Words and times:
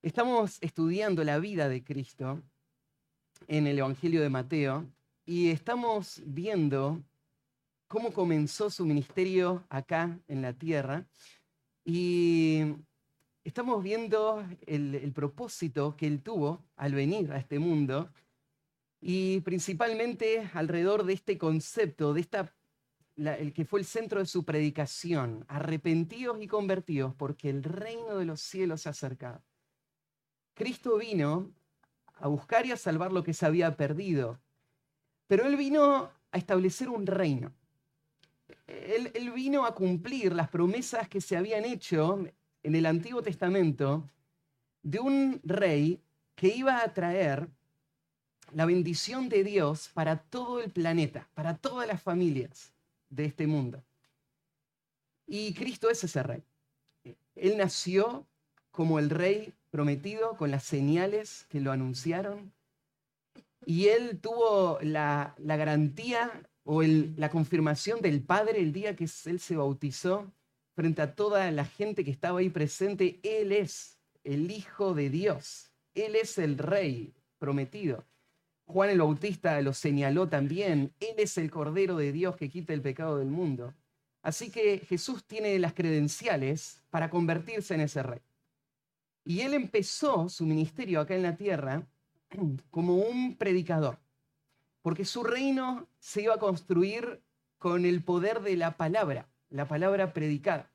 Estamos 0.00 0.58
estudiando 0.60 1.24
la 1.24 1.40
vida 1.40 1.68
de 1.68 1.82
Cristo 1.82 2.40
en 3.48 3.66
el 3.66 3.80
Evangelio 3.80 4.22
de 4.22 4.28
Mateo 4.28 4.86
y 5.26 5.50
estamos 5.50 6.22
viendo 6.24 7.02
cómo 7.88 8.12
comenzó 8.12 8.70
su 8.70 8.86
ministerio 8.86 9.66
acá 9.68 10.20
en 10.28 10.40
la 10.40 10.52
tierra 10.52 11.08
y 11.84 12.76
estamos 13.42 13.82
viendo 13.82 14.46
el, 14.68 15.12
propósito 15.12 15.96
que 15.96 16.06
él 16.06 16.22
tuvo 16.22 16.64
al 16.76 16.94
venir 16.94 17.32
a 17.32 17.38
este 17.38 17.58
mundo 17.58 18.08
y 19.00 19.40
principalmente 19.40 20.48
alrededor 20.54 21.06
de 21.06 21.14
este 21.14 21.38
concepto, 21.38 22.14
de 22.14 22.20
esta, 22.20 22.54
el 23.16 23.52
que 23.52 23.64
fue 23.64 23.80
el 23.80 23.84
centro 23.84 24.20
de 24.20 24.26
su 24.26 24.44
predicación, 24.44 25.44
arrepentidos 25.48 26.40
y 26.40 26.46
convertidos 26.46 27.16
porque 27.16 27.50
el 27.50 27.64
reino 27.64 28.16
de 28.18 28.26
los 28.26 28.40
cielos 28.40 28.82
se 28.82 28.90
ha. 28.90 29.42
Cristo 30.58 30.98
vino 30.98 31.50
a 32.16 32.26
buscar 32.26 32.66
y 32.66 32.72
a 32.72 32.76
salvar 32.76 33.12
lo 33.12 33.22
que 33.22 33.32
se 33.32 33.46
había 33.46 33.76
perdido, 33.76 34.40
pero 35.28 35.46
Él 35.46 35.56
vino 35.56 36.10
a 36.32 36.36
establecer 36.36 36.88
un 36.88 37.06
reino. 37.06 37.52
Él, 38.66 39.32
vino 39.34 39.64
a 39.64 39.74
cumplir 39.74 40.32
las 40.34 40.48
promesas 40.48 41.08
que 41.08 41.20
se 41.20 41.36
habían 41.36 41.64
hecho 41.64 42.26
en 42.62 42.74
el 42.74 42.86
Antiguo 42.86 43.22
Testamento 43.22 44.10
de 44.82 44.98
un 44.98 45.40
rey 45.44 46.02
que 46.34 46.48
iba 46.48 46.82
a 46.82 46.92
traer 46.92 47.48
la 48.52 48.66
bendición 48.66 49.28
de 49.28 49.44
Dios 49.44 49.90
para 49.94 50.18
todo 50.18 50.60
el 50.60 50.70
planeta, 50.70 51.28
para 51.34 51.56
todas 51.56 51.86
las 51.86 52.02
familias 52.02 52.72
de 53.10 53.26
este 53.26 53.46
mundo. 53.46 53.82
Y 55.26 55.54
Cristo 55.54 55.88
es 55.88 56.02
ese 56.02 56.22
rey. 56.22 56.42
Él 57.36 57.56
nació 57.56 58.26
como 58.70 58.98
el 58.98 59.10
rey 59.10 59.52
prometido 59.70 60.36
con 60.36 60.50
las 60.50 60.64
señales 60.64 61.46
que 61.48 61.60
lo 61.60 61.72
anunciaron. 61.72 62.52
Y 63.64 63.88
él 63.88 64.18
tuvo 64.20 64.78
la, 64.82 65.34
garantía 65.38 66.30
o 66.64 66.82
la 66.82 67.30
confirmación 67.30 68.00
del 68.00 68.22
Padre 68.22 68.60
el 68.60 68.72
día 68.72 68.96
que 68.96 69.04
él 69.04 69.40
se 69.40 69.56
bautizó 69.56 70.32
frente 70.74 71.02
a 71.02 71.14
toda 71.14 71.50
la 71.50 71.64
gente 71.64 72.04
que 72.04 72.10
estaba 72.10 72.38
ahí 72.38 72.50
presente. 72.50 73.20
Él 73.22 73.52
es 73.52 73.98
el 74.24 74.50
Hijo 74.50 74.94
de 74.94 75.10
Dios. 75.10 75.72
Él 75.94 76.16
es 76.16 76.38
el 76.38 76.56
Rey 76.56 77.14
prometido. 77.38 78.04
Juan 78.66 78.90
el 78.90 78.98
Bautista 78.98 79.60
lo 79.62 79.72
señaló 79.72 80.28
también. 80.28 80.92
Él 81.00 81.14
es 81.18 81.38
el 81.38 81.50
Cordero 81.50 81.96
de 81.96 82.12
Dios 82.12 82.36
que 82.36 82.50
quita 82.50 82.74
el 82.74 82.82
pecado 82.82 83.18
del 83.18 83.28
mundo. 83.28 83.74
Así 84.22 84.50
que 84.50 84.78
Jesús 84.78 85.24
tiene 85.24 85.58
las 85.58 85.72
credenciales 85.72 86.82
para 86.90 87.08
convertirse 87.08 87.74
en 87.74 87.80
ese 87.80 88.02
rey. 88.02 88.20
Y 89.28 89.42
él 89.42 89.52
empezó 89.52 90.30
su 90.30 90.46
ministerio 90.46 91.02
acá 91.02 91.14
en 91.14 91.22
la 91.22 91.36
tierra 91.36 91.86
como 92.70 92.94
un 92.94 93.36
predicador, 93.36 93.98
porque 94.80 95.04
su 95.04 95.22
reino 95.22 95.86
se 95.98 96.22
iba 96.22 96.36
a 96.36 96.38
construir 96.38 97.20
con 97.58 97.84
el 97.84 98.02
poder 98.02 98.40
de 98.40 98.56
la 98.56 98.78
palabra, 98.78 99.28
la 99.50 99.68
palabra 99.68 100.14
predicada. 100.14 100.72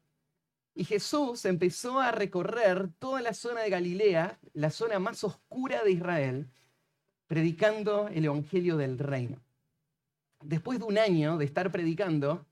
Y 0.75 0.85
Jesús 0.85 1.45
empezó 1.45 1.99
a 1.99 2.11
recorrer 2.11 2.91
toda 2.99 3.21
la 3.21 3.33
zona 3.33 3.61
de 3.61 3.71
Galilea, 3.71 4.39
la 4.53 4.69
zona 4.69 4.99
más 4.99 5.23
oscura 5.23 5.83
de 5.83 5.93
Israel, 5.93 6.47
predicando 7.25 8.07
el 8.09 8.25
Evangelio 8.25 8.77
del 8.77 8.99
reino. 8.99 9.41
Después 10.43 10.77
de 10.77 10.85
un 10.85 10.99
año 10.99 11.39
de 11.39 11.45
estar 11.45 11.71
predicando 11.71 12.45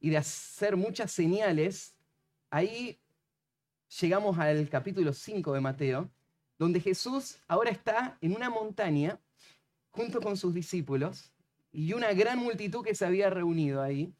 y 0.00 0.08
de 0.08 0.16
hacer 0.16 0.78
muchas 0.78 1.12
señales, 1.12 1.94
ahí 2.48 3.01
llegamos 4.00 4.38
al 4.38 4.68
capítulo 4.68 5.12
5 5.12 5.52
de 5.52 5.60
Mateo, 5.60 6.10
donde 6.58 6.80
Jesús 6.80 7.38
ahora 7.48 7.70
está 7.70 8.16
en 8.20 8.34
una 8.34 8.48
montaña 8.48 9.20
junto 9.90 10.20
con 10.20 10.36
sus 10.36 10.54
discípulos 10.54 11.32
y 11.72 11.92
una 11.92 12.12
gran 12.12 12.38
multitud 12.38 12.84
que 12.84 12.94
se 12.94 13.04
había 13.04 13.28
reunido 13.30 13.82
ahí. 13.82 14.14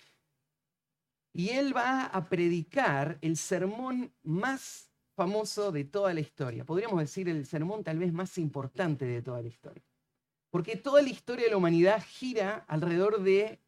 Y 1.32 1.50
él 1.50 1.74
va 1.74 2.06
a 2.06 2.28
predicar 2.28 3.18
el 3.22 3.36
sermón 3.36 4.12
más 4.22 4.90
famoso 5.14 5.72
de 5.72 5.84
toda 5.84 6.12
la 6.12 6.20
historia. 6.20 6.64
Podríamos 6.64 7.00
decir 7.00 7.28
el 7.28 7.46
sermón 7.46 7.84
tal 7.84 7.98
vez 7.98 8.12
más 8.12 8.36
importante 8.38 9.06
de 9.06 9.22
toda 9.22 9.40
la 9.40 9.48
historia. 9.48 9.82
Porque 10.50 10.76
toda 10.76 11.00
la 11.00 11.08
historia 11.08 11.46
de 11.46 11.50
la 11.50 11.56
humanidad 11.56 12.02
gira 12.06 12.64
alrededor 12.68 13.22
de 13.22 13.58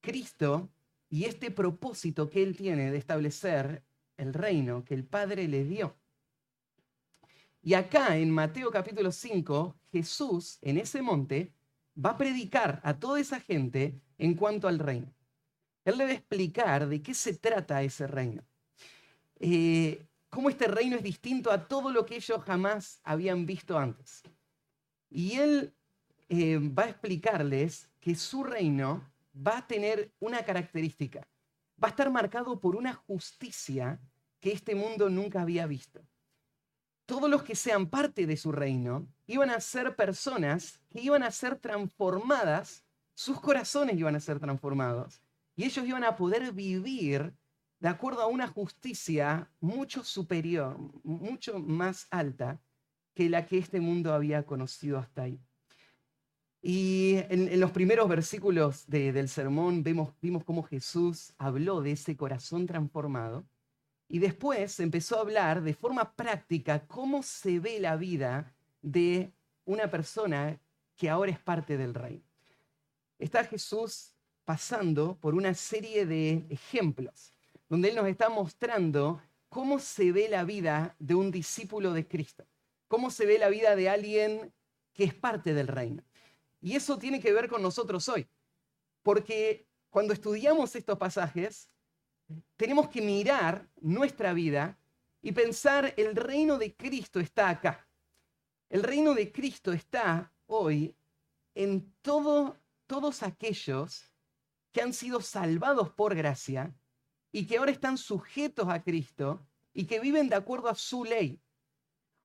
Cristo 0.00 0.70
y 1.10 1.24
este 1.24 1.50
propósito 1.50 2.30
que 2.30 2.42
él 2.42 2.56
tiene 2.56 2.90
de 2.90 2.96
establecer 2.96 3.84
el 4.22 4.34
reino 4.34 4.84
que 4.84 4.94
el 4.94 5.04
Padre 5.04 5.48
le 5.48 5.64
dio. 5.64 5.96
Y 7.60 7.74
acá 7.74 8.16
en 8.16 8.30
Mateo 8.30 8.70
capítulo 8.70 9.12
5, 9.12 9.76
Jesús 9.92 10.58
en 10.62 10.78
ese 10.78 11.02
monte 11.02 11.52
va 11.94 12.10
a 12.10 12.18
predicar 12.18 12.80
a 12.82 12.98
toda 12.98 13.20
esa 13.20 13.40
gente 13.40 14.00
en 14.18 14.34
cuanto 14.34 14.66
al 14.66 14.78
reino. 14.78 15.12
Él 15.84 15.98
le 15.98 16.04
va 16.04 16.10
a 16.10 16.14
explicar 16.14 16.88
de 16.88 17.02
qué 17.02 17.14
se 17.14 17.34
trata 17.34 17.82
ese 17.82 18.06
reino. 18.06 18.42
Eh, 19.38 20.06
cómo 20.28 20.48
este 20.48 20.66
reino 20.68 20.96
es 20.96 21.02
distinto 21.02 21.50
a 21.50 21.68
todo 21.68 21.90
lo 21.90 22.06
que 22.06 22.16
ellos 22.16 22.42
jamás 22.44 23.00
habían 23.04 23.44
visto 23.46 23.78
antes. 23.78 24.22
Y 25.10 25.34
él 25.38 25.74
eh, 26.28 26.58
va 26.58 26.84
a 26.84 26.88
explicarles 26.90 27.90
que 28.00 28.14
su 28.14 28.42
reino 28.42 29.08
va 29.34 29.58
a 29.58 29.66
tener 29.66 30.12
una 30.20 30.44
característica. 30.44 31.26
Va 31.82 31.88
a 31.88 31.90
estar 31.90 32.10
marcado 32.10 32.58
por 32.60 32.76
una 32.76 32.94
justicia 32.94 34.00
que 34.42 34.52
este 34.52 34.74
mundo 34.74 35.08
nunca 35.08 35.40
había 35.40 35.66
visto. 35.66 36.04
Todos 37.06 37.30
los 37.30 37.44
que 37.44 37.54
sean 37.54 37.86
parte 37.86 38.26
de 38.26 38.36
su 38.36 38.50
reino 38.50 39.06
iban 39.26 39.50
a 39.50 39.60
ser 39.60 39.94
personas 39.94 40.80
que 40.90 41.00
iban 41.00 41.22
a 41.22 41.30
ser 41.30 41.56
transformadas, 41.56 42.84
sus 43.14 43.40
corazones 43.40 43.96
iban 43.96 44.16
a 44.16 44.20
ser 44.20 44.40
transformados, 44.40 45.22
y 45.54 45.64
ellos 45.64 45.86
iban 45.86 46.02
a 46.02 46.16
poder 46.16 46.52
vivir 46.52 47.32
de 47.78 47.88
acuerdo 47.88 48.20
a 48.22 48.26
una 48.26 48.48
justicia 48.48 49.48
mucho 49.60 50.02
superior, 50.02 50.76
mucho 51.04 51.60
más 51.60 52.08
alta 52.10 52.60
que 53.14 53.28
la 53.28 53.46
que 53.46 53.58
este 53.58 53.80
mundo 53.80 54.12
había 54.12 54.44
conocido 54.44 54.98
hasta 54.98 55.22
ahí. 55.22 55.40
Y 56.60 57.16
en, 57.28 57.60
los 57.60 57.70
primeros 57.70 58.08
versículos 58.08 58.88
del 58.88 59.28
sermón 59.28 59.84
vemos, 59.84 60.14
vimos 60.20 60.44
cómo 60.44 60.64
Jesús 60.64 61.32
habló 61.38 61.80
de 61.80 61.92
ese 61.92 62.16
corazón 62.16 62.66
transformado 62.66 63.44
y 64.12 64.18
después 64.18 64.78
empezó 64.78 65.16
a 65.16 65.20
hablar 65.22 65.62
de 65.62 65.72
forma 65.72 66.12
práctica 66.12 66.86
cómo 66.86 67.22
se 67.22 67.58
ve 67.60 67.80
la 67.80 67.96
vida 67.96 68.54
de 68.82 69.32
una 69.64 69.90
persona 69.90 70.60
que 70.96 71.08
ahora 71.08 71.30
es 71.30 71.38
parte 71.38 71.78
del 71.78 71.94
rey. 71.94 72.22
Está 73.18 73.42
Jesús 73.42 74.12
pasando 74.44 75.16
por 75.18 75.34
una 75.34 75.54
serie 75.54 76.04
de 76.04 76.44
ejemplos, 76.50 77.32
donde 77.70 77.88
Él 77.88 77.94
nos 77.94 78.06
está 78.06 78.28
mostrando 78.28 79.22
cómo 79.48 79.78
se 79.78 80.12
ve 80.12 80.28
la 80.28 80.44
vida 80.44 80.94
de 80.98 81.14
un 81.14 81.30
discípulo 81.30 81.94
de 81.94 82.06
Cristo, 82.06 82.44
cómo 82.88 83.10
se 83.10 83.24
ve 83.24 83.38
la 83.38 83.48
vida 83.48 83.74
de 83.76 83.88
alguien 83.88 84.52
que 84.92 85.04
es 85.04 85.14
parte 85.14 85.54
del 85.54 85.68
reino. 85.68 86.02
Y 86.60 86.76
eso 86.76 86.98
tiene 86.98 87.18
que 87.18 87.32
ver 87.32 87.48
con 87.48 87.62
nosotros 87.62 88.06
hoy, 88.10 88.28
porque 89.02 89.66
cuando 89.88 90.12
estudiamos 90.12 90.76
estos 90.76 90.98
pasajes, 90.98 91.71
tenemos 92.56 92.88
que 92.88 93.00
mirar 93.00 93.68
nuestra 93.80 94.32
vida 94.32 94.78
y 95.20 95.32
pensar, 95.32 95.94
el 95.96 96.16
reino 96.16 96.58
de 96.58 96.74
Cristo 96.74 97.20
está 97.20 97.48
acá. 97.48 97.88
El 98.68 98.82
reino 98.82 99.14
de 99.14 99.30
Cristo 99.30 99.72
está 99.72 100.32
hoy 100.46 100.96
en 101.54 101.92
todo, 102.02 102.56
todos 102.86 103.22
aquellos 103.22 104.10
que 104.72 104.80
han 104.80 104.92
sido 104.92 105.20
salvados 105.20 105.90
por 105.90 106.14
gracia 106.14 106.74
y 107.30 107.46
que 107.46 107.58
ahora 107.58 107.70
están 107.70 107.98
sujetos 107.98 108.68
a 108.68 108.82
Cristo 108.82 109.46
y 109.74 109.84
que 109.84 110.00
viven 110.00 110.28
de 110.28 110.36
acuerdo 110.36 110.68
a 110.68 110.74
su 110.74 111.04
ley. 111.04 111.40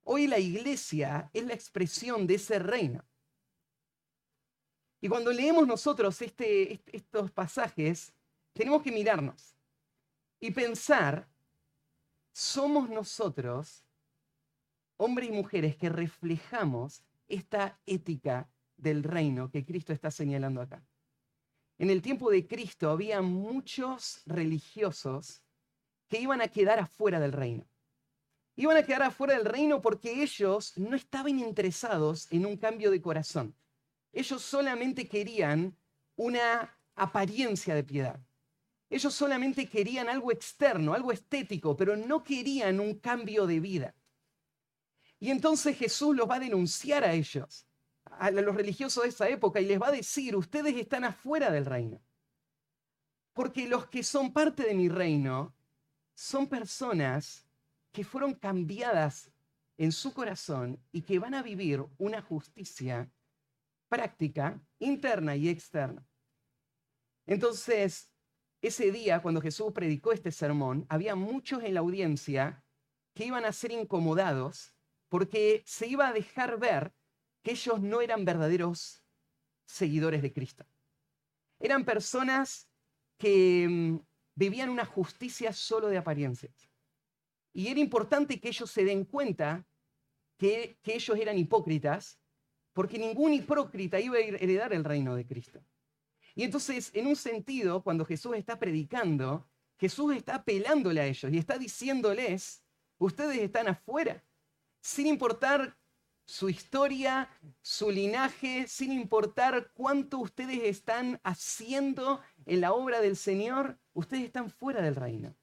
Hoy 0.04 0.28
la 0.28 0.40
iglesia 0.40 1.30
es 1.34 1.46
la 1.46 1.54
expresión 1.54 2.26
de 2.26 2.36
ese 2.36 2.60
reino. 2.60 3.04
Y 5.02 5.10
cuando 5.10 5.32
leemos 5.32 5.68
nosotros 5.68 6.22
este, 6.22 6.82
estos 6.88 7.32
pasajes, 7.32 8.14
tenemos 8.54 8.82
que 8.82 8.92
mirarnos 8.92 9.57
y 10.40 10.52
pensar, 10.52 11.28
somos 12.32 12.90
nosotros, 12.90 13.84
hombres 14.98 15.30
y 15.30 15.32
mujeres, 15.32 15.76
que 15.76 15.90
reflejamos 15.90 17.04
esta 17.28 17.80
ética 17.86 18.50
del 18.78 19.04
reino 19.04 19.50
que 19.50 19.66
Cristo 19.66 19.94
está 19.94 20.12
señalando 20.12 20.62
acá. 20.62 20.84
En 21.80 21.90
el 21.90 22.02
tiempo 22.02 22.32
de 22.32 22.48
Cristo 22.48 22.90
había 22.90 23.22
muchos 23.22 24.22
religiosos 24.26 25.44
que 26.08 26.20
iban 26.20 26.42
a 26.42 26.48
quedar 26.48 26.80
afuera 26.80 27.20
del 27.20 27.32
reino. 27.32 27.68
Iban 28.56 28.78
a 28.78 28.84
quedar 28.84 29.04
afuera 29.04 29.36
del 29.36 29.46
reino 29.46 29.82
porque 29.82 30.24
ellos 30.24 30.76
no 30.78 30.96
estaban 30.96 31.38
interesados 31.38 32.32
en 32.32 32.46
un 32.46 32.58
cambio 32.58 32.90
de 32.90 33.02
corazón. 33.02 33.56
Ellos 34.12 34.42
solamente 34.42 35.08
querían 35.08 35.78
una 36.16 36.76
apariencia 36.96 37.76
de 37.76 37.84
piedad. 37.84 38.20
Ellos 38.90 39.14
solamente 39.14 39.68
querían 39.68 40.08
algo 40.08 40.32
externo, 40.32 40.94
algo 40.94 41.12
estético, 41.12 41.76
pero 41.76 41.98
no 41.98 42.24
querían 42.24 42.80
un 42.80 43.00
cambio 43.00 43.46
de 43.46 43.60
vida. 43.60 43.96
Y 45.20 45.32
entonces 45.32 45.78
Jesús 45.78 46.16
los 46.16 46.30
va 46.30 46.36
a 46.36 46.40
denunciar 46.40 47.04
a 47.04 47.14
ellos, 47.14 47.68
a 48.06 48.32
los 48.32 48.56
religiosos 48.56 49.04
de 49.04 49.10
esa 49.10 49.28
época, 49.28 49.60
y 49.60 49.66
les 49.66 49.82
va 49.82 49.88
a 49.88 49.92
decir, 49.92 50.36
ustedes 50.36 50.76
están 50.76 51.04
afuera 51.04 51.52
del 51.52 51.66
reino. 51.66 52.02
Porque 53.34 53.68
los 53.68 53.88
que 53.88 54.04
son 54.04 54.32
parte 54.32 54.64
de 54.64 54.74
mi 54.74 54.90
reino 54.90 55.56
son 56.14 56.48
personas 56.48 57.46
que 57.92 58.04
fueron 58.04 58.34
cambiadas 58.34 59.32
en 59.78 59.92
su 59.92 60.14
corazón 60.14 60.80
y 60.92 61.02
que 61.02 61.20
van 61.20 61.34
a 61.34 61.44
vivir 61.44 61.84
una 61.98 62.22
justicia 62.22 63.12
práctica, 63.90 64.60
interna 64.80 65.36
y 65.36 65.50
externa. 65.50 66.08
Entonces, 67.26 68.12
ese 68.62 68.92
día, 68.92 69.22
cuando 69.22 69.42
Jesús 69.42 69.72
predicó 69.74 70.12
este 70.12 70.32
sermón, 70.32 70.86
había 70.90 71.16
muchos 71.16 71.64
en 71.64 71.74
la 71.74 71.82
audiencia 71.82 72.64
que 73.14 73.26
iban 73.26 73.46
a 73.46 73.54
ser 73.54 73.72
incomodados 73.72 74.74
porque 75.10 75.64
se 75.66 75.88
iba 75.88 76.08
a 76.08 76.14
dejar 76.14 76.60
ver 76.60 76.94
que 77.44 77.52
ellos 77.52 77.82
no 77.82 78.02
eran 78.02 78.26
verdaderos 78.26 79.04
seguidores 79.66 80.22
de 80.22 80.34
Cristo. 80.34 80.66
Eran 81.60 81.86
personas 81.86 82.68
que 83.18 83.68
mm, 83.70 84.00
vivían 84.36 84.70
una 84.70 84.86
justicia 84.86 85.54
solo 85.54 85.88
de 85.88 85.98
apariencias. 85.98 86.70
Y 87.54 87.70
era 87.70 87.80
importante 87.80 88.40
que 88.40 88.50
ellos 88.50 88.70
se 88.70 88.84
den 88.84 89.06
cuenta 89.06 89.66
que, 90.38 90.78
que 90.84 90.96
ellos 90.96 91.18
eran 91.18 91.38
hipócritas, 91.38 92.20
porque 92.74 93.00
ningún 93.00 93.34
hipócrita 93.34 94.00
iba 94.00 94.18
a 94.18 94.20
heredar 94.20 94.74
el 94.74 94.84
reino 94.84 95.16
de 95.16 95.26
Cristo. 95.26 95.64
Y 96.38 96.44
entonces, 96.44 96.92
en 96.94 97.08
un 97.08 97.16
sentido, 97.16 97.82
cuando 97.82 98.06
Jesús 98.06 98.36
está 98.36 98.60
predicando, 98.60 99.50
Jesús 99.80 100.16
está 100.16 100.36
apelándole 100.36 101.02
a 101.02 101.08
ellos 101.08 101.34
y 101.34 101.40
está 101.40 101.58
diciéndoles, 101.58 102.64
ustedes 103.00 103.40
están 103.40 103.68
afuera, 103.70 104.24
sin 104.80 105.08
importar 105.08 105.76
su 106.28 106.48
historia, 106.48 107.28
su 107.64 107.90
linaje, 107.90 108.68
sin 108.68 108.92
importar 108.92 109.72
cuánto 109.74 110.20
ustedes 110.20 110.62
están 110.62 111.20
haciendo 111.24 112.22
en 112.46 112.62
la 112.62 112.72
obra 112.72 113.02
del 113.02 113.16
Señor, 113.16 113.80
ustedes 113.94 114.26
están 114.26 114.52
fuera 114.52 114.84
del 114.84 114.96
reino. 114.96 115.36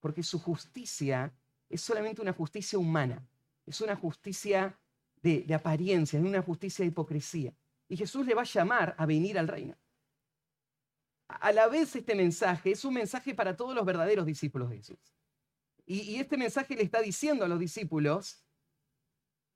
Porque 0.00 0.22
su 0.22 0.38
justicia 0.38 1.30
es 1.68 1.82
solamente 1.82 2.22
una 2.22 2.32
justicia 2.32 2.78
humana, 2.78 3.22
es 3.66 3.82
una 3.82 3.96
justicia 3.96 4.80
de, 5.20 5.42
de 5.42 5.52
apariencia, 5.52 6.18
es 6.18 6.24
una 6.24 6.40
justicia 6.40 6.84
de 6.84 6.88
hipocresía. 6.88 7.52
Y 7.86 7.98
Jesús 7.98 8.24
le 8.24 8.32
va 8.32 8.40
a 8.40 8.46
llamar 8.46 8.94
a 8.96 9.04
venir 9.04 9.38
al 9.38 9.48
reino 9.48 9.76
a 11.40 11.52
la 11.52 11.68
vez 11.68 11.94
este 11.96 12.14
mensaje 12.14 12.72
es 12.72 12.84
un 12.84 12.94
mensaje 12.94 13.34
para 13.34 13.56
todos 13.56 13.74
los 13.74 13.84
verdaderos 13.84 14.26
discípulos 14.26 14.70
de 14.70 14.76
Jesús. 14.76 14.98
Y, 15.86 16.16
este 16.16 16.36
mensaje 16.36 16.76
le 16.76 16.82
está 16.82 17.00
diciendo 17.00 17.44
a 17.44 17.48
los 17.48 17.58
discípulos, 17.58 18.44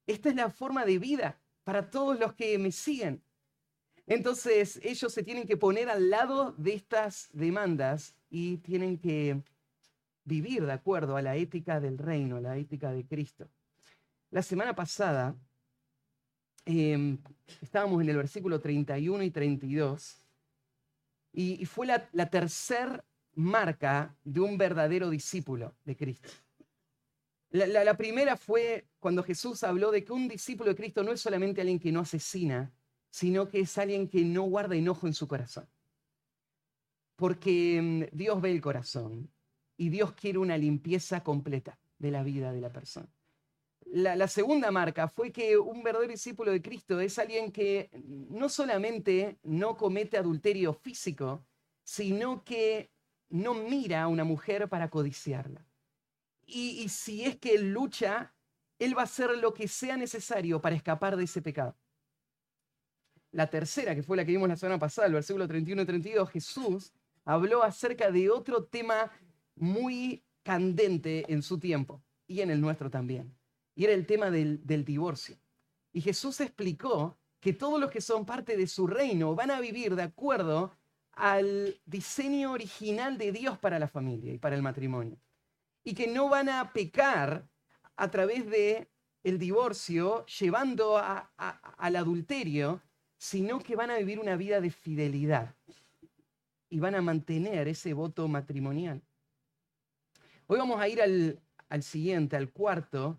esta 0.07 0.29
es 0.29 0.35
la 0.35 0.51
forma 0.51 0.85
de 0.85 0.99
vida 0.99 1.41
para 1.65 1.91
todos 1.91 2.19
los 2.19 2.35
que 2.35 2.59
me 2.59 2.73
siguen. 2.73 3.23
Entonces 4.07 4.79
ellos 4.83 5.13
se 5.13 5.23
tienen 5.23 5.47
que 5.47 5.57
poner 5.57 5.89
al 5.89 6.11
lado 6.11 6.53
de 6.59 6.75
estas 6.75 7.29
demandas 7.33 8.15
y 8.29 8.59
tienen 8.59 8.99
que 8.99 9.43
vivir 10.25 10.67
de 10.67 10.73
acuerdo 10.73 11.17
a 11.17 11.23
la 11.23 11.37
ética 11.37 11.81
del 11.81 11.99
reino, 11.99 12.37
a 12.37 12.41
la 12.41 12.57
ética 12.57 12.93
de 12.93 13.07
Cristo. 13.07 13.49
La 14.31 14.43
semana 14.43 14.75
pasada 14.75 15.37
em, 16.65 17.19
estábamos 17.61 18.03
en 18.03 18.09
el 18.11 18.17
versículo 18.17 18.61
31 18.61 19.23
y 19.23 19.31
32 19.31 20.26
y, 21.37 21.67
fue 21.67 21.87
la, 21.87 22.09
la 22.13 22.31
tercer 22.31 23.05
marca 23.35 24.17
de 24.25 24.41
un 24.41 24.57
verdadero 24.57 25.11
discípulo 25.11 25.77
de 25.85 25.95
Cristo. 25.95 26.31
La, 27.51 27.97
primera 27.97 28.37
fue 28.37 28.89
cuando 28.99 29.23
Jesús 29.23 29.63
habló 29.63 29.91
de 29.91 30.03
que 30.03 30.13
un 30.13 30.29
discípulo 30.29 30.71
de 30.71 30.77
Cristo 30.77 31.03
no 31.03 31.13
es 31.13 31.21
solamente 31.21 31.61
alguien 31.61 31.79
que 31.79 31.93
no 31.93 32.01
asesina, 32.01 32.73
sino 33.11 33.49
que 33.49 33.61
es 33.61 33.79
alguien 33.79 34.09
que 34.09 34.25
no 34.25 34.43
guarda 34.45 34.77
enojo 34.77 35.07
en 35.07 35.15
su 35.15 35.29
corazón. 35.29 35.69
Porque 37.15 37.81
mm, 37.81 38.17
Dios 38.17 38.41
ve 38.41 38.51
el 38.51 38.61
corazón 38.61 39.31
y 39.77 39.91
Dios 39.91 40.13
quiere 40.13 40.39
una 40.39 40.57
limpieza 40.57 41.23
completa 41.23 41.79
de 41.99 42.11
la 42.11 42.23
vida 42.23 42.53
de 42.53 42.61
la 42.61 42.73
persona. 42.73 43.09
La, 43.93 44.27
segunda 44.27 44.71
marca 44.71 45.09
fue 45.09 45.31
que 45.31 45.57
un 45.57 45.83
verdadero 45.83 46.11
discípulo 46.11 46.51
de 46.51 46.61
Cristo 46.61 47.01
es 47.01 47.19
alguien 47.19 47.53
que 47.53 47.89
no 47.95 48.49
solamente 48.49 49.39
no 49.45 49.77
comete 49.77 50.19
adulterio 50.19 50.75
físico, 50.75 51.47
sino 51.85 52.43
que 52.43 52.91
no 53.29 53.55
mira 53.55 54.03
a 54.03 54.09
una 54.09 54.25
mujer 54.25 54.69
para 54.69 54.91
codiciarla. 54.91 55.65
Y, 56.45 56.83
y 56.83 56.89
si 56.89 57.25
es 57.25 57.37
que 57.37 57.55
él 57.55 57.73
lucha, 57.73 58.35
él 58.79 58.97
va 58.97 59.03
a 59.03 59.05
hacer 59.05 59.31
lo 59.39 59.55
que 59.55 59.69
sea 59.69 59.97
necesario 59.97 60.61
para 60.61 60.75
escapar 60.75 61.17
de 61.17 61.25
ese 61.25 61.41
pecado. 61.41 61.77
La 63.31 63.49
tercera, 63.49 63.95
que 63.95 64.03
fue 64.03 64.17
la 64.17 64.25
que 64.25 64.33
vimos 64.33 64.49
la 64.49 64.57
semana 64.57 64.79
pasada, 64.79 65.07
el 65.07 65.15
versículo 65.15 65.47
31 65.47 65.83
y 65.83 65.87
32, 65.87 66.31
Jesús 66.31 66.93
habló 67.25 67.63
acerca 67.63 68.11
de 68.11 68.31
otro 68.31 68.65
tema 68.65 69.13
muy 69.55 70.25
candente 70.43 71.25
en 71.33 71.43
su 71.43 71.59
tiempo 71.59 72.03
y 72.27 72.41
en 72.41 72.51
el 72.51 72.61
nuestro 72.61 72.91
también 72.91 73.37
y 73.77 73.85
era 73.85 73.93
el 73.93 74.07
tema 74.07 74.31
del, 74.31 74.85
divorcio. 74.85 75.37
Y 75.93 76.01
Jesús 76.01 76.41
explicó 76.41 77.17
que 77.39 77.53
todos 77.53 77.79
los 77.79 77.91
que 77.91 78.01
son 78.01 78.25
parte 78.25 78.57
de 78.57 78.67
su 78.67 78.87
reino 78.87 79.37
van 79.37 79.51
a 79.51 79.61
vivir 79.61 79.95
de 79.95 80.03
acuerdo 80.03 80.73
al 81.13 81.79
diseño 81.85 82.53
original 82.53 83.19
de 83.19 83.33
Dios 83.33 83.59
para 83.59 83.79
la 83.79 83.87
familia 83.87 84.33
y 84.33 84.39
para 84.39 84.57
el 84.57 84.63
matrimonio. 84.63 85.19
Y 85.85 85.95
que 85.95 86.09
no 86.09 86.29
van 86.29 86.49
a 86.49 86.73
pecar 86.73 87.47
a 87.97 88.11
través 88.11 88.47
de 88.51 88.89
el 89.23 89.39
divorcio 89.39 90.25
llevando 90.27 90.99
al 90.99 91.97
adulterio, 91.97 92.81
sino 93.19 93.59
que 93.59 93.77
van 93.77 93.91
a 93.91 93.99
vivir 93.99 94.19
una 94.19 94.37
vida 94.37 94.61
de 94.61 94.71
fidelidad 94.71 95.55
y 96.71 96.81
van 96.81 96.95
a 96.95 97.03
mantener 97.03 97.69
ese 97.69 97.93
voto 97.93 98.27
matrimonial. 98.27 99.03
Hoy 100.47 100.59
vamos 100.59 100.81
a 100.81 100.89
ir 100.89 101.03
al, 101.03 101.41
al 101.69 101.83
siguiente, 101.83 102.37
al 102.37 102.51
cuarto, 102.51 103.19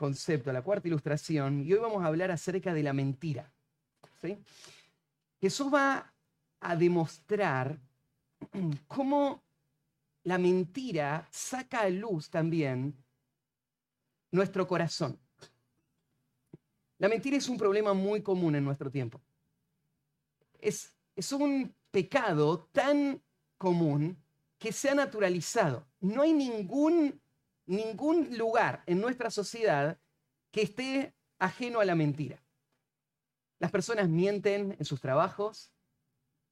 concepto, 0.00 0.50
la 0.50 0.62
cuarta 0.62 0.88
ilustración, 0.88 1.60
y 1.60 1.74
hoy 1.74 1.78
vamos 1.78 2.02
a 2.02 2.06
hablar 2.06 2.30
acerca 2.30 2.72
de 2.72 2.82
la 2.82 2.94
mentira. 2.94 3.52
Jesús 5.38 5.66
va 5.72 6.10
a 6.58 6.74
demostrar 6.74 7.78
cómo 8.88 9.42
la 10.22 10.38
mentira 10.38 11.28
saca 11.30 11.80
a 11.82 11.90
luz 11.90 12.30
también 12.30 12.96
nuestro 14.30 14.66
corazón. 14.66 15.18
La 16.96 17.10
mentira 17.10 17.36
es 17.36 17.46
un 17.50 17.58
problema 17.58 17.92
muy 17.92 18.22
común 18.22 18.54
en 18.54 18.64
nuestro 18.64 18.90
tiempo. 18.90 19.20
Es, 20.58 20.94
es 21.14 21.30
un 21.30 21.74
pecado 21.90 22.70
tan 22.72 23.20
común 23.58 24.16
que 24.58 24.72
se 24.72 24.88
ha 24.88 24.94
naturalizado. 24.94 25.84
No 26.00 26.22
hay 26.22 26.32
ningún 26.32 27.19
ningún 27.70 28.36
lugar 28.36 28.82
en 28.86 29.00
nuestra 29.00 29.30
sociedad 29.30 29.96
que 30.50 30.62
esté 30.62 31.14
ajeno 31.38 31.80
a 31.80 31.84
la 31.84 31.94
mentira. 31.94 32.42
Las 33.60 33.70
personas 33.70 34.08
mienten 34.08 34.74
en 34.76 34.84
sus 34.84 35.00
trabajos, 35.00 35.72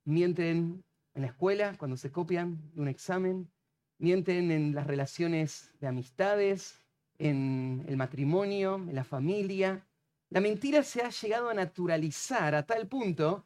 mienten 0.05 0.85
en 1.15 1.23
la 1.23 1.29
escuela 1.29 1.77
cuando 1.77 1.97
se 1.97 2.13
copian 2.13 2.71
de 2.73 2.81
un 2.81 2.89
examen, 2.89 3.51
mienten 3.99 4.53
en 4.53 4.75
las 4.77 4.87
relaciones 4.87 5.73
de 5.81 5.89
amistades, 5.89 6.85
en 7.19 7.85
el 7.89 7.97
matrimonio, 7.97 8.77
en 8.77 8.95
la 8.95 9.05
familia. 9.05 9.85
La 10.31 10.41
mentira 10.41 10.85
se 10.85 11.03
ha 11.03 11.11
llegado 11.11 11.49
a 11.51 11.55
naturalizar 11.55 12.55
a 12.55 12.65
tal 12.65 12.87
punto 12.87 13.45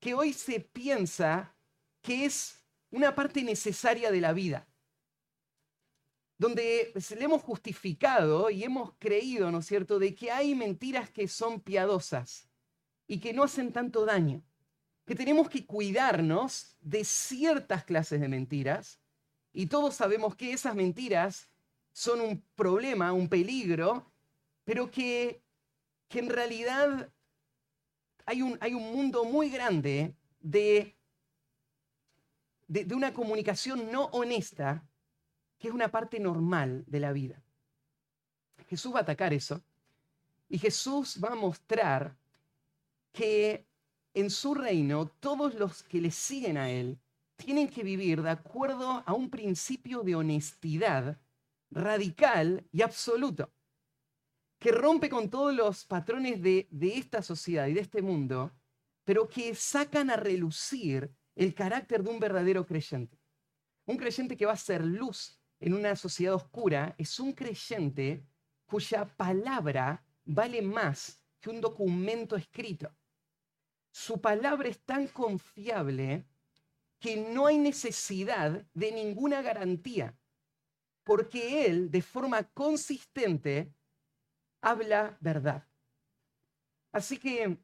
que 0.00 0.14
hoy 0.14 0.32
se 0.32 0.58
piensa 0.58 1.54
que 2.00 2.24
es 2.24 2.64
una 2.90 3.14
parte 3.14 3.44
necesaria 3.44 4.10
de 4.10 4.20
la 4.20 4.32
vida 4.32 4.66
donde 6.42 6.92
le 6.92 7.24
hemos 7.24 7.40
justificado 7.40 8.50
y 8.50 8.64
hemos 8.64 8.94
creído, 8.98 9.52
¿no 9.52 9.60
es 9.60 9.66
cierto?, 9.66 10.00
de 10.00 10.12
que 10.12 10.32
hay 10.32 10.56
mentiras 10.56 11.08
que 11.08 11.28
son 11.28 11.60
piadosas 11.60 12.48
y 13.06 13.20
que 13.20 13.32
no 13.32 13.44
hacen 13.44 13.72
tanto 13.72 14.04
daño, 14.04 14.42
que 15.04 15.14
tenemos 15.14 15.48
que 15.48 15.64
cuidarnos 15.64 16.76
de 16.80 17.04
ciertas 17.04 17.84
clases 17.84 18.20
de 18.20 18.26
mentiras 18.26 18.98
y 19.52 19.66
todos 19.66 19.94
sabemos 19.94 20.34
que 20.34 20.52
esas 20.52 20.74
mentiras 20.74 21.48
son 21.92 22.20
un 22.20 22.42
problema, 22.56 23.12
un 23.12 23.28
peligro, 23.28 24.10
pero 24.64 24.90
que, 24.90 25.44
que 26.08 26.18
en 26.18 26.28
realidad 26.28 27.08
hay 28.26 28.42
un, 28.42 28.58
hay 28.60 28.74
un 28.74 28.92
mundo 28.92 29.22
muy 29.24 29.48
grande 29.48 30.16
de, 30.40 30.96
de 32.66 32.94
una 32.96 33.14
comunicación 33.14 33.92
no 33.92 34.06
honesta 34.06 34.84
que 35.62 35.68
es 35.68 35.74
una 35.74 35.92
parte 35.92 36.18
normal 36.18 36.82
de 36.88 36.98
la 36.98 37.12
vida. 37.12 37.40
Jesús 38.68 38.92
va 38.92 38.98
a 38.98 39.02
atacar 39.02 39.32
eso 39.32 39.62
y 40.48 40.58
Jesús 40.58 41.20
va 41.22 41.28
a 41.28 41.36
mostrar 41.36 42.16
que 43.12 43.64
en 44.12 44.28
su 44.28 44.54
reino 44.54 45.06
todos 45.06 45.54
los 45.54 45.84
que 45.84 46.00
le 46.00 46.10
siguen 46.10 46.56
a 46.56 46.68
Él 46.68 46.98
tienen 47.36 47.68
que 47.68 47.84
vivir 47.84 48.22
de 48.22 48.30
acuerdo 48.30 49.04
a 49.06 49.14
un 49.14 49.30
principio 49.30 50.02
de 50.02 50.16
honestidad 50.16 51.20
radical 51.70 52.66
y 52.72 52.82
absoluto. 52.82 53.48
que 54.58 54.72
rompe 54.72 55.08
con 55.08 55.30
todos 55.30 55.54
los 55.54 55.84
patrones 55.84 56.42
de, 56.42 56.66
de 56.72 56.98
esta 56.98 57.22
sociedad 57.22 57.68
y 57.68 57.74
de 57.74 57.80
este 57.82 58.02
mundo, 58.02 58.52
pero 59.04 59.28
que 59.28 59.54
sacan 59.54 60.10
a 60.10 60.16
relucir 60.16 61.14
el 61.36 61.54
carácter 61.54 62.02
de 62.02 62.10
un 62.10 62.18
verdadero 62.18 62.66
creyente. 62.66 63.16
Un 63.86 63.96
creyente 63.96 64.36
que 64.36 64.46
va 64.46 64.52
a 64.52 64.56
ser 64.56 64.84
luz 64.84 65.41
en 65.62 65.74
una 65.74 65.94
sociedad 65.94 66.34
oscura 66.34 66.94
es 66.98 67.20
un 67.20 67.32
creyente 67.32 68.26
cuya 68.66 69.04
palabra 69.04 70.04
vale 70.24 70.60
más 70.60 71.24
que 71.40 71.50
un 71.50 71.60
documento 71.60 72.34
escrito. 72.34 72.92
Su 73.92 74.20
palabra 74.20 74.68
es 74.68 74.80
tan 74.80 75.06
confiable 75.06 76.26
que 76.98 77.16
no 77.16 77.46
hay 77.46 77.58
necesidad 77.58 78.66
de 78.74 78.90
ninguna 78.90 79.40
garantía, 79.40 80.18
porque 81.04 81.66
él 81.66 81.92
de 81.92 82.02
forma 82.02 82.42
consistente 82.42 83.72
habla 84.60 85.16
verdad. 85.20 85.68
Así 86.90 87.18
que 87.18 87.56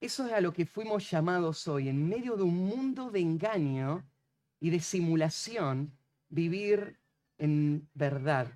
eso 0.00 0.26
es 0.26 0.32
a 0.32 0.40
lo 0.40 0.52
que 0.54 0.64
fuimos 0.64 1.10
llamados 1.10 1.68
hoy, 1.68 1.90
en 1.90 2.08
medio 2.08 2.36
de 2.36 2.42
un 2.42 2.56
mundo 2.56 3.10
de 3.10 3.20
engaño 3.20 4.10
y 4.60 4.70
de 4.70 4.80
simulación, 4.80 5.98
vivir 6.28 6.98
en 7.38 7.88
verdad. 7.94 8.52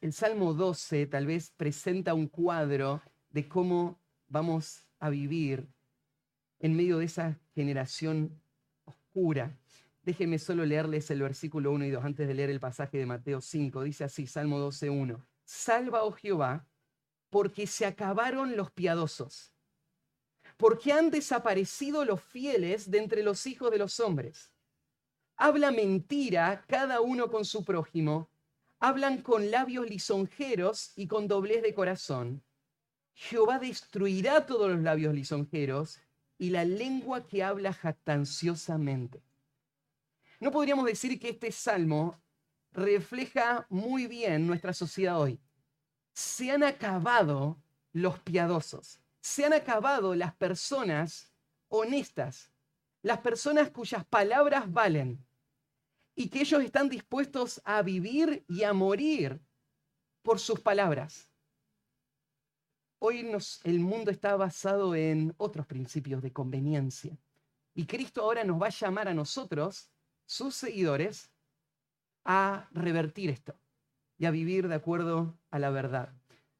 El 0.00 0.12
Salmo 0.12 0.54
12 0.54 1.06
tal 1.06 1.26
vez 1.26 1.50
presenta 1.56 2.14
un 2.14 2.28
cuadro 2.28 3.02
de 3.30 3.48
cómo 3.48 3.98
vamos 4.28 4.86
a 4.98 5.08
vivir 5.10 5.68
en 6.58 6.76
medio 6.76 6.98
de 6.98 7.06
esa 7.06 7.38
generación 7.54 8.40
oscura. 8.84 9.56
Déjenme 10.02 10.38
solo 10.38 10.64
leerles 10.64 11.10
el 11.10 11.22
versículo 11.22 11.72
1 11.72 11.86
y 11.86 11.90
2 11.90 12.04
antes 12.04 12.28
de 12.28 12.34
leer 12.34 12.50
el 12.50 12.60
pasaje 12.60 12.98
de 12.98 13.06
Mateo 13.06 13.40
5. 13.40 13.82
Dice 13.82 14.04
así, 14.04 14.26
Salmo 14.26 14.58
12, 14.58 14.90
1. 14.90 15.26
Salva, 15.44 16.04
oh 16.04 16.12
Jehová, 16.12 16.66
porque 17.28 17.66
se 17.66 17.86
acabaron 17.86 18.56
los 18.56 18.70
piadosos, 18.70 19.52
porque 20.56 20.92
han 20.92 21.10
desaparecido 21.10 22.04
los 22.04 22.22
fieles 22.22 22.90
de 22.90 22.98
entre 22.98 23.22
los 23.22 23.46
hijos 23.46 23.70
de 23.70 23.78
los 23.78 24.00
hombres. 24.00 24.52
Habla 25.42 25.70
mentira 25.70 26.66
cada 26.68 27.00
uno 27.00 27.30
con 27.30 27.46
su 27.46 27.64
prójimo, 27.64 28.28
hablan 28.78 29.22
con 29.22 29.50
labios 29.50 29.88
lisonjeros 29.88 30.92
y 30.96 31.06
con 31.06 31.28
doblez 31.28 31.62
de 31.62 31.72
corazón. 31.72 32.44
Jehová 33.14 33.58
destruirá 33.58 34.44
todos 34.44 34.70
los 34.70 34.82
labios 34.82 35.14
lisonjeros 35.14 35.98
y 36.36 36.50
la 36.50 36.66
lengua 36.66 37.26
que 37.26 37.42
habla 37.42 37.72
jactanciosamente. 37.72 39.22
No 40.40 40.50
podríamos 40.50 40.84
decir 40.84 41.18
que 41.18 41.30
este 41.30 41.50
salmo 41.52 42.20
refleja 42.72 43.64
muy 43.70 44.08
bien 44.08 44.46
nuestra 44.46 44.74
sociedad 44.74 45.18
hoy. 45.18 45.40
Se 46.12 46.50
han 46.50 46.62
acabado 46.62 47.56
los 47.94 48.18
piadosos, 48.18 49.00
se 49.22 49.46
han 49.46 49.54
acabado 49.54 50.14
las 50.14 50.34
personas 50.34 51.32
honestas, 51.68 52.52
las 53.00 53.20
personas 53.20 53.70
cuyas 53.70 54.04
palabras 54.04 54.70
valen 54.70 55.24
y 56.14 56.28
que 56.28 56.40
ellos 56.40 56.62
están 56.62 56.88
dispuestos 56.88 57.60
a 57.64 57.82
vivir 57.82 58.44
y 58.48 58.64
a 58.64 58.72
morir 58.72 59.40
por 60.22 60.38
sus 60.38 60.60
palabras. 60.60 61.30
Hoy 62.98 63.32
el 63.64 63.80
mundo 63.80 64.10
está 64.10 64.36
basado 64.36 64.94
en 64.94 65.34
otros 65.38 65.66
principios 65.66 66.22
de 66.22 66.32
conveniencia. 66.32 67.16
Y 67.74 67.86
Cristo 67.86 68.22
ahora 68.22 68.44
nos 68.44 68.60
va 68.60 68.66
a 68.66 68.70
llamar 68.70 69.08
a 69.08 69.14
nosotros, 69.14 69.90
sus 70.26 70.54
seguidores, 70.54 71.30
a 72.24 72.68
revertir 72.72 73.30
esto 73.30 73.58
y 74.18 74.26
a 74.26 74.30
vivir 74.30 74.68
de 74.68 74.74
acuerdo 74.74 75.38
a 75.50 75.58
la 75.58 75.70
verdad. 75.70 76.12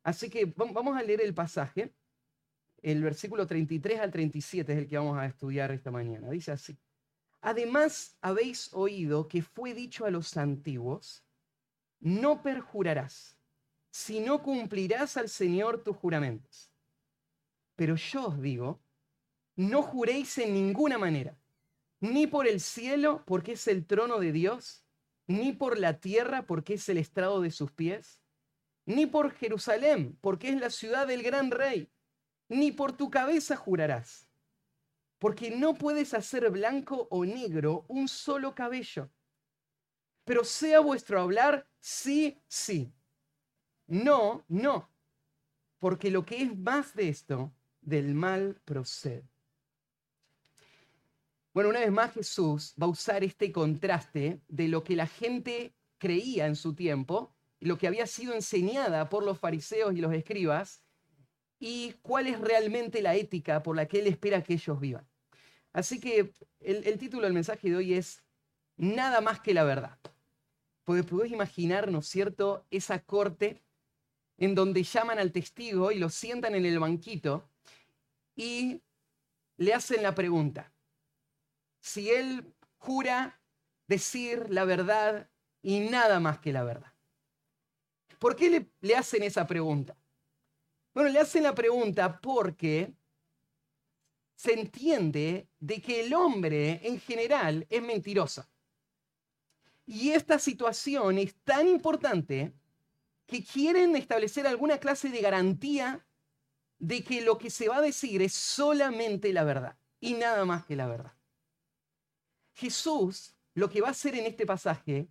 Así 0.02 0.30
que 0.30 0.47
vamos 0.47 0.97
a 0.97 1.02
leer 1.02 1.21
el 1.21 1.35
pasaje. 1.35 1.95
El 2.80 3.02
versículo 3.02 3.47
33 3.47 4.00
al 4.00 4.11
37 4.11 4.73
es 4.73 4.78
el 4.78 4.88
que 4.88 4.97
vamos 4.97 5.19
a 5.19 5.26
estudiar 5.26 5.71
esta 5.73 5.90
mañana. 5.90 6.30
Dice 6.30 6.52
así. 6.52 6.78
Además 7.40 8.18
habéis 8.20 8.73
oído 8.73 9.28
que 9.28 9.42
fue 9.42 9.75
dicho 9.75 10.04
a 10.04 10.11
los 10.11 10.37
antiguos, 10.37 11.25
no 12.00 12.42
perjurarás, 12.42 13.38
si 13.90 14.20
no 14.20 14.42
cumplirás 14.42 15.16
al 15.16 15.28
Señor 15.28 15.82
tus 15.82 15.97
juramentos. 15.97 16.70
Pero 17.76 17.97
yo 17.97 18.28
os 18.28 18.40
digo, 18.40 18.80
no 19.56 19.82
juréis 19.82 20.37
en 20.38 20.54
ninguna 20.54 20.99
manera, 20.99 21.38
ni 22.00 22.26
por 22.26 22.47
el 22.47 22.61
cielo, 22.61 23.25
porque 23.26 23.52
es 23.52 23.66
el 23.68 23.87
trono 23.87 24.18
de 24.18 24.32
Dios, 24.32 24.85
ni 25.26 25.52
por 25.52 25.78
la 25.78 26.00
tierra, 26.00 26.47
porque 26.47 26.75
es 26.75 26.88
el 26.88 26.99
estrado 26.99 27.40
de 27.40 27.50
sus 27.50 27.70
pies, 27.70 28.20
ni 28.87 29.06
por 29.06 29.32
Jerusalén, 29.32 30.18
porque 30.20 30.49
es 30.50 30.61
la 30.61 30.70
ciudad 30.70 31.06
del 31.06 31.23
gran 31.23 31.50
rey, 31.50 31.90
ni 32.49 32.73
por 32.73 32.92
tu 32.92 33.11
cabeza 33.11 33.56
jurarás, 33.56 34.30
porque 35.21 35.50
no 35.50 35.75
puedes 35.75 36.15
hacer 36.15 36.50
blanco 36.50 37.07
o 37.11 37.25
negro 37.27 37.85
un 37.89 38.09
solo 38.09 38.55
cabello. 38.55 39.11
Pero 40.25 40.45
sea 40.45 40.81
vuestro 40.81 41.21
hablar 41.21 41.69
sí, 41.79 42.43
sí. 42.49 42.93
No, 43.87 44.45
no. 44.49 44.91
Porque 45.79 46.11
lo 46.11 46.25
que 46.25 46.43
es 46.43 46.59
más 46.59 46.95
de 46.95 47.11
esto, 47.11 47.53
del 47.83 48.15
mal 48.15 48.62
procede. 48.65 49.29
Bueno, 51.53 51.69
una 51.69 51.81
vez 51.81 51.93
más 51.93 52.15
Jesús 52.15 52.75
va 52.81 52.87
a 52.87 52.91
usar 52.91 53.23
este 53.23 53.53
contraste 53.53 54.41
de 54.49 54.69
lo 54.69 54.83
que 54.83 54.97
la 54.97 55.07
gente 55.07 55.75
creía 55.99 56.47
en 56.47 56.57
su 56.57 56.75
tiempo, 56.75 57.37
lo 57.59 57.77
que 57.77 57.87
había 57.87 58.07
sido 58.07 58.33
enseñada 58.33 59.11
por 59.11 59.23
los 59.23 59.39
fariseos 59.39 59.95
y 59.95 60.00
los 60.00 60.15
escribas, 60.15 60.83
y 61.59 61.93
cuál 62.00 62.27
es 62.27 62.41
realmente 62.41 63.03
la 63.03 63.17
ética 63.17 63.62
por 63.62 63.77
la 63.77 63.87
que 63.87 63.99
Él 63.99 64.07
espera 64.07 64.43
que 64.43 64.55
ellos 64.55 64.81
vivan. 64.81 65.10
Así 65.73 66.00
que 66.00 66.33
el, 66.61 66.99
título 66.99 67.25
del 67.25 67.33
mensaje 67.33 67.71
de 67.71 67.77
hoy 67.77 67.95
es 67.95 68.23
Nada 68.77 69.21
más 69.21 69.41
que 69.41 69.55
la 69.55 69.65
verdad. 69.65 69.99
Porque 70.85 71.05
podés 71.05 71.31
imaginar, 71.31 71.91
¿no 71.91 71.99
es 71.99 72.07
cierto?, 72.09 72.67
esa 72.71 73.03
corte 73.05 73.62
en 74.39 74.55
donde 74.55 74.83
llaman 74.83 75.19
al 75.19 75.33
testigo 75.33 75.93
y 75.93 75.99
lo 75.99 76.09
sientan 76.09 76.55
en 76.55 76.65
el 76.65 76.79
banquito 76.79 77.49
y 78.35 78.81
le 79.59 79.75
hacen 79.75 80.03
la 80.03 80.15
pregunta, 80.15 80.73
si 81.79 82.11
él 82.11 82.55
jura 82.79 83.39
decir 83.87 84.47
la 84.49 84.65
verdad 84.65 85.29
y 85.61 85.81
nada 85.81 86.21
más 86.21 86.39
que 86.39 86.53
la 86.53 86.65
verdad. 86.65 86.95
¿Por 88.19 88.37
qué 88.37 88.67
le, 88.81 88.95
hacen 88.95 89.23
esa 89.23 89.47
pregunta? 89.47 89.97
Bueno, 90.95 91.11
le 91.11 91.21
hacen 91.21 91.43
la 91.43 91.55
pregunta 91.55 92.21
porque 92.21 92.95
se 94.40 94.54
entiende 94.54 95.50
de 95.59 95.82
que 95.82 96.00
el 96.00 96.14
hombre 96.14 96.80
en 96.82 96.99
general 96.99 97.66
es 97.68 97.82
mentiroso. 97.82 98.47
Y 99.85 100.12
esta 100.12 100.38
situación 100.38 101.18
es 101.18 101.35
tan 101.44 101.68
importante 101.68 102.54
que 103.26 103.44
quieren 103.44 103.94
establecer 103.97 104.47
alguna 104.47 104.78
clase 104.78 105.11
de 105.11 105.20
garantía 105.20 106.06
de 106.78 107.04
que 107.04 107.20
lo 107.20 107.37
que 107.37 107.50
se 107.50 107.68
va 107.68 107.76
a 107.76 107.80
decir 107.82 108.23
es 108.23 108.32
solamente 108.32 109.30
la 109.35 109.44
verdad 109.44 109.76
y 110.00 110.14
nada 110.14 110.47
más 110.47 110.64
que 110.64 110.75
la 110.75 110.87
verdad. 110.87 111.12
Jesús 112.54 113.35
lo 113.52 113.68
que 113.68 113.82
va 113.82 113.88
a 113.88 113.90
hacer 113.90 114.14
en 114.14 114.25
este 114.25 114.47
pasaje 114.47 115.06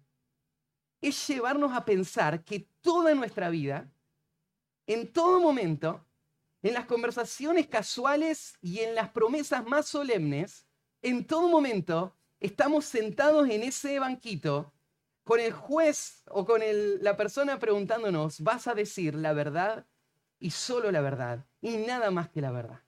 es 1.01 1.27
llevarnos 1.27 1.71
a 1.73 1.85
pensar 1.85 2.43
que 2.43 2.67
toda 2.81 3.13
nuestra 3.13 3.51
vida, 3.51 3.91
en 4.87 5.13
todo 5.13 5.39
momento, 5.39 6.03
en 6.61 6.73
las 6.73 6.85
conversaciones 6.85 7.67
casuales 7.67 8.57
y 8.61 8.79
en 8.79 8.95
las 8.95 9.09
promesas 9.09 9.65
más 9.65 9.87
solemnes, 9.87 10.65
en 11.01 11.25
todo 11.25 11.47
momento 11.47 12.15
estamos 12.39 12.85
sentados 12.85 13.49
en 13.49 13.63
ese 13.63 13.99
banquito 13.99 14.73
con 15.23 15.39
el 15.39 15.53
juez 15.53 16.23
o 16.27 16.45
con 16.45 16.61
la 17.01 17.15
persona 17.15 17.59
preguntándonos, 17.59 18.41
¿vas 18.41 18.67
a 18.67 18.73
decir 18.73 19.15
la 19.15 19.33
verdad 19.33 19.85
y 20.39 20.51
solo 20.51 20.91
la 20.91 21.01
verdad 21.01 21.45
y 21.61 21.77
nada 21.77 22.11
más 22.11 22.29
que 22.29 22.41
la 22.41 22.51
verdad? 22.51 22.81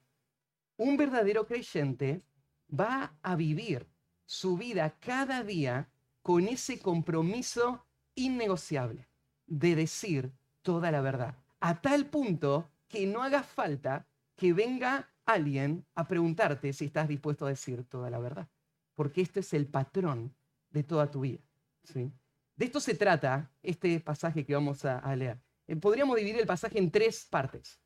Un 0.76 0.96
verdadero 0.96 1.46
creyente 1.46 2.22
va 2.68 3.16
a 3.22 3.36
vivir 3.36 3.86
su 4.24 4.56
vida 4.56 4.96
cada 4.98 5.44
día 5.44 5.88
con 6.22 6.48
ese 6.48 6.78
compromiso 6.78 7.86
innegociable 8.14 9.08
de 9.46 9.76
decir 9.76 10.32
toda 10.62 10.90
la 10.90 11.00
verdad, 11.00 11.36
a 11.60 11.80
tal 11.80 12.06
punto 12.06 12.71
que 12.92 13.06
no 13.06 13.22
haga 13.22 13.42
falta 13.42 14.06
que 14.36 14.52
venga 14.52 15.10
alguien 15.24 15.84
a 15.94 16.06
preguntarte 16.06 16.72
si 16.72 16.84
estás 16.84 17.08
dispuesto 17.08 17.46
a 17.46 17.48
decir 17.48 17.84
toda 17.88 18.10
la 18.10 18.18
verdad, 18.18 18.48
porque 18.94 19.22
este 19.22 19.40
es 19.40 19.52
el 19.54 19.66
patrón 19.66 20.34
de 20.70 20.84
toda 20.84 21.10
tu 21.10 21.22
vida. 21.22 21.40
¿sí? 21.82 22.12
De 22.54 22.64
esto 22.66 22.78
se 22.78 22.94
trata 22.94 23.50
este 23.62 23.98
pasaje 23.98 24.44
que 24.44 24.54
vamos 24.54 24.84
a, 24.84 24.98
a 24.98 25.16
leer. 25.16 25.40
Eh, 25.66 25.76
podríamos 25.76 26.16
dividir 26.16 26.40
el 26.40 26.46
pasaje 26.46 26.78
en 26.78 26.90
tres 26.90 27.24
partes. 27.24 27.80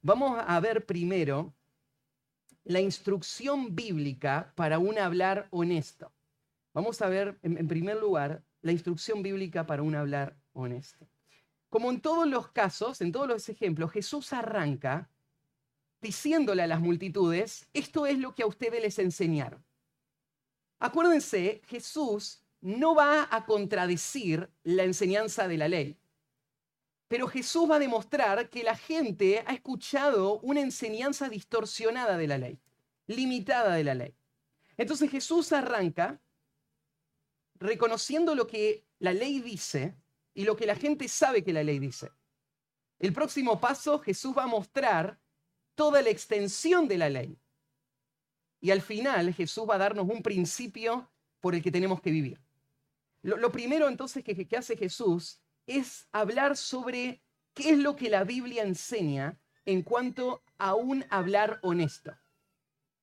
Vamos 0.00 0.42
a 0.46 0.60
ver 0.60 0.86
primero 0.86 1.54
la 2.64 2.80
instrucción 2.80 3.74
bíblica 3.74 4.52
para 4.56 4.78
un 4.78 4.98
hablar 4.98 5.48
honesto. 5.50 6.12
Vamos 6.74 7.00
a 7.00 7.08
ver, 7.08 7.38
en, 7.42 7.68
primer 7.68 7.96
lugar, 7.96 8.44
la 8.60 8.72
instrucción 8.72 9.22
bíblica 9.22 9.66
para 9.66 9.82
un 9.82 9.94
hablar 9.94 10.36
honesto. 10.52 11.08
Como 11.68 11.90
en 11.90 12.00
todos 12.00 12.26
los 12.26 12.48
casos, 12.48 13.00
en 13.00 13.12
todos 13.12 13.28
los 13.28 13.48
ejemplos, 13.48 13.92
Jesús 13.92 14.32
arranca 14.32 15.10
diciéndole 16.00 16.62
a 16.62 16.66
las 16.66 16.80
multitudes, 16.80 17.68
esto 17.72 18.06
es 18.06 18.18
lo 18.18 18.34
que 18.34 18.42
a 18.42 18.46
ustedes 18.46 18.80
les 18.80 18.98
enseñaron. 18.98 19.64
Acuérdense, 20.78 21.62
Jesús 21.66 22.42
no 22.60 22.94
va 22.94 23.28
a 23.30 23.46
contradecir 23.46 24.50
la 24.62 24.84
enseñanza 24.84 25.48
de 25.48 25.56
la 25.56 25.68
ley, 25.68 25.98
pero 27.08 27.28
Jesús 27.28 27.70
va 27.70 27.76
a 27.76 27.80
demostrar 27.80 28.50
que 28.50 28.62
la 28.62 28.76
gente 28.76 29.42
ha 29.46 29.52
escuchado 29.52 30.40
una 30.40 30.60
enseñanza 30.60 31.28
distorsionada 31.28 32.16
de 32.16 32.26
la 32.26 32.38
ley, 32.38 32.58
limitada 33.06 33.74
de 33.74 33.84
la 33.84 33.94
ley. 33.94 34.14
Entonces 34.76 35.10
Jesús 35.10 35.52
arranca 35.52 36.20
reconociendo 37.54 38.34
lo 38.34 38.46
que 38.46 38.84
la 38.98 39.12
ley 39.12 39.40
dice 39.40 39.94
y 40.36 40.44
lo 40.44 40.54
que 40.54 40.66
la 40.66 40.76
gente 40.76 41.08
sabe 41.08 41.42
que 41.42 41.54
la 41.54 41.64
ley 41.64 41.78
dice. 41.78 42.12
El 42.98 43.14
próximo 43.14 43.58
paso, 43.58 43.98
Jesús 43.98 44.36
va 44.36 44.44
a 44.44 44.46
mostrar 44.46 45.18
toda 45.74 46.02
la 46.02 46.10
extensión 46.10 46.86
de 46.86 46.98
la 46.98 47.08
ley. 47.08 47.38
Y 48.60 48.70
al 48.70 48.82
final 48.82 49.32
Jesús 49.32 49.66
va 49.68 49.76
a 49.76 49.78
darnos 49.78 50.06
un 50.08 50.22
principio 50.22 51.10
por 51.40 51.54
el 51.54 51.62
que 51.62 51.72
tenemos 51.72 52.02
que 52.02 52.10
vivir. 52.10 52.38
Lo, 53.22 53.50
primero 53.50 53.88
entonces 53.88 54.22
que, 54.22 54.46
que 54.46 54.56
hace 54.56 54.76
Jesús 54.76 55.40
es 55.66 56.06
hablar 56.12 56.58
sobre 56.58 57.22
qué 57.54 57.70
es 57.70 57.78
lo 57.78 57.96
que 57.96 58.10
la 58.10 58.24
Biblia 58.24 58.62
enseña 58.62 59.40
en 59.64 59.82
cuanto 59.82 60.42
a 60.58 60.74
un 60.74 61.06
hablar 61.08 61.60
honesto. 61.62 62.14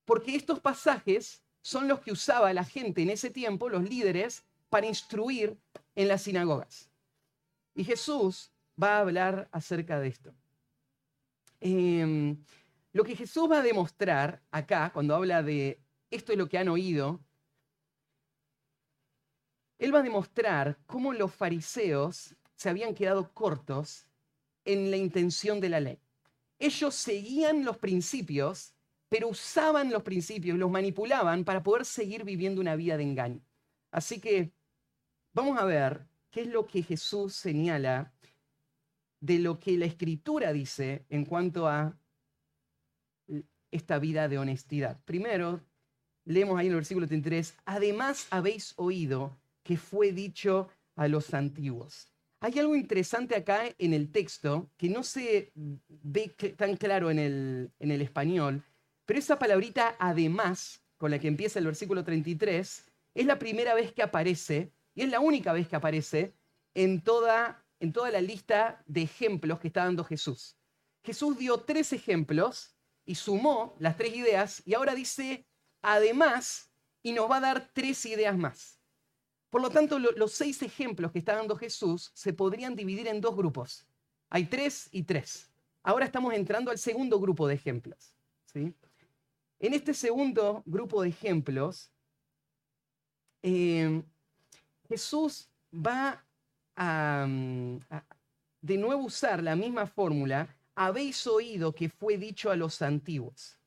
Porque 0.05 0.35
estos 0.35 0.59
pasajes 0.59 1.43
son 1.63 1.87
los 1.87 1.99
que 2.01 2.11
usaba 2.11 2.53
la 2.53 2.63
gente 2.63 3.01
en 3.01 3.09
ese 3.09 3.31
tiempo, 3.31 3.69
los 3.69 3.89
líderes, 3.89 4.43
para 4.69 4.85
instruir 4.85 5.57
en 5.95 6.07
las 6.07 6.21
sinagogas. 6.21 6.92
Y 7.75 7.83
Jesús 7.83 8.51
va 8.81 8.97
a 8.97 8.99
hablar 8.99 9.49
acerca 9.51 9.99
de 9.99 10.07
esto. 10.07 10.33
Em, 11.59 12.43
lo 12.91 13.03
que 13.03 13.15
Jesús 13.15 13.49
va 13.49 13.59
a 13.59 13.63
demostrar 13.63 14.43
acá, 14.51 14.91
cuando 14.93 15.15
habla 15.15 15.41
de 15.41 15.81
esto 16.11 16.31
es 16.31 16.37
lo 16.37 16.47
que 16.47 16.57
han 16.57 16.69
oído, 16.69 17.19
Él 19.79 19.93
va 19.93 19.99
a 19.99 20.03
demostrar 20.03 20.77
cómo 20.85 21.13
los 21.13 21.33
fariseos 21.33 22.35
se 22.55 22.69
habían 22.69 22.93
quedado 22.93 23.33
cortos 23.33 24.07
en 24.65 24.91
la 24.91 24.97
intención 24.97 25.59
de 25.59 25.69
la 25.69 25.79
ley. 25.79 25.99
Ellos 26.59 26.95
seguían 26.95 27.65
los 27.65 27.77
principios, 27.77 28.73
pero 29.09 29.27
usaban 29.27 29.91
los 29.91 30.03
principios, 30.03 30.57
los 30.57 30.71
manipulaban 30.71 31.43
para 31.43 31.63
poder 31.63 31.85
seguir 31.85 32.23
viviendo 32.23 32.61
una 32.61 32.75
vida 32.75 32.95
de 32.95 33.03
engaño. 33.03 33.41
Así 33.91 34.21
que 34.21 34.53
vamos 35.33 35.59
a 35.59 35.65
ver 35.65 36.07
qué 36.33 36.41
es 36.41 36.47
lo 36.47 36.65
que 36.65 36.81
Jesús 36.81 37.35
señala 37.35 38.11
de 39.21 39.37
lo 39.37 39.59
que 39.59 39.77
la 39.77 39.85
escritura 39.85 40.51
dice 40.51 41.05
en 41.09 41.25
cuanto 41.25 41.67
a 41.67 41.95
esta 43.71 43.99
vida 43.99 44.27
de 44.27 44.39
honestidad. 44.39 44.99
Primero, 45.05 45.61
leemos 46.25 46.59
ahí 46.59 46.65
en 46.65 46.73
el 46.73 46.77
versículo 46.77 47.07
33, 47.07 47.55
además 47.65 48.27
habéis 48.31 48.73
oído 48.77 49.37
que 49.61 49.77
fue 49.77 50.11
dicho 50.11 50.69
a 50.95 51.07
los 51.07 51.33
antiguos. 51.33 52.07
Hay 52.39 52.57
algo 52.59 52.75
interesante 52.75 53.35
acá 53.35 53.63
en 53.77 53.93
el 53.93 54.11
texto 54.11 54.69
que 54.75 54.89
no 54.89 55.03
se 55.03 55.51
ve 55.55 56.35
tan 56.57 56.75
claro 56.77 57.11
en 57.11 57.19
el, 57.19 58.01
español, 58.01 58.63
pero 59.05 59.19
esa 59.19 59.39
palabrita 59.39 59.95
además, 59.99 60.83
con 60.97 61.11
la 61.11 61.19
que 61.19 61.27
empieza 61.27 61.59
el 61.59 61.65
versículo 61.65 62.03
33, 62.03 62.85
es 63.13 63.25
la 63.25 63.39
primera 63.39 63.75
vez 63.75 63.93
que 63.93 64.01
aparece 64.01 64.73
y 64.95 65.03
es 65.03 65.09
la 65.09 65.19
única 65.19 65.53
vez 65.53 65.67
que 65.67 65.75
aparece 65.75 66.35
en 66.73 67.01
toda, 67.01 67.65
en 67.79 67.93
toda 67.93 68.11
la 68.11 68.21
lista 68.21 68.83
de 68.87 69.03
ejemplos 69.03 69.59
que 69.59 69.67
está 69.67 69.85
dando 69.85 70.03
Jesús. 70.03 70.57
Jesús 71.03 71.37
dio 71.37 71.59
tres 71.61 71.93
ejemplos 71.93 72.75
y 73.05 73.15
sumó 73.15 73.75
las 73.79 73.97
tres 73.97 74.15
ideas 74.15 74.63
y 74.65 74.73
ahora 74.73 74.95
dice 74.95 75.45
además 75.81 76.71
y 77.01 77.11
nos 77.11 77.29
va 77.29 77.37
a 77.37 77.41
dar 77.41 77.71
tres 77.73 78.05
ideas 78.05 78.37
más. 78.37 78.79
Por 79.49 79.61
lo 79.61 79.69
tanto, 79.69 79.99
los 79.99 80.31
seis 80.31 80.63
ejemplos 80.63 81.11
que 81.11 81.19
está 81.19 81.35
dando 81.35 81.55
Jesús 81.55 82.11
se 82.15 82.33
podrían 82.33 82.75
dividir 82.75 83.07
en 83.07 83.21
dos 83.21 83.35
grupos. 83.35 83.85
Hay 84.29 84.45
tres 84.45 84.89
y 84.91 85.03
tres. 85.03 85.51
Ahora 85.83 86.05
estamos 86.05 86.33
entrando 86.33 86.71
al 86.71 86.79
segundo 86.79 87.19
grupo 87.19 87.47
de 87.47 87.53
ejemplos. 87.53 88.15
¿sí? 88.45 88.73
En 89.59 89.73
este 89.73 89.93
segundo 89.93 90.63
grupo 90.65 91.03
de 91.03 91.09
ejemplos, 91.09 91.91
eh, 93.43 94.01
Jesús 94.87 95.49
va 95.73 96.23
a, 96.75 97.27
a 97.89 98.03
de 98.61 98.77
nuevo 98.77 99.03
usar 99.03 99.43
la 99.43 99.55
misma 99.55 99.85
fórmula 99.85 100.47
habéis 100.75 101.27
oído 101.27 101.75
que 101.75 101.89
fue 101.89 102.17
dicho 102.17 102.49
a 102.49 102.55
los 102.55 102.81
antiguos. 102.81 103.59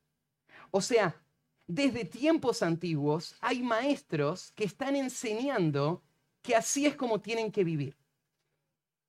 O 0.71 0.81
sea, 0.81 1.23
desde 1.67 2.05
tiempos 2.05 2.63
antiguos 2.63 3.37
hay 3.41 3.63
maestros 3.63 4.53
que 4.53 4.65
están 4.65 4.97
enseñando 4.97 6.03
que 6.43 6.55
así 6.55 6.87
es 6.87 6.97
como 6.97 7.21
tienen 7.21 7.51
que 7.51 7.65
vivir. 7.65 7.97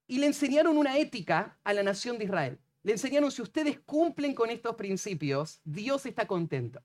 Y 0.06 0.18
le 0.18 0.26
enseñaron 0.26 0.76
una 0.76 0.98
ética 0.98 1.58
a 1.64 1.72
la 1.72 1.82
nación 1.82 2.18
de 2.18 2.24
Israel. 2.24 2.58
Le 2.82 2.92
enseñaron, 2.92 3.30
si 3.30 3.42
ustedes 3.42 3.78
cumplen 3.80 4.34
con 4.34 4.50
estos 4.50 4.74
principios, 4.76 5.60
Dios 5.64 6.06
está 6.06 6.26
contento. 6.26 6.82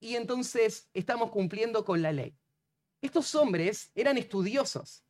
Y 0.00 0.16
entonces 0.16 0.88
estamos 0.94 1.30
cumpliendo 1.30 1.84
con 1.84 2.02
la 2.02 2.12
ley. 2.12 2.34
Estos 3.04 3.34
hombres 3.34 3.90
eran 3.94 4.16
estudiosos. 4.16 5.04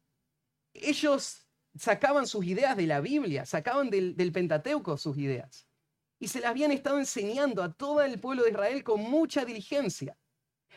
Ellos 0.72 1.46
sacaban 1.78 2.26
sus 2.26 2.44
ideas 2.44 2.76
de 2.76 2.88
la 2.88 3.00
Biblia, 3.00 3.46
sacaban 3.46 3.88
del, 3.88 4.32
Pentateuco 4.32 4.98
sus 4.98 5.16
ideas. 5.16 5.68
Y 6.18 6.26
se 6.26 6.40
las 6.40 6.50
habían 6.50 6.72
estado 6.72 6.98
enseñando 6.98 7.62
a 7.62 7.72
todo 7.72 8.02
el 8.02 8.18
pueblo 8.18 8.42
de 8.42 8.50
Israel 8.50 8.82
con 8.82 9.00
mucha 9.00 9.44
diligencia. 9.44 10.18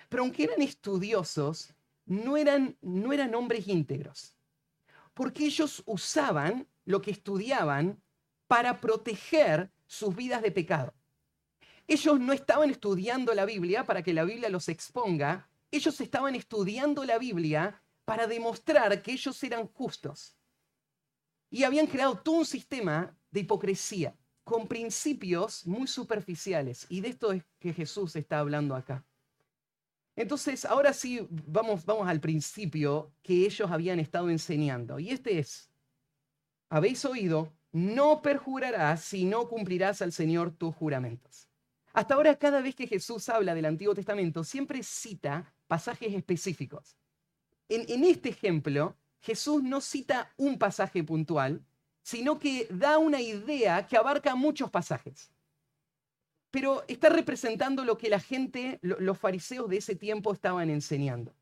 Pero 0.10 0.22
aunque 0.22 0.44
eran 0.44 0.62
estudiosos, 0.62 1.74
no 2.06 2.38
eran, 2.38 2.78
no 2.82 3.12
eran 3.12 3.34
hombres 3.34 3.68
íntegros. 3.68 4.36
Porque 5.16 5.46
ellos 5.48 5.82
usaban 5.88 6.68
lo 6.86 7.02
que 7.02 7.10
estudiaban 7.10 8.00
para 8.46 8.80
proteger 8.80 9.72
sus 9.88 10.16
vidas 10.16 10.44
de 10.44 10.52
pecado. 10.52 10.94
Ellos 11.88 12.20
no 12.20 12.32
estaban 12.32 12.70
estudiando 12.70 13.34
la 13.34 13.46
Biblia 13.46 13.86
para 13.86 14.04
que 14.04 14.14
la 14.14 14.24
Biblia 14.24 14.50
los 14.50 14.70
exponga, 14.70 15.50
ellos 15.72 16.00
estaban 16.02 16.36
estudiando 16.36 17.04
la 17.04 17.18
Biblia 17.18 17.82
para 18.06 18.28
demostrar 18.28 19.02
que 19.02 19.12
ellos 19.12 19.42
eran 19.44 19.68
justos, 19.68 20.38
y 21.50 21.64
habían 21.64 21.88
creado 21.88 22.18
todo 22.18 22.36
un 22.36 22.46
sistema 22.46 23.16
de 23.32 23.42
hipocresía 23.42 24.16
con 24.44 24.68
principios 24.68 25.66
muy 25.66 25.88
superficiales. 25.88 26.86
Y 26.90 27.02
de 27.02 27.10
esto 27.10 27.32
es 27.32 27.44
que 27.60 27.74
Jesús 27.74 28.16
está 28.16 28.40
hablando 28.40 28.76
acá. 28.76 29.06
Entonces, 30.16 30.66
ahora 30.66 30.94
sí, 30.94 31.28
vamos, 31.30 31.86
vamos 31.86 32.08
al 32.08 32.20
principio 32.20 33.14
que 33.22 33.46
ellos 33.46 33.70
habían 33.70 34.00
estado 34.00 34.30
enseñando. 34.30 35.00
Y 35.00 35.12
este 35.12 35.40
es, 35.40 35.70
habéis 36.70 37.06
oído, 37.06 37.54
no 37.72 38.22
perjurarás 38.22 39.04
si 39.04 39.26
no 39.26 39.48
cumplirás 39.48 40.02
al 40.02 40.12
Señor 40.12 40.52
tus 40.52 40.76
juramentos. 40.76 41.48
Hasta 41.94 42.16
ahora, 42.16 42.36
cada 42.36 42.62
vez 42.62 42.76
que 42.76 42.88
Jesús 42.88 43.30
habla 43.30 43.54
del 43.54 43.66
Antiguo 43.66 43.94
Testamento, 43.94 44.44
siempre 44.44 44.82
cita 44.82 45.54
pasajes 45.68 46.14
específicos. 46.14 46.98
En, 47.70 48.04
este 48.06 48.30
ejemplo, 48.30 48.96
Jesús 49.20 49.62
no 49.62 49.82
cita 49.82 50.34
un 50.38 50.58
pasaje 50.58 51.04
puntual, 51.04 51.62
sino 52.02 52.40
que 52.40 52.68
da 52.70 52.98
una 52.98 53.20
idea 53.20 53.86
que 53.86 53.98
abarca 53.98 54.36
muchos 54.36 54.70
pasajes. 54.70 55.30
Pero 56.50 56.86
está 56.88 57.10
representando 57.10 57.84
lo 57.84 57.98
que 57.98 58.10
la 58.10 58.22
gente, 58.22 58.80
los 58.82 59.18
fariseos 59.18 59.70
de 59.70 59.78
ese 59.78 59.96
tiempo 59.96 60.32
estaban 60.32 60.70
enseñando. 60.70 61.36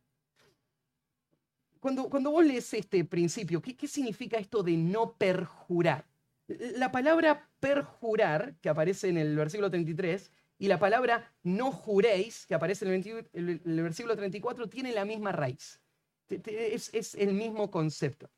Cuando, 1.79 2.09
cuando 2.09 2.31
vos 2.31 2.43
lees 2.43 2.73
este 2.73 3.05
principio, 3.05 3.61
¿qué, 3.61 3.75
¿qué 3.75 3.87
significa 3.87 4.37
esto 4.37 4.63
de 4.63 4.75
no 4.75 5.13
perjurar? 5.13 6.05
La 6.47 6.91
palabra 6.91 7.47
perjurar, 7.59 8.55
que 8.61 8.69
aparece 8.69 9.09
en 9.09 9.17
el 9.17 9.35
versículo 9.35 9.69
33, 9.69 10.31
y 10.57 10.67
la 10.67 10.79
palabra 10.79 11.33
no 11.43 11.71
juréis, 11.71 12.45
que 12.45 12.55
aparece 12.55 12.85
en 12.85 13.27
el, 13.33 13.61
el 13.65 13.83
versículo 13.83 14.15
34, 14.15 14.67
tienen 14.69 14.95
la 14.95 15.05
misma 15.05 15.31
raíz. 15.31 15.81
Es, 16.27 17.15
el 17.15 17.33
mismo 17.33 17.69
concepto. 17.69 18.29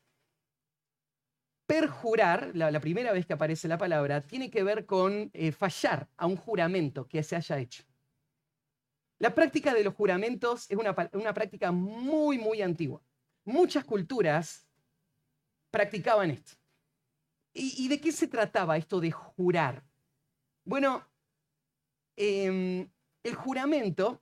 Perjurar, 1.66 2.50
la, 2.54 2.80
primera 2.80 3.12
vez 3.12 3.26
que 3.26 3.34
aparece 3.34 3.68
la 3.68 3.78
palabra, 3.78 4.20
tiene 4.20 4.50
que 4.50 4.62
ver 4.62 4.86
con 4.86 5.30
eh, 5.32 5.52
fallar 5.52 6.08
a 6.16 6.26
un 6.26 6.36
juramento 6.36 7.06
que 7.06 7.22
se 7.22 7.36
haya 7.36 7.58
hecho. 7.58 7.84
La 9.18 9.34
práctica 9.34 9.74
de 9.74 9.84
los 9.84 9.94
juramentos 9.94 10.70
es 10.70 10.76
una, 10.76 11.34
práctica 11.34 11.72
muy, 11.72 12.38
muy 12.38 12.62
antigua. 12.62 13.02
Muchas 13.44 13.84
culturas 13.84 14.66
practicaban 15.70 16.30
esto. 16.30 16.52
¿Y, 17.52 17.88
de 17.88 18.00
qué 18.00 18.12
se 18.12 18.28
trataba 18.28 18.76
esto 18.76 19.00
de 19.00 19.10
jurar? 19.10 19.82
Bueno, 20.64 21.04
em, 22.18 22.90
el 23.22 23.34
juramento, 23.34 24.20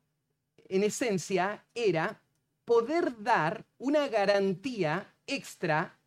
en 0.69 0.83
esencia, 0.85 1.67
era 1.75 2.23
poder 2.67 3.23
dar 3.23 3.65
una 3.79 4.07
garantía 4.09 5.15
extra 5.27 5.99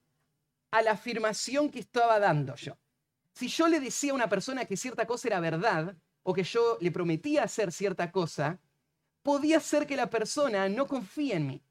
a 0.72 0.82
la 0.84 0.92
afirmación 0.92 1.70
que 1.70 1.80
estaba 1.80 2.20
dando 2.20 2.56
yo. 2.56 2.78
Si 3.34 3.48
yo 3.48 3.68
le 3.68 3.80
decía 3.80 4.12
a 4.12 4.16
una 4.16 4.30
persona 4.30 4.66
que 4.66 4.78
cierta 4.78 5.08
cosa 5.08 5.30
era 5.30 5.40
verdad, 5.40 5.96
o 6.22 6.34
que 6.34 6.44
yo 6.44 6.78
le 6.80 6.92
prometía 6.92 7.44
hacer 7.44 7.72
cierta 7.72 8.12
cosa, 8.12 8.60
podía 9.24 9.60
ser 9.60 9.88
que 9.88 9.96
la 9.96 10.10
persona 10.10 10.70
no 10.70 10.86
confíe 10.86 11.36
en 11.36 11.48
mí. 11.48 11.64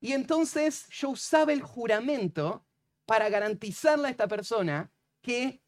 Y 0.00 0.12
entonces 0.12 0.86
yo 0.88 1.10
usaba 1.10 1.52
el 1.52 1.62
juramento 1.62 2.64
para 3.06 3.28
garantizarle 3.28 4.08
a 4.08 4.10
esta 4.10 4.28
persona 4.28 4.92
que 5.20 5.62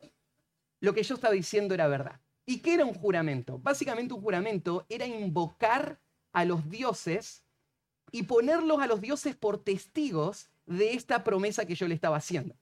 lo 0.81 0.93
que 0.93 1.03
yo 1.03 1.15
estaba 1.17 1.35
diciendo 1.35 1.75
era 1.75 1.89
verdad. 1.89 2.21
¿Y 2.47 2.59
qué 2.61 2.75
era 2.75 2.85
un 2.85 2.95
juramento? 2.95 3.59
Básicamente 3.59 4.15
un 4.15 4.21
juramento 4.21 4.85
era 4.89 5.07
invocar 5.07 6.01
a 6.33 6.45
los 6.45 6.69
dioses 6.69 7.45
y 8.11 8.25
ponerlos 8.25 8.81
a 8.81 8.87
los 8.87 9.01
dioses 9.01 9.35
por 9.35 9.63
testigos 9.63 10.51
de 10.67 10.95
esta 10.95 11.25
promesa 11.25 11.67
que 11.67 11.75
yo 11.75 11.89
le 11.89 11.95
estaba 11.95 12.19
haciendo. 12.19 12.57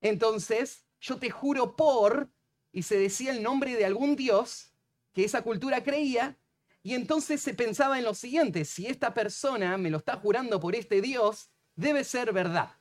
Entonces, 0.00 0.86
yo 1.00 1.18
te 1.18 1.30
juro 1.30 1.76
por, 1.76 2.30
y 2.72 2.82
se 2.82 2.98
decía 2.98 3.32
el 3.32 3.42
nombre 3.42 3.74
de 3.76 3.84
algún 3.84 4.16
dios 4.16 4.72
que 5.12 5.24
esa 5.24 5.42
cultura 5.42 5.82
creía, 5.82 6.38
y 6.82 6.94
entonces 6.94 7.42
se 7.42 7.54
pensaba 7.54 7.98
en 7.98 8.04
lo 8.04 8.14
siguiente, 8.14 8.64
si 8.64 8.86
esta 8.86 9.12
persona 9.12 9.76
me 9.76 9.90
lo 9.90 9.98
está 9.98 10.16
jurando 10.16 10.60
por 10.60 10.76
este 10.76 11.00
dios, 11.00 11.50
debe 11.74 12.04
ser 12.04 12.32
verdad. 12.32 12.78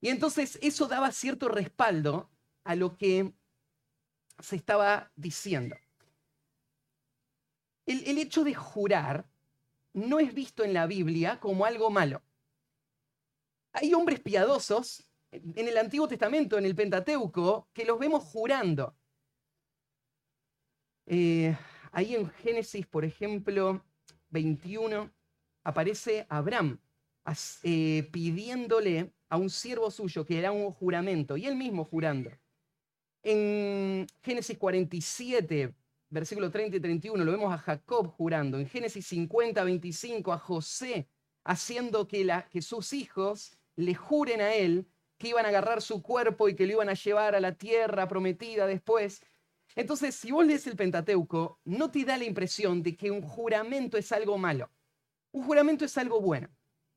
Y 0.00 0.08
entonces 0.08 0.58
eso 0.62 0.88
daba 0.88 1.12
cierto 1.12 1.48
respaldo 1.48 2.30
a 2.64 2.74
lo 2.74 2.96
que 2.96 3.32
se 4.38 4.56
estaba 4.56 5.10
diciendo. 5.16 5.76
El, 7.86 8.18
hecho 8.18 8.44
de 8.44 8.54
jurar 8.54 9.26
no 9.94 10.18
es 10.18 10.34
visto 10.34 10.62
en 10.62 10.74
la 10.74 10.86
Biblia 10.86 11.40
como 11.40 11.64
algo 11.64 11.90
malo. 11.90 12.22
Hay 13.72 13.94
hombres 13.94 14.20
piadosos 14.20 15.10
en 15.30 15.68
el 15.68 15.76
Antiguo 15.78 16.06
Testamento, 16.06 16.58
en 16.58 16.66
el 16.66 16.74
Pentateuco, 16.74 17.68
que 17.72 17.86
los 17.86 17.98
vemos 17.98 18.24
jurando. 18.24 18.94
Eh, 21.06 21.56
ahí 21.92 22.14
en 22.14 22.28
Génesis, 22.30 22.86
por 22.86 23.06
ejemplo, 23.06 23.82
21, 24.28 25.10
aparece 25.64 26.26
Abraham 26.28 26.78
eh, 27.62 28.08
pidiéndole 28.10 29.12
a 29.28 29.36
un 29.36 29.50
siervo 29.50 29.90
suyo 29.90 30.24
que 30.24 30.38
era 30.38 30.52
un 30.52 30.70
juramento, 30.72 31.36
y 31.36 31.46
él 31.46 31.56
mismo 31.56 31.84
jurando. 31.84 32.30
En 33.22 34.06
Génesis 34.22 34.56
47, 34.56 35.74
versículo 36.10 36.50
30 36.50 36.76
y 36.76 36.80
31, 36.80 37.24
lo 37.24 37.32
vemos 37.32 37.52
a 37.52 37.58
Jacob 37.58 38.08
jurando. 38.08 38.58
En 38.58 38.68
Génesis 38.68 39.06
50, 39.06 39.62
25, 39.64 40.32
a 40.32 40.38
José 40.38 41.08
haciendo 41.44 42.06
que, 42.06 42.44
sus 42.60 42.92
hijos 42.92 43.58
le 43.74 43.94
juren 43.94 44.40
a 44.40 44.54
él 44.54 44.86
que 45.16 45.28
iban 45.28 45.46
a 45.46 45.48
agarrar 45.48 45.82
su 45.82 46.02
cuerpo 46.02 46.48
y 46.48 46.54
que 46.54 46.66
lo 46.66 46.74
iban 46.74 46.90
a 46.90 46.94
llevar 46.94 47.34
a 47.34 47.40
la 47.40 47.54
tierra 47.54 48.06
prometida 48.06 48.66
después. 48.66 49.20
Entonces, 49.74 50.14
si 50.14 50.30
vos 50.30 50.46
lees 50.46 50.66
el 50.66 50.76
Pentateuco, 50.76 51.58
no 51.64 51.90
te 51.90 52.04
da 52.04 52.18
la 52.18 52.24
impresión 52.24 52.82
de 52.82 52.96
que 52.96 53.10
un 53.10 53.22
juramento 53.22 53.96
es 53.96 54.12
algo 54.12 54.36
malo. 54.36 54.70
Un 55.32 55.44
juramento 55.44 55.84
es 55.84 55.96
algo 55.96 56.20
bueno. 56.20 56.48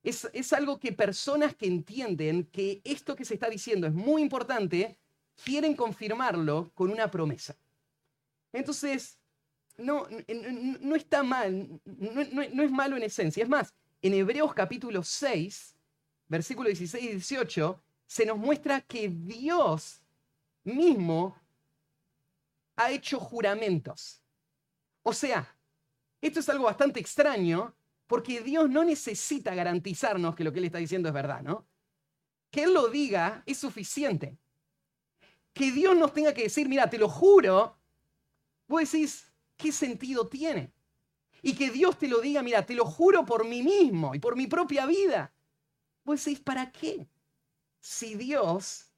Es 0.04 0.54
algo 0.54 0.80
que 0.80 0.92
personas 0.92 1.56
que 1.56 1.68
entienden 1.68 2.46
que 2.46 2.82
esto 2.84 3.16
que 3.16 3.24
se 3.24 3.36
está 3.36 3.50
diciendo 3.50 3.88
es 3.88 3.94
muy 3.94 4.22
importante, 4.22 5.00
quieren 5.44 5.76
confirmarlo 5.76 6.72
con 6.74 6.90
una 6.90 7.10
promesa. 7.10 7.56
Entonces, 8.54 9.18
no, 9.78 10.08
no 10.80 10.96
está 10.96 11.24
mal, 11.24 11.80
no, 11.86 12.64
es 12.64 12.72
malo 12.72 12.98
en 12.98 13.04
esencia. 13.04 13.44
Es 13.44 13.50
más, 13.50 13.74
en 14.02 14.14
Hebreos 14.14 14.54
capítulo 14.54 15.04
6, 15.04 15.76
versículo 16.28 16.68
16 16.68 17.04
y 17.04 17.08
18, 17.14 17.82
se 18.06 18.26
nos 18.26 18.38
muestra 18.38 18.82
que 18.82 19.10
Dios 19.10 20.02
mismo 20.64 21.36
ha 22.76 22.92
hecho 22.92 23.20
juramentos. 23.20 24.22
O 25.04 25.14
sea, 25.14 25.56
esto 26.20 26.40
es 26.40 26.50
algo 26.50 26.66
bastante 26.66 27.00
extraño 27.00 27.74
porque 28.06 28.42
Dios 28.42 28.70
no 28.70 28.84
necesita 28.84 29.56
garantizarnos 29.56 30.36
que 30.36 30.44
lo 30.44 30.52
que 30.52 30.60
Él 30.60 30.66
está 30.66 30.78
diciendo 30.78 31.08
es 31.08 31.14
verdad, 31.14 31.42
¿no? 31.42 31.66
Que 32.52 32.64
Él 32.64 32.74
lo 32.74 32.90
diga 32.90 33.44
es 33.46 33.58
suficiente 33.58 34.38
que 35.54 35.72
Dios 35.72 35.96
nos 35.98 36.14
tenga 36.14 36.34
que 36.34 36.44
decir, 36.44 36.70
mira, 36.70 36.90
te 36.90 36.98
lo 36.98 37.10
juro, 37.10 37.78
vos 38.68 38.92
decís, 38.92 39.32
¿qué 39.58 39.72
sentido 39.72 40.28
tiene? 40.28 40.72
Y 41.42 41.56
que 41.56 41.70
Dios 41.70 41.98
te 41.98 42.08
lo 42.08 42.22
diga, 42.22 42.44
mira, 42.44 42.66
te 42.66 42.76
lo 42.76 42.86
juro 42.86 43.26
por 43.26 43.46
mí 43.46 43.64
mismo 43.64 44.16
y 44.16 44.20
por 44.20 44.36
mi 44.36 44.48
propia 44.48 44.86
vida. 44.86 45.34
Vos 46.04 46.24
decís, 46.24 46.40
¿para 46.40 46.72
qué? 46.72 47.08
Si 47.80 48.16
Dios 48.16 48.92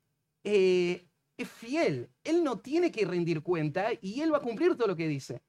eh, 0.43 1.07
es 1.37 1.49
fiel, 1.49 2.09
Él 2.23 2.43
no 2.43 2.59
tiene 2.59 2.91
que 2.91 3.05
rendir 3.05 3.41
cuenta 3.41 3.87
y 4.01 4.21
Él 4.21 4.33
va 4.33 4.37
a 4.37 4.41
cumplir 4.41 4.75
todo 4.75 4.87
lo 4.87 4.95
que 4.95 5.07
dice. 5.07 5.41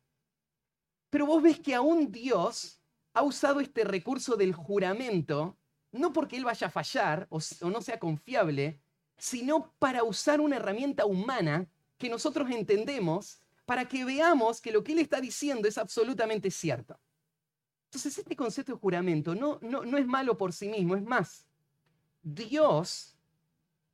Pero 1.11 1.27
vos 1.27 1.43
ves 1.43 1.61
que 1.61 1.75
aún 1.75 2.11
Dios 2.11 2.81
ha 3.13 3.23
usado 3.23 3.61
este 3.61 3.85
recurso 3.85 4.37
del 4.37 4.53
juramento, 4.53 5.57
no 5.93 6.13
porque 6.13 6.37
Él 6.37 6.45
vaya 6.45 6.69
a 6.69 6.71
fallar 6.71 7.29
o 7.31 7.41
no 7.71 7.83
sea 7.83 7.99
confiable, 7.99 8.81
sino 9.17 9.73
para 9.79 10.03
usar 10.05 10.41
una 10.41 10.57
herramienta 10.57 11.07
humana 11.07 11.69
que 11.99 12.09
nosotros 12.09 12.51
entendemos 12.51 13.41
para 13.65 13.87
que 13.87 14.05
veamos 14.05 14.61
que 14.61 14.73
lo 14.73 14.85
que 14.85 14.93
él 14.93 14.99
está 14.99 15.21
diciendo 15.21 15.69
es 15.69 15.79
absolutamente 15.79 16.51
cierto. 16.51 16.99
Entonces, 17.87 18.19
este 18.19 18.37
concepto 18.37 18.73
de 18.73 18.79
juramento 18.79 19.35
no, 19.35 19.59
no, 19.63 19.85
no 19.85 19.97
es 19.97 20.07
malo 20.07 20.37
por 20.37 20.53
sí 20.53 20.69
mismo, 20.69 20.97
es 20.97 21.03
más, 21.03 21.47
Dios 22.23 23.17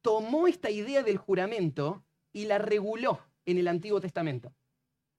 tomó 0.00 0.46
esta 0.46 0.70
idea 0.70 1.02
del 1.02 1.18
juramento 1.18 2.02
y 2.32 2.46
la 2.46 2.58
reguló 2.58 3.20
en 3.44 3.58
el 3.58 3.68
Antiguo 3.68 4.00
Testamento. 4.00 4.54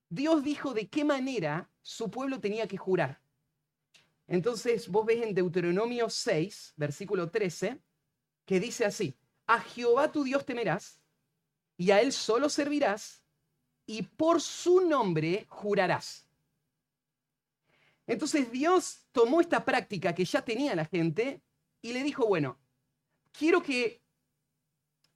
Dios 0.08 0.42
dijo 0.42 0.74
de 0.74 0.88
qué 0.88 1.04
manera 1.04 1.70
su 1.80 2.10
pueblo 2.10 2.40
tenía 2.40 2.66
que 2.66 2.76
jurar. 2.76 3.20
Entonces, 4.26 4.88
vos 4.88 5.06
ves 5.06 5.22
en 5.22 5.34
Deuteronomio 5.34 6.10
6, 6.10 6.74
versículo 6.76 7.30
13, 7.30 7.80
que 8.44 8.60
dice 8.60 8.84
así, 8.84 9.16
a 9.46 9.60
Jehová 9.60 10.10
tu 10.10 10.24
Dios 10.24 10.44
temerás, 10.44 11.00
y 11.76 11.90
a 11.90 12.00
Él 12.00 12.12
solo 12.12 12.48
servirás, 12.48 13.24
y 13.86 14.02
por 14.02 14.40
su 14.40 14.80
nombre 14.80 15.46
jurarás. 15.48 16.26
Entonces 18.06 18.50
Dios 18.50 19.06
tomó 19.12 19.40
esta 19.40 19.64
práctica 19.64 20.14
que 20.14 20.24
ya 20.24 20.42
tenía 20.42 20.74
la 20.74 20.84
gente 20.84 21.42
y 21.80 21.92
le 21.92 22.02
dijo, 22.02 22.26
bueno, 22.26 22.58
quiero 23.32 23.62
que, 23.62 24.02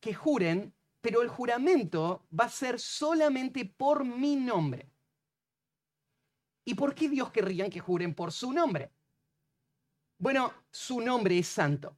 que 0.00 0.14
juren, 0.14 0.74
pero 1.00 1.22
el 1.22 1.28
juramento 1.28 2.26
va 2.38 2.44
a 2.44 2.50
ser 2.50 2.80
solamente 2.80 3.64
por 3.64 4.04
mi 4.04 4.36
nombre. 4.36 4.90
¿Y 6.64 6.74
por 6.74 6.94
qué 6.94 7.08
Dios 7.08 7.30
querrían 7.30 7.70
que 7.70 7.80
juren 7.80 8.14
por 8.14 8.32
su 8.32 8.52
nombre? 8.52 8.90
Bueno, 10.18 10.52
su 10.70 11.00
nombre 11.00 11.38
es 11.38 11.46
santo. 11.46 11.96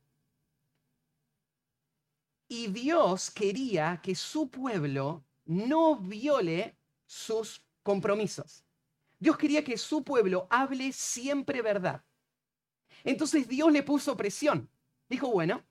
Y 2.48 2.68
Dios 2.68 3.30
quería 3.30 4.00
que 4.02 4.14
su 4.14 4.48
pueblo 4.48 5.22
no 5.44 5.96
viole 5.96 6.76
sus 7.04 7.62
compromisos. 7.82 8.64
Dios 9.18 9.36
quería 9.36 9.62
que 9.62 9.76
su 9.76 10.02
pueblo 10.02 10.46
hable 10.48 10.92
siempre 10.92 11.60
verdad. 11.60 12.02
Entonces 13.04 13.46
Dios 13.48 13.70
le 13.70 13.82
puso 13.82 14.16
presión. 14.16 14.70
Dijo, 15.10 15.28
bueno, 15.30 15.62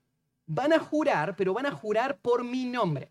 van 0.46 0.72
a 0.72 0.78
jurar, 0.78 1.34
pero 1.34 1.52
van 1.52 1.66
a 1.66 1.72
jurar 1.72 2.20
por 2.20 2.44
mi 2.44 2.64
nombre. 2.64 3.10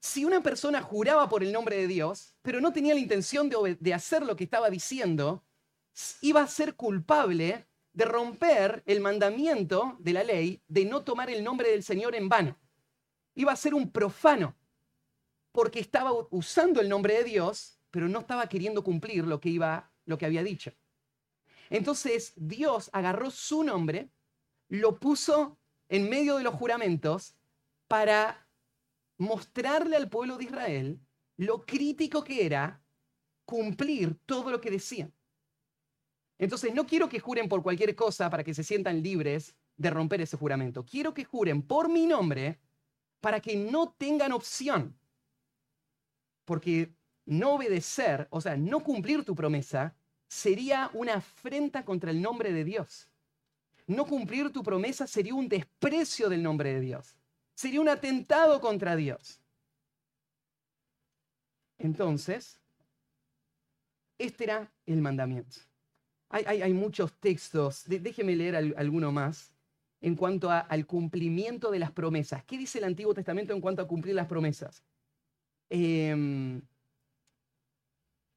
Si 0.00 0.24
una 0.24 0.42
persona 0.42 0.82
juraba 0.82 1.28
por 1.28 1.44
el 1.44 1.52
nombre 1.52 1.76
de 1.76 1.86
Dios, 1.86 2.34
pero 2.42 2.60
no 2.60 2.72
tenía 2.72 2.94
la 2.94 3.00
intención 3.00 3.48
de, 3.48 3.76
de 3.78 3.94
hacer 3.94 4.24
lo 4.24 4.34
que 4.34 4.44
estaba 4.44 4.70
diciendo, 4.70 5.44
iba 6.20 6.42
a 6.42 6.48
ser 6.48 6.74
culpable 6.74 7.66
de 7.92 8.04
romper 8.04 8.82
el 8.86 9.00
mandamiento 9.00 9.96
de 10.00 10.12
la 10.12 10.24
ley 10.24 10.62
de 10.66 10.84
no 10.84 11.02
tomar 11.02 11.30
el 11.30 11.44
nombre 11.44 11.70
del 11.70 11.82
Señor 11.82 12.14
en 12.16 12.28
vano 12.28 12.56
iba 13.38 13.52
a 13.52 13.56
ser 13.56 13.72
un 13.72 13.90
profano, 13.92 14.56
porque 15.52 15.78
estaba 15.78 16.10
usando 16.30 16.80
el 16.80 16.88
nombre 16.88 17.14
de 17.14 17.24
Dios, 17.24 17.78
pero 17.92 18.08
no 18.08 18.18
estaba 18.18 18.48
queriendo 18.48 18.82
cumplir 18.82 19.24
lo 19.24 19.40
que, 19.40 19.48
iba, 19.48 19.92
lo 20.06 20.18
que 20.18 20.26
había 20.26 20.42
dicho. 20.42 20.72
Entonces 21.70 22.32
Dios 22.34 22.90
agarró 22.92 23.30
su 23.30 23.62
nombre, 23.62 24.10
lo 24.68 24.98
puso 24.98 25.56
en 25.88 26.10
medio 26.10 26.36
de 26.36 26.42
los 26.42 26.54
juramentos 26.54 27.36
para 27.86 28.48
mostrarle 29.18 29.96
al 29.96 30.10
pueblo 30.10 30.36
de 30.36 30.44
Israel 30.44 31.00
lo 31.36 31.64
crítico 31.64 32.24
que 32.24 32.44
era 32.44 32.82
cumplir 33.44 34.18
todo 34.26 34.50
lo 34.50 34.60
que 34.60 34.72
decían. 34.72 35.14
Entonces, 36.38 36.74
no 36.74 36.86
quiero 36.86 37.08
que 37.08 37.20
juren 37.20 37.48
por 37.48 37.62
cualquier 37.62 37.94
cosa 37.94 38.30
para 38.30 38.42
que 38.42 38.54
se 38.54 38.64
sientan 38.64 39.00
libres 39.00 39.54
de 39.76 39.90
romper 39.90 40.20
ese 40.20 40.36
juramento. 40.36 40.84
Quiero 40.84 41.14
que 41.14 41.24
juren 41.24 41.62
por 41.62 41.88
mi 41.88 42.04
nombre 42.06 42.60
para 43.20 43.40
que 43.40 43.56
no 43.56 43.90
tengan 43.90 44.32
opción. 44.32 44.96
Porque 46.44 46.92
no 47.24 47.54
obedecer, 47.54 48.26
o 48.30 48.40
sea, 48.40 48.56
no 48.56 48.82
cumplir 48.82 49.24
tu 49.24 49.34
promesa, 49.34 49.94
sería 50.26 50.90
una 50.94 51.14
afrenta 51.14 51.84
contra 51.84 52.10
el 52.10 52.22
nombre 52.22 52.52
de 52.52 52.64
Dios. 52.64 53.08
No 53.86 54.06
cumplir 54.06 54.52
tu 54.52 54.62
promesa 54.62 55.06
sería 55.06 55.34
un 55.34 55.48
desprecio 55.48 56.28
del 56.28 56.42
nombre 56.42 56.74
de 56.74 56.80
Dios. 56.80 57.16
Sería 57.54 57.80
un 57.80 57.88
atentado 57.88 58.60
contra 58.60 58.96
Dios. 58.96 59.40
Entonces, 61.78 62.60
este 64.18 64.44
era 64.44 64.70
el 64.84 65.00
mandamiento. 65.00 65.60
Hay, 66.30 66.74
muchos 66.74 67.14
textos, 67.14 67.84
déjeme 67.86 68.36
leer 68.36 68.54
alguno 68.76 69.10
más, 69.10 69.54
en 70.00 70.14
cuanto 70.14 70.50
al 70.50 70.86
cumplimiento 70.86 71.70
de 71.70 71.78
las 71.78 71.92
promesas. 71.92 72.44
¿Qué 72.44 72.56
dice 72.56 72.78
el 72.78 72.84
Antiguo 72.84 73.14
Testamento 73.14 73.52
en 73.52 73.60
cuanto 73.60 73.82
a 73.82 73.88
cumplir 73.88 74.14
las 74.14 74.26
promesas? 74.26 74.84
Em, 75.70 76.62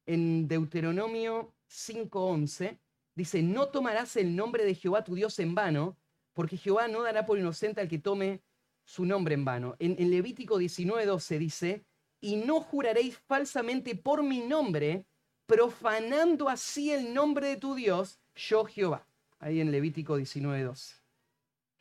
en 0.05 0.47
Deuteronomio 0.47 1.53
5.11 1.69 2.79
dice, 3.15 3.43
no 3.43 3.69
tomarás 3.69 4.15
el 4.17 4.35
nombre 4.35 4.65
de 4.65 4.75
Jehová 4.75 5.03
tu 5.03 5.15
Dios 5.15 5.37
en 5.39 5.53
vano, 5.53 5.97
porque 6.33 6.57
Jehová 6.57 6.87
no 6.87 7.03
dará 7.03 7.25
por 7.25 7.37
inocente 7.37 7.81
al 7.81 7.87
que 7.87 7.99
tome 7.99 8.41
su 8.83 9.05
nombre 9.05 9.35
en 9.35 9.45
vano. 9.45 9.75
En, 9.79 9.95
en 9.99 10.09
Levítico 10.09 10.59
19.12 10.59 11.37
dice, 11.37 11.85
y 12.19 12.37
no 12.37 12.61
juraréis 12.61 13.17
falsamente 13.17 13.95
por 13.95 14.23
mi 14.23 14.39
nombre, 14.39 15.05
profanando 15.45 16.49
así 16.49 16.91
el 16.91 17.13
nombre 17.13 17.47
de 17.47 17.57
tu 17.57 17.75
Dios, 17.75 18.19
yo 18.35 18.65
Jehová. 18.65 19.05
Ahí 19.39 19.59
en 19.59 19.71
Levítico 19.71 20.17
19.12. 20.17 21.00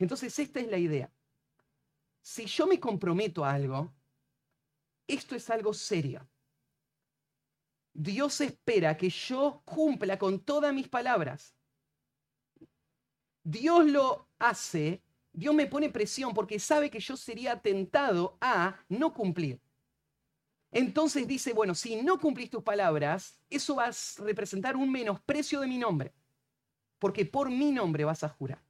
Entonces, 0.01 0.37
esta 0.39 0.59
es 0.59 0.67
la 0.67 0.79
idea. 0.79 1.13
Si 2.23 2.45
yo 2.45 2.65
me 2.65 2.79
comprometo 2.79 3.45
a 3.45 3.53
algo, 3.53 3.93
esto 5.07 5.35
es 5.35 5.47
algo 5.51 5.75
serio. 5.75 6.27
Dios 7.93 8.41
espera 8.41 8.97
que 8.97 9.11
yo 9.11 9.61
cumpla 9.63 10.17
con 10.17 10.39
todas 10.39 10.73
mis 10.73 10.87
palabras. 10.87 11.55
Dios 13.43 13.85
lo 13.85 14.27
hace, 14.39 15.03
Dios 15.31 15.53
me 15.53 15.67
pone 15.67 15.91
presión 15.91 16.33
porque 16.33 16.57
sabe 16.57 16.89
que 16.89 16.99
yo 16.99 17.15
sería 17.15 17.61
tentado 17.61 18.39
a 18.41 18.83
no 18.89 19.13
cumplir. 19.13 19.61
Entonces 20.71 21.27
dice, 21.27 21.53
bueno, 21.53 21.75
si 21.75 22.01
no 22.01 22.19
cumplís 22.19 22.49
tus 22.49 22.63
palabras, 22.63 23.39
eso 23.51 23.75
va 23.75 23.85
a 23.85 24.23
representar 24.23 24.75
un 24.75 24.91
menosprecio 24.91 25.59
de 25.59 25.67
mi 25.67 25.77
nombre, 25.77 26.11
porque 26.97 27.23
por 27.23 27.51
mi 27.51 27.71
nombre 27.71 28.03
vas 28.03 28.23
a 28.23 28.29
jurar. 28.29 28.63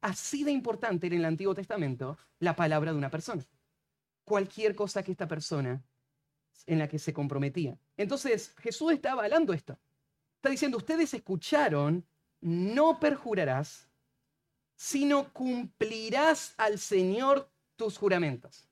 Así 0.00 0.44
de 0.44 0.52
importante 0.52 1.06
en 1.06 1.14
el 1.14 1.24
Antiguo 1.24 1.54
Testamento 1.54 2.18
la 2.38 2.54
palabra 2.54 2.92
de 2.92 2.98
una 2.98 3.10
persona. 3.10 3.44
Cualquier 4.24 4.74
cosa 4.74 5.02
que 5.02 5.12
esta 5.12 5.28
persona 5.28 5.82
en 6.66 6.78
la 6.78 6.88
que 6.88 6.98
se 6.98 7.12
comprometía. 7.12 7.78
Entonces 7.96 8.54
Jesús 8.58 8.92
está 8.92 9.12
avalando 9.12 9.52
esto. 9.52 9.78
Está 10.36 10.50
diciendo, 10.50 10.78
ustedes 10.78 11.12
escucharon, 11.14 12.06
no 12.40 13.00
perjurarás, 13.00 13.88
sino 14.76 15.32
cumplirás 15.32 16.54
al 16.56 16.78
Señor 16.78 17.50
tus 17.76 17.98
juramentos. 17.98 18.68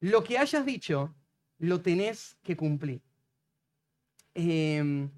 Lo 0.00 0.22
que 0.22 0.38
hayas 0.38 0.64
dicho, 0.64 1.14
lo 1.58 1.82
tenés 1.82 2.36
que 2.42 2.56
cumplir. 2.56 3.02
Em, 4.34 5.10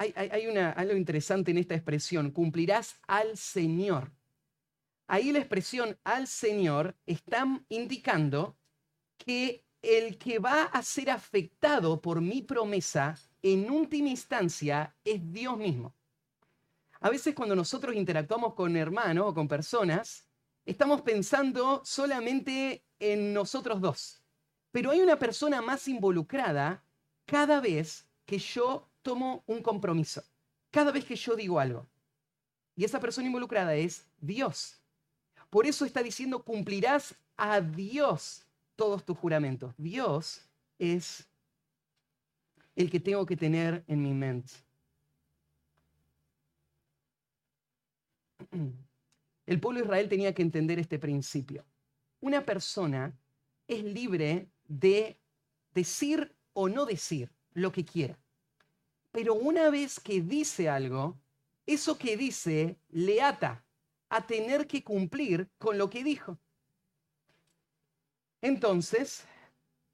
hay, 0.00 0.46
una, 0.46 0.70
algo 0.70 0.96
interesante 0.96 1.50
en 1.50 1.58
esta 1.58 1.74
expresión, 1.74 2.30
cumplirás 2.30 2.98
al 3.06 3.36
Señor. 3.36 4.10
Ahí 5.06 5.30
la 5.30 5.40
expresión 5.40 5.98
al 6.04 6.26
Señor 6.26 6.96
está 7.04 7.44
indicando 7.68 8.56
que 9.18 9.66
el 9.82 10.16
que 10.16 10.38
va 10.38 10.64
a 10.64 10.82
ser 10.82 11.10
afectado 11.10 12.00
por 12.00 12.22
mi 12.22 12.40
promesa 12.40 13.18
en 13.42 13.70
última 13.70 14.08
instancia 14.08 14.94
es 15.04 15.20
Dios 15.32 15.58
mismo. 15.58 15.94
A 17.00 17.10
veces 17.10 17.34
cuando 17.34 17.54
nosotros 17.54 17.94
interactuamos 17.94 18.54
con 18.54 18.76
hermanos 18.76 19.26
o 19.28 19.34
con 19.34 19.48
personas, 19.48 20.26
estamos 20.64 21.02
pensando 21.02 21.82
solamente 21.84 22.84
en 22.98 23.34
nosotros 23.34 23.80
dos. 23.80 24.22
Pero 24.70 24.90
hay 24.90 25.00
una 25.00 25.18
persona 25.18 25.60
más 25.60 25.88
involucrada 25.88 26.84
cada 27.26 27.60
vez 27.60 28.06
que 28.24 28.38
yo 28.38 28.89
tomo 29.02 29.42
un 29.46 29.62
compromiso, 29.62 30.22
cada 30.70 30.92
vez 30.92 31.04
que 31.04 31.16
yo 31.16 31.36
digo 31.36 31.58
algo. 31.58 31.86
Y 32.76 32.84
esa 32.84 33.00
persona 33.00 33.26
involucrada 33.26 33.74
es 33.74 34.06
Dios. 34.20 34.80
Por 35.50 35.66
eso 35.66 35.84
está 35.84 36.02
diciendo, 36.02 36.44
cumplirás 36.44 37.14
a 37.36 37.60
Dios 37.60 38.46
todos 38.76 39.04
tus 39.04 39.18
juramentos. 39.18 39.74
Dios 39.76 40.42
es 40.78 41.28
el 42.76 42.90
que 42.90 43.00
tengo 43.00 43.26
que 43.26 43.36
tener 43.36 43.84
en 43.86 44.02
mi 44.02 44.14
mente. 44.14 44.52
El 49.46 49.60
pueblo 49.60 49.80
de 49.80 49.86
Israel 49.86 50.08
tenía 50.08 50.34
que 50.34 50.42
entender 50.42 50.78
este 50.78 50.98
principio. 50.98 51.64
Una 52.20 52.44
persona 52.44 53.18
es 53.66 53.82
libre 53.82 54.48
de 54.68 55.18
decir 55.74 56.36
o 56.52 56.68
no 56.68 56.86
decir 56.86 57.32
lo 57.52 57.72
que 57.72 57.84
quiera. 57.84 58.19
Pero 59.12 59.34
una 59.34 59.70
vez 59.70 59.98
que 60.00 60.20
dice 60.20 60.68
algo, 60.68 61.18
eso 61.66 61.98
que 61.98 62.16
dice 62.16 62.78
le 62.88 63.22
ata 63.22 63.64
a 64.08 64.26
tener 64.26 64.66
que 64.66 64.82
cumplir 64.82 65.50
con 65.58 65.78
lo 65.78 65.88
que 65.90 66.04
dijo. 66.04 66.38
Entonces, 68.40 69.24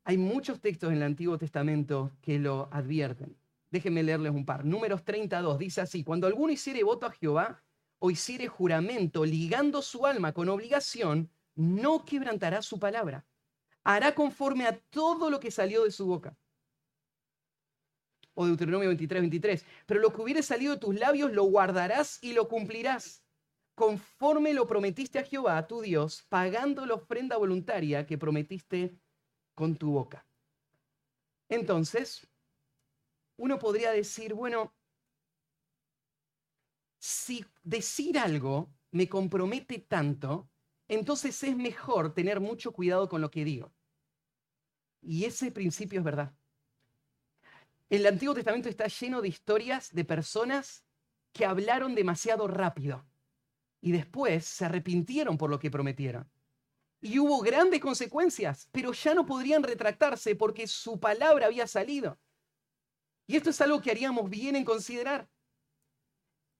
hay 0.04 0.18
muchos 0.18 0.60
textos 0.60 0.90
en 0.90 0.96
el 0.96 1.02
Antiguo 1.02 1.36
Testamento 1.36 2.12
que 2.22 2.38
lo 2.38 2.68
advierten. 2.70 3.36
Déjenme 3.70 4.02
leerles 4.02 4.32
un 4.32 4.46
par. 4.46 4.64
Números 4.64 5.04
32 5.04 5.58
dice 5.58 5.80
así, 5.80 6.04
cuando 6.04 6.26
alguno 6.26 6.52
hiciere 6.52 6.84
voto 6.84 7.06
a 7.06 7.10
Jehová, 7.10 7.62
o 7.98 8.10
hiciere 8.10 8.46
juramento 8.46 9.24
ligando 9.24 9.82
su 9.82 10.06
alma 10.06 10.32
con 10.32 10.48
obligación, 10.48 11.30
no 11.54 12.04
quebrantará 12.04 12.62
su 12.62 12.78
palabra. 12.78 13.26
Hará 13.84 14.14
conforme 14.14 14.66
a 14.66 14.78
todo 14.90 15.30
lo 15.30 15.40
que 15.40 15.50
salió 15.50 15.84
de 15.84 15.90
su 15.90 16.06
boca. 16.06 16.36
O 18.38 18.46
Deuteronomio 18.46 18.88
23, 18.88 19.22
23. 19.22 19.64
Pero 19.86 20.00
lo 20.00 20.12
que 20.12 20.20
hubiere 20.20 20.42
salido 20.42 20.74
de 20.74 20.80
tus 20.80 20.94
labios 20.94 21.32
lo 21.32 21.44
guardarás 21.44 22.18
y 22.22 22.34
lo 22.34 22.48
cumplirás, 22.48 23.24
conforme 23.74 24.52
lo 24.52 24.66
prometiste 24.66 25.18
a 25.18 25.24
Jehová, 25.24 25.66
tu 25.66 25.80
Dios, 25.80 26.24
pagando 26.28 26.84
la 26.84 26.94
ofrenda 26.94 27.38
voluntaria 27.38 28.06
que 28.06 28.18
prometiste 28.18 28.98
con 29.54 29.76
tu 29.76 29.92
boca. 29.92 30.26
Entonces, 31.48 32.28
uno 33.38 33.58
podría 33.58 33.90
decir, 33.92 34.34
bueno, 34.34 34.74
si 36.98 37.44
decir 37.62 38.18
algo 38.18 38.70
me 38.90 39.08
compromete 39.08 39.78
tanto, 39.78 40.50
entonces 40.88 41.42
es 41.42 41.56
mejor 41.56 42.12
tener 42.12 42.40
mucho 42.40 42.72
cuidado 42.72 43.08
con 43.08 43.20
lo 43.20 43.30
que 43.30 43.44
digo. 43.44 43.72
Y 45.00 45.24
ese 45.24 45.52
principio 45.52 46.00
es 46.00 46.04
verdad. 46.04 46.36
El 47.88 48.04
Antiguo 48.04 48.34
Testamento 48.34 48.68
está 48.68 48.88
lleno 48.88 49.22
de 49.22 49.28
historias 49.28 49.94
de 49.94 50.04
personas 50.04 50.84
que 51.32 51.44
hablaron 51.44 51.94
demasiado 51.94 52.48
rápido 52.48 53.06
y 53.80 53.92
después 53.92 54.44
se 54.44 54.64
arrepintieron 54.64 55.38
por 55.38 55.50
lo 55.50 55.60
que 55.60 55.70
prometieron. 55.70 56.28
Y 57.00 57.20
hubo 57.20 57.40
grandes 57.40 57.80
consecuencias, 57.80 58.68
pero 58.72 58.92
ya 58.92 59.14
no 59.14 59.24
podrían 59.24 59.62
retractarse 59.62 60.34
porque 60.34 60.66
su 60.66 60.98
palabra 60.98 61.46
había 61.46 61.68
salido. 61.68 62.18
Y 63.28 63.36
esto 63.36 63.50
es 63.50 63.60
algo 63.60 63.80
que 63.80 63.92
haríamos 63.92 64.28
bien 64.28 64.56
en 64.56 64.64
considerar. 64.64 65.28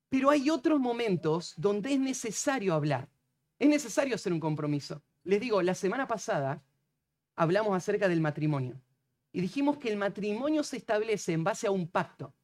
Pero 0.08 0.30
hay 0.30 0.48
otros 0.48 0.78
momentos 0.78 1.54
donde 1.56 1.94
es 1.94 1.98
necesario 1.98 2.74
hablar. 2.74 3.08
Es 3.58 3.68
necesario 3.68 4.14
hacer 4.14 4.32
un 4.32 4.38
compromiso. 4.38 5.02
Les 5.24 5.40
digo, 5.40 5.60
la 5.62 5.74
semana 5.74 6.06
pasada 6.06 6.62
hablamos 7.34 7.76
acerca 7.76 8.06
del 8.08 8.20
matrimonio 8.20 8.80
y 9.36 9.42
dijimos 9.42 9.76
que 9.76 9.90
el 9.90 9.98
matrimonio 9.98 10.64
se 10.64 10.78
establece 10.78 11.34
en 11.34 11.44
base 11.44 11.66
a 11.66 11.70
un 11.70 11.88
pacto. 11.88 12.34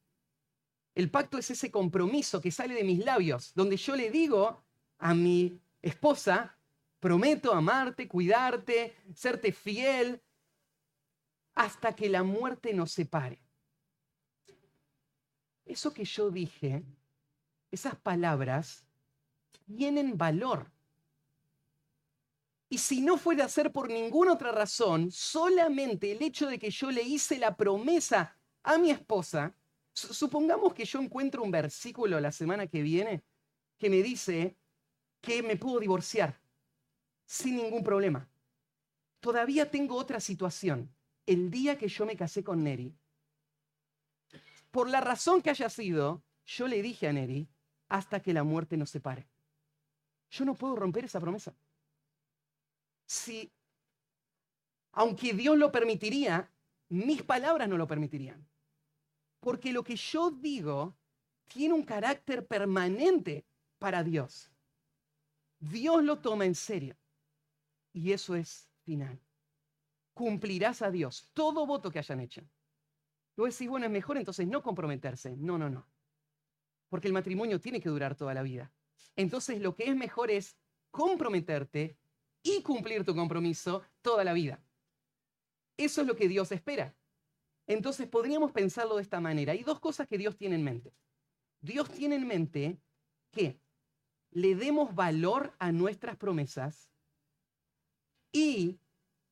El 0.93 1.09
pacto 1.09 1.39
es 1.39 1.49
ese 1.49 1.71
compromiso 1.71 2.39
que 2.39 2.51
sale 2.51 2.75
de 2.75 2.83
mis 2.83 3.03
labios, 3.03 3.51
donde 3.55 3.77
yo 3.77 3.95
le 3.95 4.11
digo 4.11 4.63
a 4.99 5.15
mi 5.15 5.59
esposa, 5.81 6.55
prometo 6.99 7.51
amarte, 7.51 8.07
cuidarte, 8.07 8.95
serte 9.15 9.51
fiel, 9.51 10.21
hasta 11.55 11.95
que 11.95 12.09
la 12.09 12.21
muerte 12.21 12.75
nos 12.75 12.91
separe. 12.91 13.41
Eso 15.65 15.91
que 15.95 16.05
yo 16.05 16.29
dije 16.29 16.83
esas 17.71 17.95
palabras 17.95 18.85
tienen 19.65 20.15
valor. 20.15 20.71
Y 22.73 22.79
si 22.79 23.01
no 23.01 23.19
fuera 23.19 23.45
a 23.45 23.49
ser 23.49 23.71
por 23.71 23.87
ninguna 23.87 24.33
otra 24.33 24.51
razón, 24.51 25.11
solamente 25.11 26.11
el 26.11 26.23
hecho 26.23 26.47
de 26.47 26.57
que 26.57 26.71
yo 26.71 26.89
le 26.89 27.03
hice 27.03 27.37
la 27.37 27.55
promesa 27.55 28.35
a 28.63 28.79
mi 28.79 28.89
esposa, 28.89 29.55
supongamos 29.93 30.73
que 30.73 30.83
yo 30.83 30.99
encuentro 30.99 31.43
un 31.43 31.51
versículo 31.51 32.19
la 32.19 32.31
semana 32.31 32.65
que 32.65 32.81
viene 32.81 33.23
que 33.77 33.91
me 33.91 34.01
dice 34.01 34.57
que 35.21 35.43
me 35.43 35.55
puedo 35.55 35.79
divorciar 35.79 36.41
sin 37.27 37.57
ningún 37.57 37.83
problema. 37.83 38.27
Todavía 39.19 39.69
tengo 39.69 39.95
otra 39.95 40.19
situación. 40.19 40.91
El 41.27 41.51
día 41.51 41.77
que 41.77 41.87
yo 41.87 42.07
me 42.07 42.17
casé 42.17 42.43
con 42.43 42.63
Neri, 42.63 42.97
por 44.71 44.89
la 44.89 44.99
razón 44.99 45.43
que 45.43 45.51
haya 45.51 45.69
sido, 45.69 46.23
yo 46.47 46.67
le 46.67 46.81
dije 46.81 47.07
a 47.07 47.13
Neri, 47.13 47.47
hasta 47.89 48.19
que 48.19 48.33
la 48.33 48.43
muerte 48.43 48.77
nos 48.77 48.89
separe. 48.89 49.29
yo 50.31 50.43
no 50.43 50.55
puedo 50.55 50.75
romper 50.75 51.05
esa 51.05 51.19
promesa. 51.19 51.53
Si, 53.13 53.53
aunque 54.93 55.33
Dios 55.33 55.55
lo 55.55 55.71
permitiría, 55.71 56.51
mis 56.89 57.21
palabras 57.21 57.69
no 57.69 57.77
lo 57.77 57.85
permitirían. 57.85 58.43
Porque 59.39 59.71
lo 59.71 59.83
que 59.83 59.95
yo 59.95 60.31
digo 60.31 60.97
tiene 61.47 61.75
un 61.75 61.83
carácter 61.83 62.47
permanente 62.47 63.45
para 63.77 64.03
Dios. 64.03 64.49
Dios 65.59 66.03
lo 66.03 66.21
toma 66.21 66.45
en 66.45 66.55
serio. 66.55 66.97
Y 67.91 68.11
eso 68.13 68.35
es 68.35 68.67
final. 68.83 69.21
Cumplirás 70.15 70.81
a 70.81 70.89
Dios 70.89 71.29
todo 71.33 71.67
voto 71.67 71.91
que 71.91 71.99
hayan 71.99 72.19
hecho. 72.19 72.41
Luego 73.35 73.51
decís, 73.51 73.69
bueno, 73.69 73.85
es 73.85 73.91
mejor 73.91 74.17
entonces 74.17 74.47
no 74.47 74.63
comprometerse. 74.63 75.37
No, 75.37 75.59
no, 75.59 75.69
no. 75.69 75.85
Porque 76.89 77.09
el 77.09 77.13
matrimonio 77.13 77.61
tiene 77.61 77.79
que 77.79 77.89
durar 77.89 78.15
toda 78.15 78.33
la 78.33 78.41
vida. 78.41 78.71
Entonces 79.15 79.61
lo 79.61 79.75
que 79.75 79.83
es 79.83 79.95
mejor 79.95 80.31
es 80.31 80.57
comprometerte 80.89 81.95
y 82.43 82.61
cumplir 82.61 83.03
tu 83.03 83.15
compromiso 83.15 83.81
toda 84.01 84.23
la 84.23 84.33
vida. 84.33 84.61
Eso 85.77 86.01
es 86.01 86.07
lo 86.07 86.15
que 86.15 86.27
Dios 86.27 86.51
espera. 86.51 86.95
Entonces 87.65 88.07
podríamos 88.07 88.51
pensarlo 88.51 88.97
de 88.97 89.01
esta 89.01 89.19
manera. 89.19 89.53
Hay 89.53 89.63
dos 89.63 89.79
cosas 89.79 90.07
que 90.07 90.17
Dios 90.17 90.35
tiene 90.35 90.55
en 90.55 90.63
mente. 90.63 90.93
Dios 91.61 91.89
tiene 91.89 92.15
en 92.15 92.27
mente 92.27 92.77
que 93.31 93.59
le 94.31 94.55
demos 94.55 94.93
valor 94.93 95.55
a 95.59 95.71
nuestras 95.71 96.17
promesas 96.17 96.89
y 98.31 98.79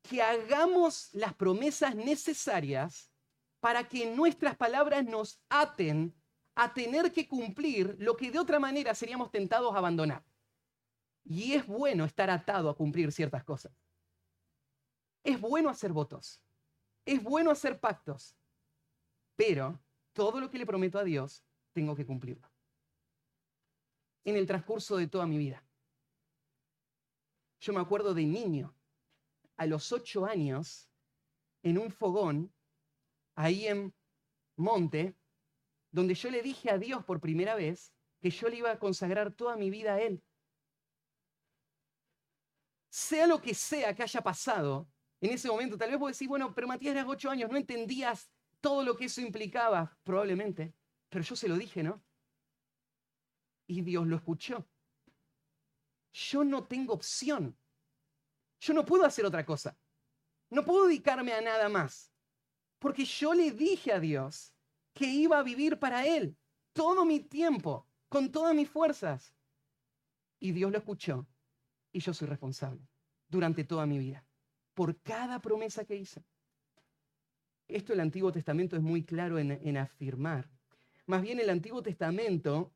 que 0.02 0.22
hagamos 0.22 1.10
las 1.14 1.34
promesas 1.34 1.96
necesarias 1.96 3.12
para 3.60 3.88
que 3.88 4.16
nuestras 4.16 4.56
palabras 4.56 5.06
nos 5.06 5.40
aten 5.50 6.16
a 6.56 6.74
tener 6.74 7.12
que 7.12 7.28
cumplir 7.28 7.96
lo 8.00 8.16
que 8.16 8.32
de 8.32 8.40
otra 8.40 8.60
manera 8.60 8.96
seríamos 8.96 9.32
tentados 9.32 9.74
a 9.74 9.78
abandonar. 9.78 10.24
Y 11.24 11.54
es 11.54 11.66
bueno 11.66 12.06
estar 12.06 12.30
atado 12.30 12.70
a 12.70 12.76
cumplir 12.76 13.12
ciertas 13.12 13.44
cosas. 13.44 13.72
Es 15.24 15.40
bueno 15.40 15.70
hacer 15.70 15.94
votos. 15.94 16.42
Es 17.06 17.22
bueno 17.22 17.52
hacer 17.52 17.80
pactos. 17.80 18.36
Pero 19.36 19.80
todo 20.14 20.40
lo 20.40 20.50
que 20.50 20.58
le 20.58 20.66
prometo 20.66 21.00
a 21.00 21.04
Dios, 21.04 21.44
tengo 21.74 21.96
que 21.96 22.06
cumplirlo. 22.06 22.50
En 24.24 24.36
el 24.36 24.46
transcurso 24.46 24.98
de 24.98 25.08
toda 25.08 25.26
mi 25.26 25.38
vida. 25.38 25.64
Yo 27.60 27.74
me 27.74 27.80
acuerdo 27.80 28.14
de 28.14 28.26
niño, 28.26 28.76
a 29.58 29.68
los 29.68 29.92
ocho 29.92 30.26
años, 30.26 30.90
en 31.64 31.78
un 31.78 31.92
fogón, 31.92 32.52
ahí 33.36 33.68
en 33.68 33.94
Monte, 34.56 35.16
donde 35.92 36.16
yo 36.16 36.32
le 36.32 36.42
dije 36.42 36.72
a 36.72 36.78
Dios 36.78 37.04
por 37.04 37.20
primera 37.20 37.56
vez 37.56 37.94
que 38.20 38.30
yo 38.30 38.50
le 38.50 38.58
iba 38.58 38.72
a 38.72 38.80
consagrar 38.80 39.32
toda 39.32 39.56
mi 39.58 39.70
vida 39.70 39.96
a 39.96 40.02
Él. 40.02 40.24
Sea 42.92 43.26
lo 43.26 43.42
que 43.42 43.54
sea 43.54 43.96
que 43.96 44.04
haya 44.04 44.22
pasado 44.22 44.90
en 45.22 45.32
ese 45.32 45.48
momento, 45.48 45.78
tal 45.78 45.92
vez 45.92 46.00
vos 46.00 46.12
decís, 46.12 46.28
bueno, 46.28 46.54
pero 46.54 46.68
Matías 46.68 46.94
eras 46.94 47.06
ocho 47.08 47.30
años, 47.30 47.50
no 47.50 47.56
entendías 47.56 48.30
todo 48.60 48.84
lo 48.84 48.98
que 48.98 49.06
eso 49.06 49.22
implicaba, 49.22 49.98
probablemente, 50.04 50.74
pero 51.08 51.24
yo 51.24 51.36
se 51.36 51.48
lo 51.48 51.56
dije, 51.56 51.84
¿no? 51.84 52.04
Y 53.68 53.82
Dios 53.82 54.06
lo 54.06 54.18
escuchó. 54.18 54.68
Yo 56.12 56.44
no 56.44 56.66
tengo 56.66 56.94
opción. 56.94 57.58
Yo 58.60 58.74
no 58.74 58.84
puedo 58.84 59.06
hacer 59.06 59.26
otra 59.26 59.46
cosa. 59.46 59.78
No 60.50 60.66
puedo 60.66 60.88
dedicarme 60.88 61.32
a 61.32 61.40
nada 61.40 61.70
más. 61.70 62.12
Porque 62.78 63.06
yo 63.06 63.34
le 63.34 63.52
dije 63.52 63.94
a 63.94 64.00
Dios 64.02 64.54
que 64.94 65.06
iba 65.06 65.38
a 65.40 65.44
vivir 65.44 65.80
para 65.80 66.06
Él 66.06 66.36
todo 66.74 67.06
mi 67.06 67.22
tiempo, 67.22 67.88
con 68.10 68.32
todas 68.32 68.54
mis 68.54 68.70
fuerzas. 68.70 69.34
Y 70.40 70.52
Dios 70.52 70.72
lo 70.72 70.80
escuchó 70.80 71.26
y 71.92 72.00
yo 72.00 72.14
soy 72.14 72.28
responsable 72.28 72.88
durante 73.28 73.64
toda 73.64 73.86
mi 73.86 73.98
vida, 73.98 74.26
por 74.74 75.00
cada 75.02 75.40
promesa 75.40 75.86
que 75.86 75.96
hice. 75.96 76.24
Esto 77.68 77.94
el 77.94 78.02
Antiguo 78.02 78.32
Testamento 78.32 78.76
es 78.76 78.82
muy 78.82 79.04
claro 79.04 79.40
en, 79.40 79.78
afirmar. 79.78 80.50
Más 81.06 81.22
bien 81.22 81.40
el 81.40 81.50
Antiguo 81.50 81.82
Testamento 81.82 82.74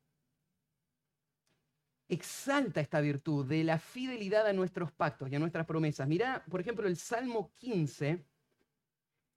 exalta 2.07 2.79
esta 2.79 3.01
virtud 3.01 3.45
de 3.45 3.63
la 3.63 3.79
fidelidad 3.79 4.47
a 4.47 4.53
nuestros 4.53 4.91
pactos 4.91 5.29
y 5.29 5.35
a 5.35 5.39
nuestras 5.39 5.65
promesas. 5.65 6.07
Mirá, 6.07 6.45
por 6.49 6.61
ejemplo, 6.61 6.87
el 6.87 6.97
Salmo 6.97 7.51
15 7.55 8.25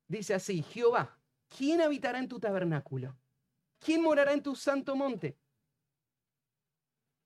dice 0.07 0.35
así, 0.35 0.63
Jehová, 0.63 1.19
¿quién 1.49 1.81
habitará 1.81 2.19
en 2.19 2.29
tu 2.29 2.39
tabernáculo? 2.39 3.17
¿Quién 3.79 4.03
morará 4.03 4.33
en 4.33 4.43
tu 4.43 4.55
santo 4.55 4.95
monte? 4.95 5.39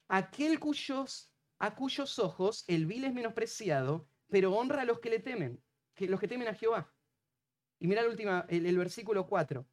Aquel 0.08 0.58
cuyos, 0.58 1.31
a 1.62 1.76
cuyos 1.76 2.18
ojos 2.18 2.64
el 2.66 2.86
vil 2.86 3.04
es 3.04 3.14
menospreciado, 3.14 4.08
pero 4.28 4.52
honra 4.52 4.82
a 4.82 4.84
los 4.84 4.98
que 4.98 5.10
le 5.10 5.20
temen, 5.20 5.62
que, 5.94 6.08
los 6.08 6.18
que 6.18 6.26
temen 6.26 6.48
a 6.48 6.54
Jehová. 6.54 6.92
Y 7.78 7.86
mira 7.86 8.02
el, 8.48 8.66
el 8.66 8.78
versículo 8.78 9.28
4. 9.28 9.64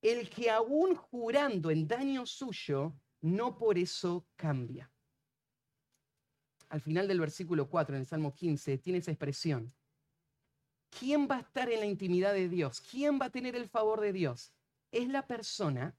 El 0.00 0.30
que 0.30 0.48
aún 0.48 0.94
jurando 0.94 1.70
en 1.70 1.86
daño 1.86 2.24
suyo, 2.24 2.94
no 3.20 3.58
por 3.58 3.76
eso 3.76 4.26
cambia. 4.36 4.90
Al 6.70 6.80
final 6.80 7.06
del 7.06 7.20
versículo 7.20 7.68
4, 7.68 7.94
en 7.94 8.00
el 8.00 8.06
Salmo 8.06 8.32
15, 8.34 8.78
tiene 8.78 9.00
esa 9.00 9.10
expresión. 9.10 9.70
¿Quién 10.98 11.28
va 11.30 11.36
a 11.36 11.40
estar 11.40 11.70
en 11.70 11.80
la 11.80 11.86
intimidad 11.86 12.32
de 12.32 12.48
Dios? 12.48 12.80
¿Quién 12.80 13.20
va 13.20 13.26
a 13.26 13.30
tener 13.30 13.54
el 13.54 13.68
favor 13.68 14.00
de 14.00 14.14
Dios? 14.14 14.54
Es 14.90 15.08
la 15.08 15.26
persona 15.26 15.94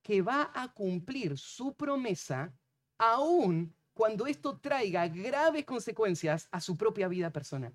que 0.00 0.22
va 0.22 0.50
a 0.54 0.72
cumplir 0.72 1.36
su 1.36 1.74
promesa 1.74 2.56
aún 2.96 3.76
cuando 3.94 4.26
esto 4.26 4.58
traiga 4.58 5.08
graves 5.08 5.64
consecuencias 5.64 6.48
a 6.50 6.60
su 6.60 6.76
propia 6.76 7.08
vida 7.08 7.30
personal. 7.30 7.72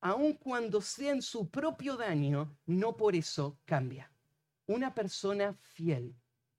Aun 0.00 0.34
cuando 0.34 0.80
sea 0.80 1.12
en 1.12 1.22
su 1.22 1.50
propio 1.50 1.96
daño, 1.96 2.56
no 2.64 2.96
por 2.96 3.14
eso 3.14 3.58
cambia. 3.64 4.10
Una 4.66 4.94
persona 4.94 5.54
fiel 5.60 6.14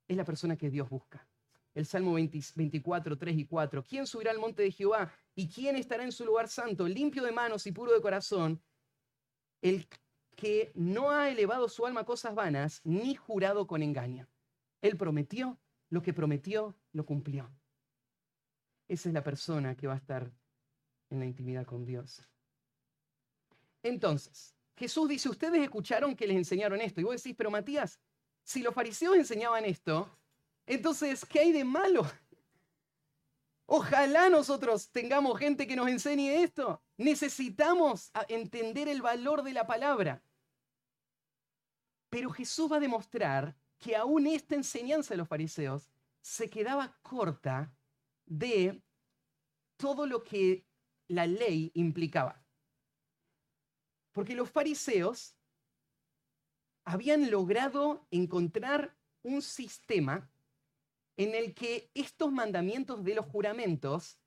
es 0.06 0.16
la 0.16 0.24
persona 0.24 0.56
que 0.56 0.70
Dios 0.70 0.88
busca. 0.88 1.26
El 1.74 1.86
Salmo 1.86 2.14
24, 2.14 3.18
3 3.18 3.38
y 3.38 3.44
4. 3.44 3.84
¿Quién 3.84 4.06
subirá 4.06 4.30
al 4.30 4.38
monte 4.38 4.62
de 4.62 4.72
Jehová? 4.72 5.12
¿Y 5.34 5.48
quién 5.48 5.76
estará 5.76 6.04
en 6.04 6.12
su 6.12 6.24
lugar 6.24 6.48
santo, 6.48 6.86
limpio 6.86 7.22
de 7.22 7.32
manos 7.32 7.66
y 7.66 7.72
puro 7.72 7.92
de 7.92 8.00
corazón? 8.00 8.62
el 9.62 9.88
que 10.36 10.70
no 10.74 11.10
ha 11.10 11.30
elevado 11.30 11.68
su 11.68 11.84
alma 11.86 12.00
a 12.00 12.06
cosas 12.06 12.34
vanas, 12.34 12.80
ni 12.84 13.14
jurado 13.14 13.66
con 13.66 13.82
engaño. 13.82 14.28
Él 14.80 14.96
prometió, 14.96 15.58
lo 15.90 16.02
que 16.02 16.12
prometió, 16.12 16.76
lo 16.92 17.04
cumplió. 17.04 17.50
Esa 18.88 19.08
es 19.10 19.14
la 19.14 19.22
persona 19.22 19.76
que 19.76 19.86
va 19.86 19.94
a 19.94 19.98
estar 19.98 20.30
en 21.10 21.20
la 21.20 21.26
intimidad 21.26 21.66
con 21.66 21.84
Dios. 21.84 22.22
Entonces, 23.82 24.54
Jesús 24.76 25.08
dice, 25.08 25.28
ustedes 25.28 25.62
escucharon 25.62 26.16
que 26.16 26.26
les 26.26 26.36
enseñaron 26.36 26.80
esto. 26.80 27.00
Y 27.00 27.04
vos 27.04 27.22
decís, 27.22 27.34
pero 27.36 27.50
Matías, 27.50 28.00
si 28.42 28.62
los 28.62 28.74
fariseos 28.74 29.16
enseñaban 29.16 29.64
esto, 29.64 30.10
entonces, 30.66 31.24
¿qué 31.24 31.40
hay 31.40 31.52
de 31.52 31.64
malo? 31.64 32.06
Ojalá 33.66 34.30
nosotros 34.30 34.88
tengamos 34.90 35.38
gente 35.38 35.66
que 35.66 35.76
nos 35.76 35.88
enseñe 35.88 36.42
esto. 36.42 36.82
Necesitamos 36.96 38.10
entender 38.28 38.88
el 38.88 39.02
valor 39.02 39.42
de 39.42 39.52
la 39.52 39.66
palabra. 39.66 40.22
Pero 42.08 42.30
Jesús 42.30 42.72
va 42.72 42.76
a 42.76 42.80
demostrar 42.80 43.54
que 43.78 43.94
aún 43.94 44.26
esta 44.26 44.54
enseñanza 44.54 45.12
de 45.12 45.18
los 45.18 45.28
fariseos 45.28 45.90
se 46.22 46.48
quedaba 46.48 46.96
corta 47.02 47.70
de 48.28 48.82
todo 49.76 50.06
lo 50.06 50.22
que 50.22 50.66
la 51.08 51.26
ley 51.26 51.70
implicaba. 51.74 52.44
Porque 54.12 54.34
los 54.34 54.50
fariseos 54.50 55.36
habían 56.84 57.30
logrado 57.30 58.06
encontrar 58.10 58.96
un 59.22 59.42
sistema 59.42 60.30
en 61.16 61.34
el 61.34 61.54
que 61.54 61.90
estos 61.94 62.32
mandamientos 62.32 63.04
de 63.04 63.14
los 63.14 63.26
juramentos 63.26 64.18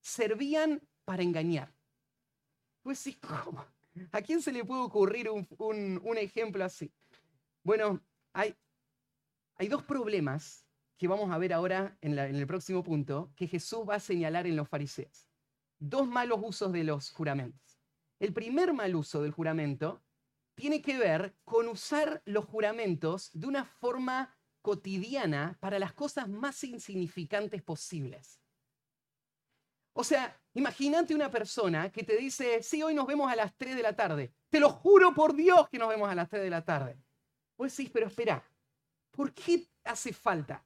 servían 0.00 0.86
para 1.04 1.22
engañar. 1.22 1.74
Pues 2.82 2.98
sí, 2.98 3.14
¿cómo? 3.14 3.64
¿A 4.12 4.20
quién 4.20 4.42
se 4.42 4.52
le 4.52 4.64
puede 4.64 4.82
ocurrir 4.82 5.30
un, 5.30 6.18
ejemplo 6.18 6.64
así? 6.64 6.92
Bueno, 7.62 8.00
hay, 8.32 8.54
hay, 9.56 9.68
dos 9.68 9.82
problemas 9.82 10.63
que 11.04 11.08
vamos 11.08 11.30
a 11.30 11.36
ver 11.36 11.52
ahora 11.52 11.98
en, 12.00 12.18
el 12.18 12.46
próximo 12.46 12.82
punto 12.82 13.30
que 13.36 13.46
Jesús 13.46 13.80
va 13.86 13.96
a 13.96 14.00
señalar 14.00 14.46
en 14.46 14.56
los 14.56 14.66
fariseos. 14.66 15.28
Dos 15.78 16.08
malos 16.08 16.40
usos 16.42 16.72
de 16.72 16.82
los 16.82 17.10
juramentos. 17.10 17.78
El 18.18 18.32
primer 18.32 18.72
mal 18.72 18.96
uso 18.96 19.20
del 19.20 19.32
juramento 19.32 20.02
tiene 20.54 20.80
que 20.80 20.96
ver 20.96 21.36
con 21.44 21.68
usar 21.68 22.22
los 22.24 22.46
juramentos 22.46 23.28
de 23.34 23.46
una 23.46 23.66
forma 23.66 24.34
cotidiana 24.62 25.58
para 25.60 25.78
las 25.78 25.92
cosas 25.92 26.26
más 26.26 26.64
insignificantes 26.64 27.62
posibles. 27.62 28.40
O 29.92 30.04
sea, 30.04 30.40
imagínate 30.54 31.14
una 31.14 31.30
persona 31.30 31.92
que 31.92 32.02
te 32.02 32.16
dice, 32.16 32.62
sí, 32.62 32.82
hoy 32.82 32.94
nos 32.94 33.06
vemos 33.06 33.30
a 33.30 33.36
las 33.36 33.54
3 33.58 33.76
de 33.76 33.82
la 33.82 33.94
tarde. 33.94 34.32
Te 34.48 34.58
lo 34.58 34.70
juro 34.70 35.12
por 35.12 35.34
Dios 35.34 35.68
que 35.68 35.76
nos 35.76 35.90
vemos 35.90 36.08
a 36.08 36.14
las 36.14 36.30
3 36.30 36.44
de 36.44 36.50
la 36.50 36.64
tarde. 36.64 36.96
Pues 37.56 37.74
sí, 37.74 37.90
pero 37.92 38.06
espera, 38.06 38.42
¿por 39.10 39.34
qué 39.34 39.68
hace 39.84 40.14
falta 40.14 40.64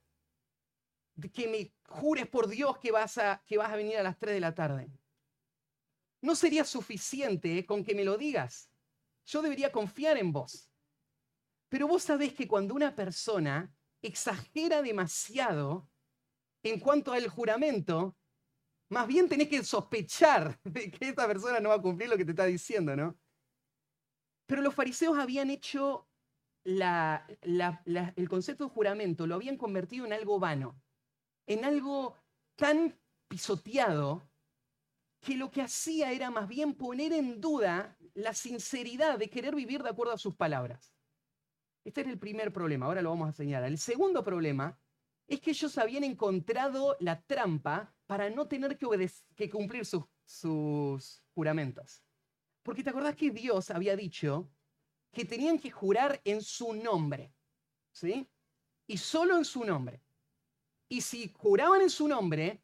que 1.33 1.49
me 1.49 1.73
jures 1.89 2.27
por 2.27 2.49
Dios 2.49 2.79
que 2.79 2.93
vas, 2.93 3.19
a, 3.19 3.43
que 3.47 3.59
vas 3.59 3.71
a 3.73 3.77
venir 3.77 3.97
a 3.97 4.03
las 4.03 4.19
3 4.19 4.35
de 4.35 4.41
la 4.41 4.55
tarde. 4.55 4.91
No 6.21 6.35
sería 6.35 6.65
suficiente 6.65 7.65
con 7.67 7.85
que 7.85 7.95
me 7.95 8.05
lo 8.05 8.17
digas. 8.17 8.71
Yo 9.27 9.43
debería 9.43 9.73
confiar 9.73 10.17
en 10.17 10.33
vos. 10.33 10.71
Pero 11.69 11.87
vos 11.87 12.03
sabés 12.03 12.33
que 12.33 12.49
cuando 12.49 12.75
una 12.75 12.95
persona 12.95 13.75
exagera 14.01 14.81
demasiado 14.83 15.89
en 16.63 16.81
cuanto 16.81 17.13
al 17.13 17.29
juramento, 17.29 18.17
más 18.91 19.07
bien 19.07 19.29
tenés 19.29 19.49
que 19.49 19.63
sospechar 19.63 20.59
de 20.65 20.91
que 20.91 21.09
esta 21.09 21.27
persona 21.27 21.61
no 21.61 21.71
va 21.71 21.77
a 21.77 21.83
cumplir 21.83 22.09
lo 22.09 22.17
que 22.17 22.25
te 22.25 22.31
está 22.31 22.47
diciendo, 22.47 22.97
¿no? 22.97 23.19
Pero 24.47 24.63
los 24.63 24.75
fariseos 24.75 25.19
habían 25.19 25.51
hecho 25.51 26.09
el 26.65 28.29
concepto 28.29 28.65
de 28.65 28.71
juramento, 28.71 29.27
lo 29.27 29.35
habían 29.35 29.57
convertido 29.57 30.07
en 30.07 30.13
algo 30.13 30.39
vano, 30.39 30.81
en 31.49 31.65
algo 31.65 32.15
tan 32.57 32.95
pisoteado 33.27 34.31
que 35.21 35.37
lo 35.37 35.51
que 35.51 35.63
hacía 35.63 36.13
era 36.13 36.31
más 36.31 36.47
bien 36.47 36.75
poner 36.75 37.13
en 37.13 37.41
duda 37.41 37.97
la 38.15 38.35
sinceridad 38.35 39.19
de 39.19 39.31
querer 39.31 39.55
vivir 39.55 39.83
de 39.83 39.89
acuerdo 39.89 40.13
a 40.13 40.19
sus 40.19 40.37
palabras. 40.37 40.95
Este 41.85 42.03
era 42.03 42.11
el 42.11 42.19
primer 42.19 42.53
problema, 42.53 42.87
ahora 42.87 43.03
lo 43.03 43.11
vamos 43.11 43.31
a 43.31 43.33
señalar. 43.33 43.71
El 43.71 43.79
segundo 43.79 44.23
problema 44.23 44.79
es 45.27 45.41
que 45.41 45.51
ellos 45.51 45.79
habían 45.79 46.05
encontrado 46.05 46.97
la 47.01 47.21
trampa 47.23 47.95
para 48.07 48.29
no 48.29 48.47
tener 48.47 48.77
que, 48.77 49.51
cumplir 49.51 49.87
sus, 49.87 50.05
sus 50.25 51.23
juramentos. 51.35 52.05
Porque 52.63 52.85
te 52.85 52.91
acordás 52.91 53.17
que 53.17 53.31
Dios 53.31 53.71
había 53.71 53.97
dicho 53.97 54.51
que 55.13 55.25
tenían 55.25 55.59
que 55.59 55.71
jurar 55.71 56.21
en 56.25 56.43
su 56.43 56.75
nombre, 56.75 57.33
¿sí? 57.91 58.29
Y 58.87 58.99
solo 58.99 59.39
en 59.39 59.45
su 59.47 59.65
nombre. 59.65 60.03
Y 60.89 61.01
si 61.03 61.33
juraban 61.37 61.83
en 61.83 61.91
su 61.91 62.09
nombre, 62.09 62.63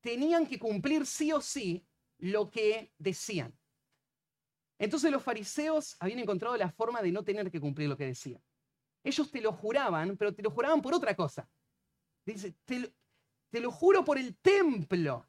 tenían 0.00 0.46
que 0.46 0.58
cumplir 0.58 1.06
sí 1.06 1.32
o 1.32 1.40
sí 1.40 1.86
lo 2.18 2.50
que 2.50 2.92
decían. 2.98 3.56
Entonces 4.78 5.10
los 5.12 5.22
fariseos 5.22 5.96
habían 6.00 6.18
encontrado 6.18 6.56
la 6.56 6.70
forma 6.70 7.02
de 7.02 7.12
no 7.12 7.22
tener 7.22 7.50
que 7.50 7.60
cumplir 7.60 7.88
lo 7.88 7.96
que 7.96 8.06
decían. 8.06 8.42
Ellos 9.04 9.30
te 9.30 9.40
lo 9.40 9.52
juraban, 9.52 10.16
pero 10.16 10.34
te 10.34 10.42
lo 10.42 10.50
juraban 10.50 10.80
por 10.80 10.94
otra 10.94 11.14
cosa. 11.14 11.48
Dice, 12.24 12.54
te 12.64 13.60
lo, 13.60 13.70
juro 13.70 14.04
por 14.04 14.18
el 14.18 14.36
templo. 14.36 15.26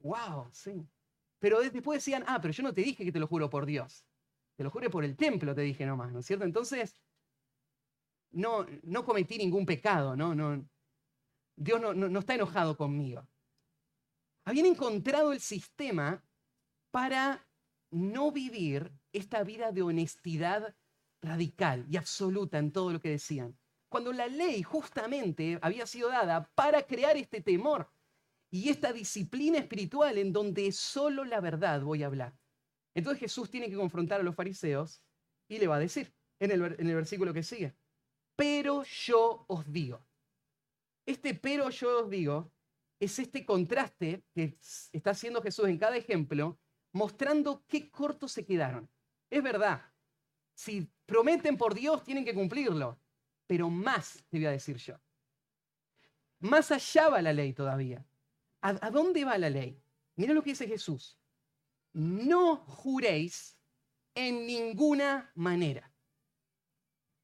¡Wow! 0.00 0.48
Sí. 0.52 0.86
Pero 1.38 1.60
después 1.60 1.98
decían, 1.98 2.24
ah, 2.26 2.38
pero 2.40 2.52
yo 2.52 2.62
no 2.62 2.72
te 2.72 2.82
dije 2.82 3.04
que 3.04 3.12
te 3.12 3.18
lo 3.18 3.26
juro 3.26 3.50
por 3.50 3.66
Dios. 3.66 4.06
Te 4.56 4.64
lo 4.64 4.70
juro 4.70 4.90
por 4.90 5.04
el 5.04 5.16
templo, 5.16 5.54
te 5.54 5.62
dije 5.62 5.84
nomás, 5.84 6.12
¿no 6.12 6.20
es 6.20 6.26
cierto? 6.26 6.44
Entonces, 6.44 6.94
no, 8.30 8.66
no 8.82 9.04
cometí 9.04 9.36
ningún 9.36 9.66
pecado, 9.66 10.16
¿no? 10.16 10.34
no 10.34 10.66
Dios 11.56 11.80
no, 11.80 12.18
está 12.18 12.34
enojado 12.34 12.76
conmigo 12.76 13.26
habían 14.46 14.66
encontrado 14.66 15.32
el 15.32 15.40
sistema 15.40 16.24
para 16.92 17.44
no 17.90 18.30
vivir 18.30 18.92
esta 19.12 19.42
vida 19.42 19.72
de 19.72 19.82
honestidad 19.82 20.74
radical 21.20 21.84
y 21.90 21.96
absoluta 21.96 22.58
en 22.58 22.70
todo 22.70 22.92
lo 22.92 23.00
que 23.00 23.10
decían. 23.10 23.58
Cuando 23.88 24.12
la 24.12 24.28
ley 24.28 24.62
justamente 24.62 25.58
había 25.62 25.86
sido 25.86 26.08
dada 26.08 26.48
para 26.54 26.82
crear 26.82 27.16
este 27.16 27.40
temor 27.40 27.90
y 28.48 28.68
esta 28.68 28.92
disciplina 28.92 29.58
espiritual 29.58 30.16
en 30.16 30.32
donde 30.32 30.70
solo 30.70 31.24
la 31.24 31.40
verdad 31.40 31.82
voy 31.82 32.04
a 32.04 32.06
hablar. 32.06 32.38
Entonces 32.94 33.20
Jesús 33.20 33.50
tiene 33.50 33.68
que 33.68 33.76
confrontar 33.76 34.20
a 34.20 34.24
los 34.24 34.36
fariseos 34.36 35.02
y 35.48 35.58
le 35.58 35.66
va 35.66 35.76
a 35.76 35.80
decir 35.80 36.14
en 36.38 36.52
el, 36.52 36.62
en 36.78 36.88
el 36.88 36.94
versículo 36.94 37.34
que 37.34 37.42
sigue, 37.42 37.74
pero 38.36 38.84
yo 38.84 39.44
os 39.48 39.70
digo. 39.72 40.05
Este 41.06 41.34
pero 41.34 41.70
yo 41.70 42.04
os 42.04 42.10
digo 42.10 42.52
es 42.98 43.18
este 43.18 43.44
contraste 43.44 44.24
que 44.34 44.58
está 44.92 45.10
haciendo 45.10 45.42
Jesús 45.42 45.68
en 45.68 45.78
cada 45.78 45.96
ejemplo, 45.96 46.58
mostrando 46.92 47.64
qué 47.66 47.90
cortos 47.90 48.32
se 48.32 48.44
quedaron. 48.44 48.88
Es 49.30 49.42
verdad, 49.42 49.82
si 50.54 50.90
prometen 51.04 51.56
por 51.56 51.74
Dios, 51.74 52.02
tienen 52.02 52.24
que 52.24 52.34
cumplirlo, 52.34 52.98
pero 53.46 53.68
más 53.68 54.24
te 54.28 54.38
voy 54.38 54.46
a 54.46 54.52
decir 54.52 54.76
yo. 54.78 54.98
Más 56.38 56.70
allá 56.70 57.08
va 57.08 57.22
la 57.22 57.32
ley 57.32 57.52
todavía. 57.52 58.04
¿A, 58.60 58.90
dónde 58.90 59.24
va 59.24 59.38
la 59.38 59.50
ley? 59.50 59.80
Mira 60.16 60.34
lo 60.34 60.42
que 60.42 60.50
dice 60.50 60.66
Jesús. 60.66 61.18
No 61.92 62.56
juréis 62.56 63.56
en 64.14 64.46
ninguna 64.46 65.30
manera. 65.34 65.92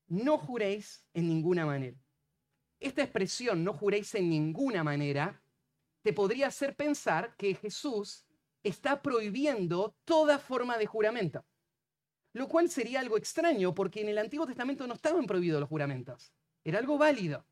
No 0.06 0.38
juréis 0.38 1.04
en 1.14 1.28
ninguna 1.28 1.66
manera. 1.66 2.01
Esta 2.82 3.02
expresión, 3.02 3.62
no 3.62 3.72
juréis 3.72 4.14
en 4.16 4.28
ninguna 4.28 4.82
manera, 4.82 5.40
te 6.02 6.12
podría 6.12 6.48
hacer 6.48 6.74
pensar 6.74 7.36
que 7.36 7.54
Jesús 7.54 8.26
está 8.62 9.00
prohibiendo 9.00 9.96
toda 10.04 10.38
forma 10.38 10.76
de 10.78 10.86
juramento. 10.86 11.44
Lo 12.32 12.48
cual 12.48 12.68
sería 12.68 13.00
algo 13.00 13.16
extraño 13.16 13.74
porque 13.74 14.00
en 14.00 14.08
el 14.08 14.18
Antiguo 14.18 14.46
Testamento 14.46 14.86
no 14.86 14.94
estaban 14.94 15.26
prohibidos 15.26 15.60
los 15.60 15.68
juramentos. 15.68 16.32
Era 16.64 16.78
algo 16.78 16.98
válido. 16.98 17.46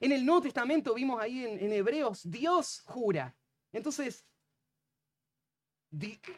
En 0.00 0.12
el 0.12 0.26
Nuevo 0.26 0.42
Testamento 0.42 0.92
vimos 0.92 1.20
ahí 1.20 1.44
en, 1.44 1.72
Hebreos, 1.72 2.28
Dios 2.30 2.82
jura. 2.84 3.34
Entonces, 3.72 4.26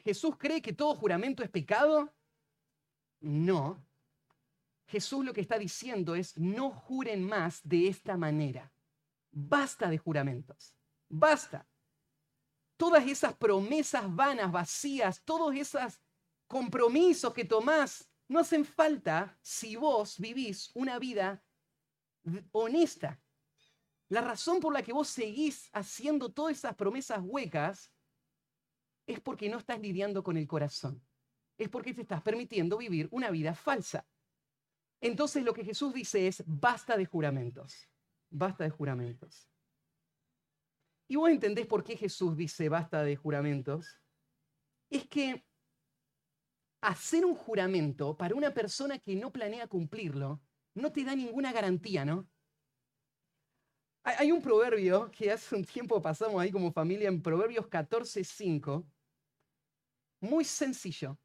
¿Jesús 0.05 0.37
cree 0.39 0.63
que 0.63 0.73
todo 0.73 0.95
juramento 0.95 1.43
es 1.43 1.51
pecado? 1.51 2.15
No. 3.21 3.85
Jesús 4.89 5.25
lo 5.25 5.35
que 5.35 5.43
está 5.43 5.59
diciendo 5.59 6.15
es, 6.15 6.37
no 6.39 6.71
juren 6.71 7.23
más 7.23 7.61
de 7.63 7.89
esta 7.89 8.17
manera. 8.17 8.73
Basta 9.31 9.91
de 9.91 9.99
juramentos. 9.99 10.75
Basta. 11.09 11.69
Todas 12.79 13.07
esas 13.07 13.35
promesas 13.37 14.05
vanas, 14.15 14.51
vacías, 14.51 15.23
todos 15.25 15.55
esos 15.55 16.01
compromisos 16.47 17.35
que 17.35 17.45
tomás, 17.45 18.09
no 18.29 18.39
hacen 18.41 18.65
falta 18.65 19.39
si 19.43 19.77
vos 19.77 20.19
vivís 20.19 20.71
una 20.75 20.99
vida 20.99 21.43
honesta. 22.53 23.21
La 24.09 24.23
razón 24.23 24.59
por 24.59 24.73
la 24.73 24.83
que 24.83 24.95
vos 24.95 25.09
seguís 25.09 25.69
haciendo 25.73 26.31
todas 26.31 26.57
esas 26.57 26.75
promesas 26.75 27.21
huecas 27.23 27.93
es 29.07 29.21
porque 29.21 29.51
no 29.51 29.59
estás 29.59 29.81
lidiando 29.81 30.23
con 30.23 30.39
el 30.39 30.47
corazón. 30.47 31.03
Es 31.59 31.69
porque 31.69 31.93
te 31.93 32.03
estás 32.03 32.23
permitiendo 32.23 32.79
vivir 32.79 33.09
una 33.11 33.31
vida 33.31 33.55
falsa. 33.55 34.07
Entonces 35.01 35.45
lo 35.45 35.55
que 35.55 35.65
Jesús 35.65 35.95
dice 35.95 36.27
es, 36.27 36.43
basta 36.47 36.97
de 36.97 37.07
juramentos. 37.07 37.89
Basta 38.31 38.65
de 38.65 38.71
juramentos. 38.71 39.49
Y 41.09 41.17
vos 41.17 41.31
entendés 41.31 41.67
por 41.67 41.83
qué 41.83 41.97
Jesús 41.97 42.37
dice 42.37 42.69
basta 42.69 43.03
de 43.03 43.17
juramentos. 43.17 44.01
Es 44.91 45.09
que 45.09 45.45
hacer 46.81 47.25
un 47.25 47.35
juramento 47.35 48.17
para 48.17 48.35
una 48.35 48.53
persona 48.53 48.99
que 48.99 49.17
no 49.17 49.33
planea 49.33 49.67
cumplirlo 49.67 50.41
no 50.75 50.93
te 50.93 51.05
da 51.05 51.15
ninguna 51.15 51.53
garantía, 51.53 52.05
¿no? 52.05 52.29
Hay 54.05 54.33
un 54.33 54.41
proverbio 54.41 55.11
que 55.11 55.31
hace 55.31 55.55
un 55.55 55.65
tiempo 55.65 56.01
pasamos 56.01 56.41
ahí 56.41 56.51
como 56.51 56.73
familia 56.73 57.09
en 57.09 57.21
Proverbios 57.21 57.67
14:5, 57.67 58.87
muy 60.21 60.45
sencillo, 60.45 61.19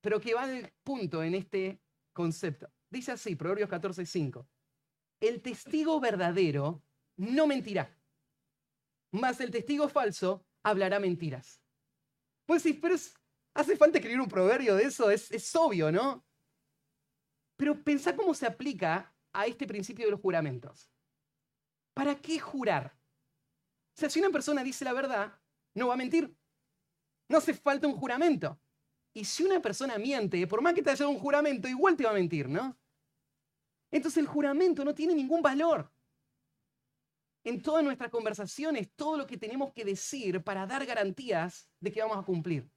pero 0.00 0.18
que 0.20 0.34
va 0.34 0.44
al 0.44 0.72
punto 0.82 1.22
en 1.22 1.34
este 1.34 1.83
concepto. 2.14 2.72
Dice 2.88 3.12
así, 3.12 3.36
Proverbios 3.36 3.68
14:5, 3.68 4.46
el 5.20 5.42
testigo 5.42 6.00
verdadero 6.00 6.82
no 7.16 7.46
mentirá 7.46 7.94
más 9.14 9.40
el 9.40 9.50
testigo 9.50 9.88
falso 9.88 10.44
hablará 10.62 10.98
mentiras. 10.98 11.62
Pues 12.46 12.62
sí, 12.62 12.74
pero 12.74 12.96
hace 13.54 13.76
falta 13.76 13.98
escribir 13.98 14.20
un 14.20 14.28
proverbio 14.28 14.74
de 14.74 14.84
eso, 14.84 15.10
es, 15.10 15.30
es 15.30 15.54
obvio, 15.54 15.90
¿no? 15.92 16.26
Pero 17.56 17.82
pensá 17.82 18.16
cómo 18.16 18.34
se 18.34 18.46
aplica 18.46 19.14
a 19.32 19.46
este 19.46 19.66
principio 19.66 20.04
de 20.04 20.10
los 20.10 20.20
juramentos. 20.20 20.92
¿Para 21.94 22.20
qué 22.20 22.40
jurar? 22.40 22.96
O 23.96 24.00
sea, 24.00 24.10
si 24.10 24.18
una 24.18 24.30
persona 24.30 24.64
dice 24.64 24.84
la 24.84 24.92
verdad, 24.92 25.40
no 25.74 25.88
va 25.88 25.94
a 25.94 25.98
mentir. 25.98 26.36
No 27.28 27.38
hace 27.38 27.54
falta 27.54 27.86
un 27.86 27.96
juramento. 27.96 28.60
Y 29.14 29.24
si 29.24 29.44
una 29.44 29.60
persona 29.60 29.96
miente, 29.96 30.46
por 30.46 30.60
más 30.60 30.74
que 30.74 30.82
te 30.82 30.90
haya 30.90 31.06
un 31.06 31.18
juramento, 31.18 31.68
igual 31.68 31.96
te 31.96 32.04
va 32.04 32.10
a 32.10 32.14
mentir, 32.14 32.48
¿no? 32.48 32.76
Entonces 33.90 34.18
el 34.18 34.26
juramento 34.26 34.84
no 34.84 34.92
tiene 34.92 35.14
ningún 35.14 35.40
valor 35.40 35.90
en 37.44 37.62
todas 37.62 37.84
nuestras 37.84 38.10
conversaciones 38.10 38.90
todo 38.96 39.18
lo 39.18 39.26
que 39.26 39.36
tenemos 39.36 39.72
que 39.72 39.84
decir 39.84 40.42
para 40.42 40.66
dar 40.66 40.84
garantías 40.84 41.70
de 41.78 41.92
que 41.92 42.00
vamos 42.00 42.18
a 42.18 42.22
cumplir. 42.22 42.68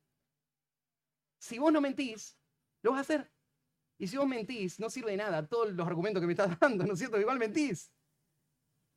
Si 1.39 1.57
vos 1.57 1.73
no 1.73 1.81
mentís, 1.81 2.37
lo 2.83 2.91
vas 2.91 2.99
a 2.99 3.01
hacer. 3.01 3.31
Y 3.97 4.07
si 4.07 4.17
vos 4.17 4.27
mentís, 4.27 4.79
no 4.79 4.91
sirve 4.91 5.11
de 5.11 5.17
nada 5.17 5.47
todos 5.47 5.73
los 5.73 5.87
argumentos 5.87 6.21
que 6.21 6.27
me 6.27 6.33
estás 6.33 6.59
dando, 6.59 6.85
¿no 6.85 6.93
es 6.93 6.99
cierto? 6.99 7.19
Igual 7.19 7.39
mentís. 7.39 7.91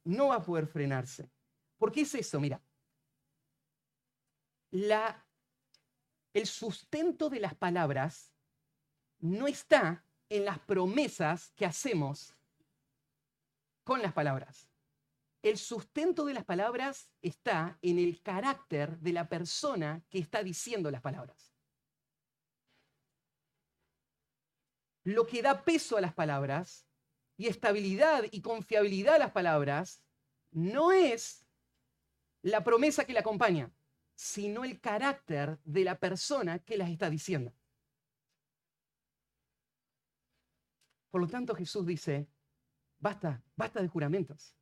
No 0.04 0.28
va 0.28 0.36
a 0.36 0.42
poder 0.42 0.66
frenarse. 0.66 1.30
¿Por 1.78 1.90
qué 1.90 2.02
es 2.02 2.14
eso? 2.14 2.38
Mira, 2.38 2.62
la, 4.72 5.26
el 6.32 6.46
sustento 6.46 7.28
de 7.28 7.40
las 7.40 7.54
palabras 7.54 8.32
no 9.18 9.46
está 9.46 10.04
en 10.28 10.44
las 10.44 10.58
promesas 10.60 11.52
que 11.56 11.66
hacemos 11.66 12.34
con 13.84 14.02
las 14.02 14.12
palabras. 14.12 14.68
el 15.42 15.56
sustento 15.56 16.26
de 16.26 16.34
las 16.34 16.44
palabras 16.44 17.08
está 17.22 17.78
en 17.80 17.98
el 17.98 18.20
carácter 18.20 18.98
de 18.98 19.12
la 19.12 19.26
persona 19.28 20.02
que 20.10 20.18
está 20.18 20.42
diciendo 20.42 20.90
las 20.90 21.00
palabras. 21.00 21.54
Lo 25.02 25.26
que 25.26 25.40
da 25.40 25.64
peso 25.64 25.96
a 25.96 26.02
las 26.02 26.12
palabras 26.12 26.86
y 27.38 27.46
estabilidad 27.46 28.24
y 28.30 28.42
confiabilidad 28.42 29.14
a 29.14 29.18
las 29.18 29.30
palabras 29.30 30.04
no 30.50 30.92
es 30.92 31.46
la 32.42 32.62
promesa 32.62 33.06
que 33.06 33.14
la 33.14 33.20
acompaña, 33.20 33.72
sino 34.20 34.64
el 34.64 34.78
carácter 34.82 35.58
de 35.64 35.82
la 35.82 35.98
persona 35.98 36.58
que 36.58 36.76
las 36.76 36.90
está 36.90 37.08
diciendo. 37.08 37.54
Por 41.10 41.22
lo 41.22 41.26
tanto, 41.26 41.54
Jesús 41.54 41.86
dice, 41.86 42.28
basta, 42.98 43.42
basta 43.56 43.80
de 43.80 43.88
juramentos. 43.88 44.54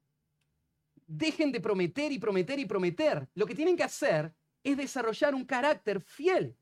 Dejen 1.08 1.50
de 1.50 1.60
prometer 1.60 2.12
y 2.12 2.20
prometer 2.20 2.60
y 2.60 2.66
prometer. 2.66 3.28
Lo 3.34 3.46
que 3.46 3.56
tienen 3.56 3.76
que 3.76 3.82
hacer 3.82 4.32
es 4.62 4.76
desarrollar 4.76 5.34
un 5.34 5.44
carácter 5.44 6.00
fiel, 6.00 6.56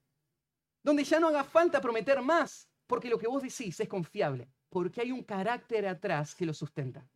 donde 0.83 1.05
ya 1.05 1.21
no 1.21 1.29
haga 1.29 1.45
falta 1.45 1.83
prometer 1.83 2.23
más, 2.23 2.67
porque 2.87 3.11
lo 3.11 3.19
que 3.19 3.29
vos 3.29 3.43
decís 3.43 3.79
es 3.79 3.89
confiable, 3.89 4.49
porque 4.71 5.03
hay 5.03 5.13
un 5.13 5.23
carácter 5.23 5.87
atrás 5.87 6.35
que 6.35 6.47
lo 6.47 6.55
sustenta. 6.55 7.07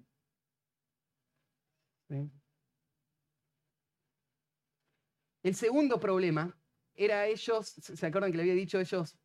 El 5.42 5.54
segundo 5.54 5.98
problema 5.98 6.56
era 6.94 7.26
ellos, 7.26 7.68
¿se 7.68 8.06
acuerdan 8.06 8.30
que 8.30 8.36
le 8.36 8.42
había 8.42 8.54
dicho 8.54 8.78
ellos? 8.78 9.16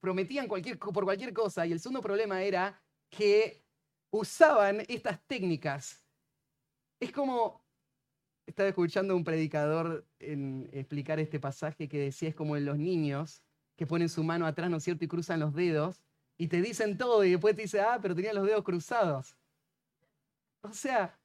Prometían 0.00 0.48
cualquier, 0.48 0.78
por 0.78 1.04
cualquier 1.04 1.32
cosa 1.32 1.66
y 1.66 1.72
el 1.72 1.80
segundo 1.80 2.02
problema 2.02 2.42
era 2.42 2.82
que 3.08 3.64
usaban 4.10 4.82
estas 4.88 5.24
técnicas. 5.26 6.04
Es 7.00 7.12
como, 7.12 7.64
estaba 8.46 8.68
escuchando 8.68 9.14
a 9.14 9.16
un 9.16 9.24
predicador 9.24 10.06
en 10.18 10.68
explicar 10.72 11.20
este 11.20 11.40
pasaje 11.40 11.88
que 11.88 11.98
decía 11.98 12.28
es 12.28 12.34
como 12.34 12.56
en 12.56 12.64
los 12.64 12.78
niños 12.78 13.42
que 13.76 13.86
ponen 13.86 14.08
su 14.08 14.22
mano 14.22 14.46
atrás, 14.46 14.70
¿no 14.70 14.78
es 14.78 14.84
cierto? 14.84 15.04
Y 15.04 15.08
cruzan 15.08 15.40
los 15.40 15.54
dedos 15.54 16.02
y 16.36 16.48
te 16.48 16.60
dicen 16.60 16.98
todo 16.98 17.24
y 17.24 17.30
después 17.30 17.54
te 17.54 17.62
dice, 17.62 17.80
ah, 17.80 17.98
pero 18.02 18.14
tenía 18.14 18.32
los 18.32 18.46
dedos 18.46 18.64
cruzados. 18.64 19.36
O 20.62 20.72
sea, 20.72 21.18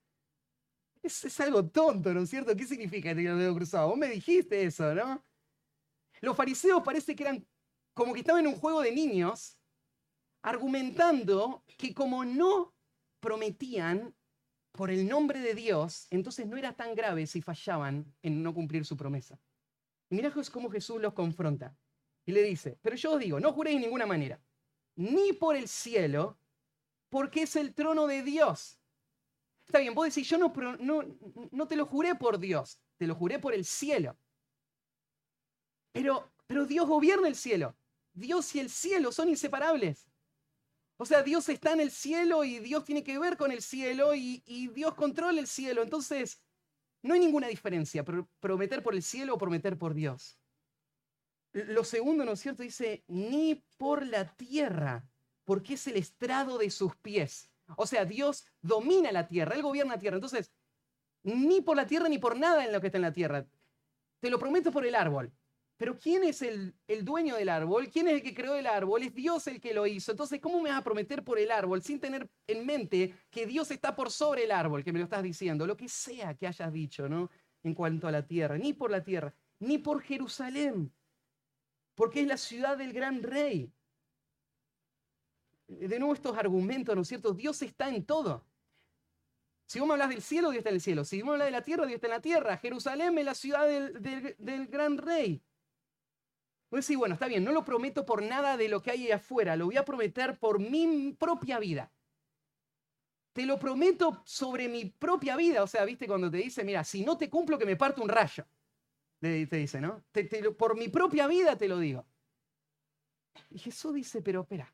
es, 1.04 1.40
algo 1.40 1.66
tonto, 1.66 2.14
¿no 2.14 2.22
es 2.22 2.30
cierto? 2.30 2.56
¿Qué 2.56 2.66
significa 2.66 3.10
tener 3.10 3.32
los 3.32 3.40
dedos 3.40 3.56
cruzados? 3.56 3.90
Vos 3.90 3.98
me 3.98 4.10
dijiste 4.10 4.64
eso, 4.64 4.94
¿no? 4.94 5.24
Los 6.22 6.36
fariseos 6.36 6.84
parece 6.84 7.16
que 7.16 7.24
eran 7.24 7.48
como 7.94 8.14
que 8.14 8.20
estaban 8.20 8.46
en 8.46 8.54
un 8.54 8.60
juego 8.60 8.82
de 8.82 8.92
niños, 8.92 9.58
argumentando 10.42 11.64
que 11.78 11.94
como 11.94 12.24
no 12.26 12.74
prometían 13.20 14.16
por 14.72 14.92
el 14.92 15.08
nombre 15.08 15.40
de 15.42 15.56
Dios, 15.56 16.08
entonces 16.10 16.48
no 16.48 16.58
era 16.58 16.74
tan 16.74 16.96
grave 16.96 17.28
si 17.28 17.42
fallaban 17.42 18.14
en 18.22 18.44
no 18.44 18.54
cumplir 18.54 18.86
su 18.86 18.96
promesa. 18.96 19.40
Y 20.10 20.16
mirá 20.16 20.34
cómo 20.52 20.70
Jesús 20.70 21.02
los 21.02 21.14
confronta. 21.14 21.76
Y 22.26 22.32
le 22.32 22.44
dice, 22.44 22.78
pero 22.82 22.96
yo 22.96 23.14
os 23.14 23.20
digo, 23.20 23.40
no 23.40 23.54
juréis 23.54 23.78
de 23.78 23.86
ninguna 23.86 24.06
manera, 24.06 24.40
ni 24.96 25.34
por 25.34 25.56
el 25.56 25.68
cielo, 25.68 26.40
porque 27.10 27.44
es 27.44 27.56
el 27.56 27.74
trono 27.74 28.08
de 28.08 28.24
Dios 28.24 28.79
Está 29.70 29.78
bien, 29.78 29.94
vos 29.94 30.08
decís, 30.08 30.28
yo 30.28 30.40
no, 30.40 30.52
no, 31.52 31.68
te 31.68 31.76
lo 31.76 31.86
juré 31.86 32.16
por 32.16 32.40
Dios, 32.40 32.80
te 32.98 33.06
lo 33.06 33.14
juré 33.14 33.38
por 33.38 33.54
el 33.54 33.64
cielo. 33.64 34.18
Pero, 35.92 36.32
pero 36.48 36.66
Dios 36.66 36.88
gobierna 36.88 37.28
el 37.28 37.36
cielo. 37.36 37.78
Dios 38.12 38.56
y 38.56 38.62
el 38.62 38.72
cielo 38.72 39.12
son 39.12 39.30
inseparables. 39.30 40.10
O 40.98 41.06
sea, 41.06 41.22
Dios 41.22 41.48
está 41.50 41.74
en 41.74 41.82
el 41.82 41.92
cielo 41.92 42.44
y 42.44 42.58
Dios 42.58 42.84
tiene 42.84 43.04
que 43.04 43.20
ver 43.20 43.38
con 43.38 43.52
el 43.52 43.62
cielo 43.62 44.16
y 44.16 44.72
Dios 44.74 44.96
controla 44.96 45.40
el 45.40 45.46
cielo. 45.46 45.84
Entonces, 45.84 46.42
no 47.04 47.14
hay 47.14 47.20
ninguna 47.20 47.48
diferencia, 47.48 48.04
prometer 48.40 48.82
por 48.82 48.96
el 48.96 49.04
cielo 49.04 49.36
o 49.36 49.38
prometer 49.38 49.78
por 49.78 49.94
Dios. 49.94 50.40
Lo 51.54 51.84
segundo, 51.84 52.26
¿no 52.26 52.32
es 52.32 52.40
cierto? 52.40 52.64
Dice, 52.64 53.04
ni 53.08 53.64
por 53.78 54.04
la 54.04 54.36
tierra, 54.36 55.08
porque 55.46 55.76
es 55.76 55.86
el 55.86 55.98
estrado 55.98 56.58
de 56.58 56.72
sus 56.72 56.96
pies. 56.96 57.52
O 57.78 57.86
sea, 57.86 58.06
Dios 58.06 58.46
domina 58.62 59.12
la 59.12 59.28
tierra, 59.28 59.56
Él 59.56 59.62
gobierna 59.62 59.96
la 59.96 60.00
tierra. 60.00 60.18
Entonces, 60.18 60.52
ni 61.24 61.62
por 61.62 61.78
la 61.78 61.88
tierra 61.88 62.10
ni 62.10 62.18
por 62.18 62.38
nada 62.38 62.66
en 62.66 62.72
lo 62.72 62.82
que 62.82 62.88
está 62.88 62.98
en 62.98 63.04
la 63.04 63.14
tierra. 63.14 63.46
Te 64.20 64.30
lo 64.30 64.40
prometo 64.40 64.72
por 64.72 64.86
el 64.86 64.96
árbol. 64.96 65.32
Pero 65.78 65.98
¿quién 65.98 66.26
es 66.26 66.42
el, 66.42 66.76
el, 66.88 67.06
dueño 67.06 67.38
del 67.38 67.48
árbol? 67.48 67.90
¿Quién 67.90 68.10
es 68.10 68.16
el 68.16 68.22
que 68.22 68.34
creó 68.34 68.56
el 68.56 68.68
árbol? 68.68 69.02
Es 69.04 69.16
Dios 69.16 69.48
el 69.48 69.62
que 69.62 69.74
lo 69.74 69.88
hizo. 69.88 70.12
Entonces, 70.12 70.42
¿cómo 70.42 70.62
me 70.62 70.70
vas 70.70 70.80
a 70.80 70.84
prometer 70.84 71.24
por 71.24 71.40
el 71.40 71.52
árbol 71.52 71.82
sin 71.82 72.02
tener 72.02 72.30
en 72.48 72.66
mente 72.66 73.16
que 73.30 73.46
Dios 73.46 73.72
está 73.72 73.96
por 73.96 74.12
sobre 74.12 74.44
el 74.44 74.52
árbol, 74.52 74.84
que 74.84 74.92
me 74.92 75.00
lo 75.00 75.06
estás 75.06 75.24
diciendo? 75.24 75.66
Lo 75.66 75.78
que 75.78 75.88
sea 75.88 76.34
que 76.34 76.48
hayas 76.48 76.74
dicho, 76.74 77.08
¿no? 77.08 77.30
En 77.64 77.74
cuanto 77.74 78.10
a 78.10 78.12
la 78.12 78.28
tierra. 78.28 78.58
Ni 78.58 78.74
por 78.74 78.92
la 78.92 79.02
tierra, 79.02 79.34
ni 79.60 79.78
por 79.78 80.02
Jerusalén. 80.02 80.92
Porque 81.96 82.22
es 82.22 82.28
la 82.28 82.38
ciudad 82.38 82.78
del 82.78 82.92
gran 82.92 83.24
rey 83.24 83.72
de 85.70 86.00
nuevo 86.00 86.14
estos 86.14 86.38
argumentos, 86.38 86.96
¿no 86.96 87.04
es 87.04 87.08
cierto? 87.08 87.34
Dios 87.34 87.62
está 87.62 87.90
en 87.90 88.04
todo. 88.06 88.44
Si 89.68 89.80
vos 89.80 89.88
me 89.88 89.94
hablas 89.94 90.10
del 90.10 90.24
cielo, 90.24 90.50
Dios 90.50 90.60
está 90.60 90.70
en 90.70 90.76
el 90.76 90.82
cielo. 90.82 91.06
Si 91.06 91.22
vos 91.22 91.28
me 91.28 91.34
hablas 91.34 91.48
de 91.48 91.52
la 91.52 91.64
tierra, 91.64 91.86
Dios 91.86 91.98
está 91.98 92.08
en 92.08 92.14
la 92.14 92.22
tierra. 92.22 92.58
Jerusalén 92.58 93.16
es 93.20 93.26
la 93.26 93.36
ciudad 93.36 93.68
del, 93.68 94.68
gran 94.68 94.98
rey. 94.98 95.44
Pues 96.70 96.86
sí, 96.86 96.96
bueno, 96.96 97.14
está 97.14 97.28
bien, 97.28 97.44
no 97.44 97.52
lo 97.52 97.64
prometo 97.64 98.04
por 98.04 98.24
nada 98.24 98.58
de 98.58 98.68
lo 98.68 98.82
que 98.82 98.92
hay 98.92 99.12
afuera, 99.12 99.56
lo 99.56 99.66
voy 99.66 99.78
a 99.78 99.86
prometer 99.86 100.38
por 100.38 100.60
mi 100.60 101.14
propia 101.14 101.60
vida. 101.60 101.92
Te 103.34 103.46
lo 103.46 103.60
prometo 103.60 104.22
sobre 104.26 104.68
mi 104.68 104.86
propia 104.86 105.36
vida. 105.36 105.62
O 105.62 105.68
sea, 105.68 105.86
viste 105.86 106.08
cuando 106.08 106.32
te 106.32 106.38
dice, 106.38 106.64
mira, 106.64 106.84
si 106.84 107.04
no 107.04 107.16
te 107.18 107.30
cumplo, 107.30 107.58
que 107.58 107.66
me 107.66 107.76
parto 107.76 108.02
un 108.02 108.10
rayo. 108.10 108.46
Te, 109.20 109.46
dice, 109.46 109.82
¿no? 109.82 110.04
por 110.58 110.78
mi 110.78 110.88
propia 110.88 111.28
vida 111.28 111.56
te 111.56 111.68
lo 111.68 111.78
digo. 111.78 112.06
Y 113.52 113.60
Jesús 113.60 113.94
dice, 113.94 114.22
pero 114.22 114.42
espera, 114.42 114.74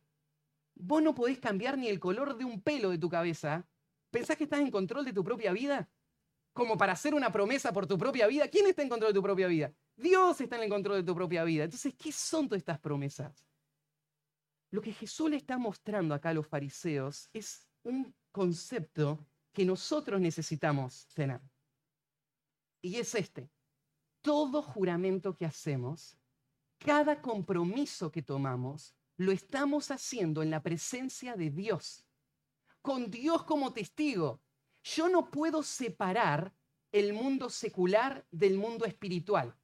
Vos 0.76 1.02
no 1.02 1.16
podés 1.16 1.40
cambiar 1.40 1.78
ni 1.78 1.88
el 1.88 2.00
color 2.00 2.38
de 2.38 2.46
un 2.46 2.62
pelo 2.62 2.90
de 2.90 2.98
tu 2.98 3.10
cabeza. 3.10 3.68
¿Pensás 4.12 4.38
que 4.38 4.44
estás 4.44 4.60
en 4.60 4.72
control 4.72 5.06
de 5.06 5.14
tu 5.14 5.24
propia 5.24 5.52
vida? 5.52 5.90
Como 6.54 6.78
para 6.78 6.94
hacer 6.94 7.14
una 7.14 7.32
promesa 7.32 7.74
por 7.74 7.88
tu 7.88 7.98
propia 7.98 8.28
vida. 8.28 8.48
¿Quién 8.50 8.68
está 8.68 8.82
en 8.82 8.90
control 8.90 9.12
de 9.12 9.20
tu 9.20 9.24
propia 9.24 9.48
vida? 9.48 9.74
Dios 9.96 10.40
está 10.40 10.58
en 10.58 10.64
el 10.64 10.70
control 10.70 10.98
de 10.98 11.04
tu 11.04 11.16
propia 11.16 11.44
vida. 11.44 11.64
Entonces, 11.64 11.94
¿qué 11.96 12.12
son 12.12 12.48
todas 12.48 12.60
estas 12.60 12.80
promesas? 12.80 13.46
Lo 14.72 14.82
que 14.82 14.92
Jesús 14.92 15.30
le 15.30 15.38
está 15.38 15.58
mostrando 15.58 16.14
acá 16.14 16.30
a 16.30 16.34
los 16.34 16.48
fariseos 16.48 17.30
es 17.34 17.68
un 17.84 18.14
concepto 18.32 19.26
que 19.54 19.64
nosotros 19.64 20.20
necesitamos 20.20 21.08
tener. 21.14 21.40
Y 22.82 22.98
es 22.98 23.16
este. 23.16 23.50
Todo 24.22 24.62
juramento 24.62 25.36
que 25.36 25.46
hacemos, 25.46 26.18
cada 26.78 27.22
compromiso 27.22 28.12
que 28.12 28.22
tomamos, 28.22 28.94
lo 29.18 29.32
estamos 29.32 29.92
haciendo 29.92 30.44
en 30.44 30.52
la 30.52 30.62
presencia 30.62 31.36
de 31.36 31.50
Dios, 31.50 32.06
con 32.82 33.10
Dios 33.10 33.44
como 33.44 33.74
testigo. 33.74 34.42
Yo 34.84 35.10
no 35.10 35.32
puedo 35.32 35.64
separar 35.64 36.54
el 36.92 37.14
mundo 37.14 37.50
secular 37.50 38.26
del 38.32 38.58
mundo 38.58 38.86
espiritual 38.86 39.58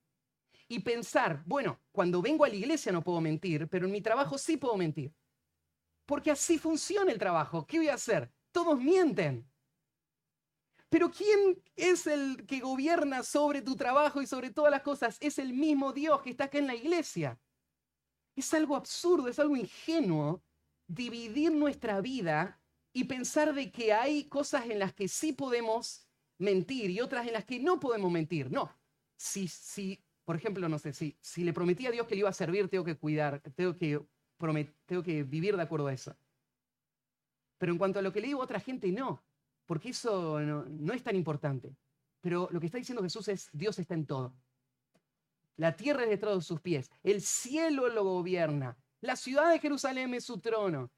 y 0.67 0.79
pensar, 0.79 1.43
bueno, 1.45 1.81
cuando 1.91 2.21
vengo 2.21 2.45
a 2.45 2.49
la 2.49 2.55
iglesia 2.55 2.91
no 2.91 3.03
puedo 3.03 3.21
mentir, 3.21 3.67
pero 3.67 3.85
en 3.85 3.91
mi 3.91 4.01
trabajo 4.01 4.37
sí 4.37 4.57
puedo 4.57 4.77
mentir. 4.77 5.13
Porque 6.05 6.31
así 6.31 6.57
funciona 6.57 7.11
el 7.11 7.19
trabajo. 7.19 7.67
¿Qué 7.67 7.77
voy 7.77 7.89
a 7.89 7.95
hacer? 7.95 8.31
Todos 8.51 8.79
mienten. 8.79 9.49
Pero 10.89 11.09
¿quién 11.11 11.61
es 11.75 12.07
el 12.07 12.45
que 12.45 12.59
gobierna 12.59 13.23
sobre 13.23 13.61
tu 13.61 13.75
trabajo 13.75 14.21
y 14.21 14.27
sobre 14.27 14.51
todas 14.51 14.71
las 14.71 14.81
cosas? 14.81 15.17
Es 15.21 15.39
el 15.39 15.53
mismo 15.53 15.93
Dios 15.93 16.21
que 16.21 16.31
está 16.31 16.45
acá 16.45 16.57
en 16.57 16.67
la 16.67 16.75
iglesia. 16.75 17.39
Es 18.41 18.55
algo 18.55 18.75
absurdo, 18.75 19.27
es 19.27 19.37
algo 19.37 19.55
ingenuo 19.55 20.41
dividir 20.87 21.51
nuestra 21.51 22.01
vida 22.01 22.59
y 22.91 23.03
pensar 23.03 23.53
de 23.53 23.71
que 23.71 23.93
hay 23.93 24.23
cosas 24.23 24.65
en 24.65 24.79
las 24.79 24.93
que 24.93 25.07
sí 25.07 25.31
podemos 25.31 26.07
mentir 26.39 26.89
y 26.89 27.01
otras 27.01 27.27
en 27.27 27.33
las 27.33 27.45
que 27.45 27.59
no 27.59 27.79
podemos 27.79 28.11
mentir. 28.11 28.51
No. 28.51 28.75
Si, 29.15 29.47
si 29.47 30.03
por 30.25 30.35
ejemplo, 30.35 30.67
no 30.67 30.79
sé, 30.79 30.91
si, 30.91 31.43
le 31.43 31.53
prometí 31.53 31.85
a 31.85 31.91
Dios 31.91 32.07
que 32.07 32.15
le 32.15 32.21
iba 32.21 32.29
a 32.29 32.33
servir, 32.33 32.67
tengo 32.67 32.83
que 32.83 32.97
cuidar, 32.97 33.41
tengo 33.55 33.77
que, 33.77 34.03
tengo 34.87 35.03
que 35.03 35.21
vivir 35.21 35.55
de 35.55 35.61
acuerdo 35.61 35.85
a 35.85 35.93
eso. 35.93 36.17
Pero 37.59 37.71
en 37.71 37.77
cuanto 37.77 37.99
a 37.99 38.01
lo 38.01 38.11
que 38.11 38.21
le 38.21 38.27
digo 38.27 38.41
a 38.41 38.45
otra 38.45 38.59
gente, 38.59 38.91
no, 38.91 39.23
porque 39.67 39.89
eso 39.89 40.39
no 40.41 40.93
es 40.93 41.03
tan 41.03 41.15
importante. 41.15 41.75
Pero 42.21 42.49
lo 42.51 42.59
que 42.59 42.65
está 42.65 42.79
diciendo 42.79 43.03
Jesús 43.03 43.27
es, 43.27 43.49
Dios 43.53 43.77
está 43.77 43.93
en 43.93 44.07
todo. 44.07 44.33
La 45.61 45.75
tierra 45.75 46.05
es 46.05 46.09
detrás 46.09 46.33
de 46.37 46.41
sus 46.41 46.59
pies. 46.59 46.89
El 47.03 47.21
cielo 47.21 47.87
lo 47.87 48.03
gobierna. 48.03 48.75
La 48.99 49.15
ciudad 49.15 49.51
de 49.51 49.59
Jerusalén 49.59 50.11
es 50.15 50.23
su 50.23 50.39
trono. 50.39 50.91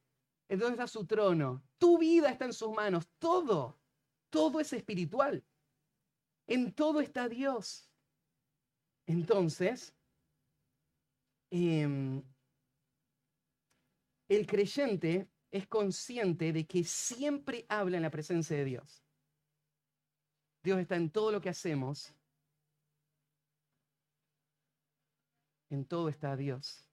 Entonces 0.47 0.75
está 0.75 0.87
su 0.87 1.05
trono. 1.05 1.61
Tu 1.77 1.97
vida 1.97 2.29
está 2.29 2.45
en 2.45 2.53
sus 2.53 2.71
manos. 2.71 3.05
Todo. 3.19 3.77
Todo 4.29 4.61
es 4.61 4.71
espiritual. 4.71 5.43
En 6.47 6.71
todo 6.71 7.01
está 7.01 7.27
Dios. 7.27 7.89
Entonces, 9.05 9.93
em, 11.51 12.23
el 14.29 14.47
creyente 14.47 15.27
es 15.51 15.67
consciente 15.67 16.53
de 16.53 16.65
que 16.65 16.85
siempre 16.85 17.65
habla 17.67 17.97
en 17.97 18.03
la 18.03 18.11
presencia 18.11 18.55
de 18.55 18.63
Dios. 18.63 19.03
Dios 20.63 20.79
está 20.79 20.95
en 20.95 21.09
todo 21.09 21.33
lo 21.33 21.41
que 21.41 21.49
hacemos. 21.49 22.15
En 25.73 25.85
todo 25.85 26.07
está 26.07 26.37
Dios. 26.37 26.87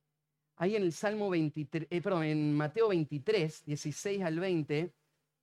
Ahí 0.57 0.75
en 0.75 0.83
el 0.83 0.95
Salmo 0.95 1.29
23, 1.29 1.87
eh, 1.91 2.01
perdón, 2.01 2.25
en 2.25 2.55
Mateo 2.55 2.89
23, 2.89 3.67
16 3.67 4.23
al 4.23 4.41
20, 4.41 4.95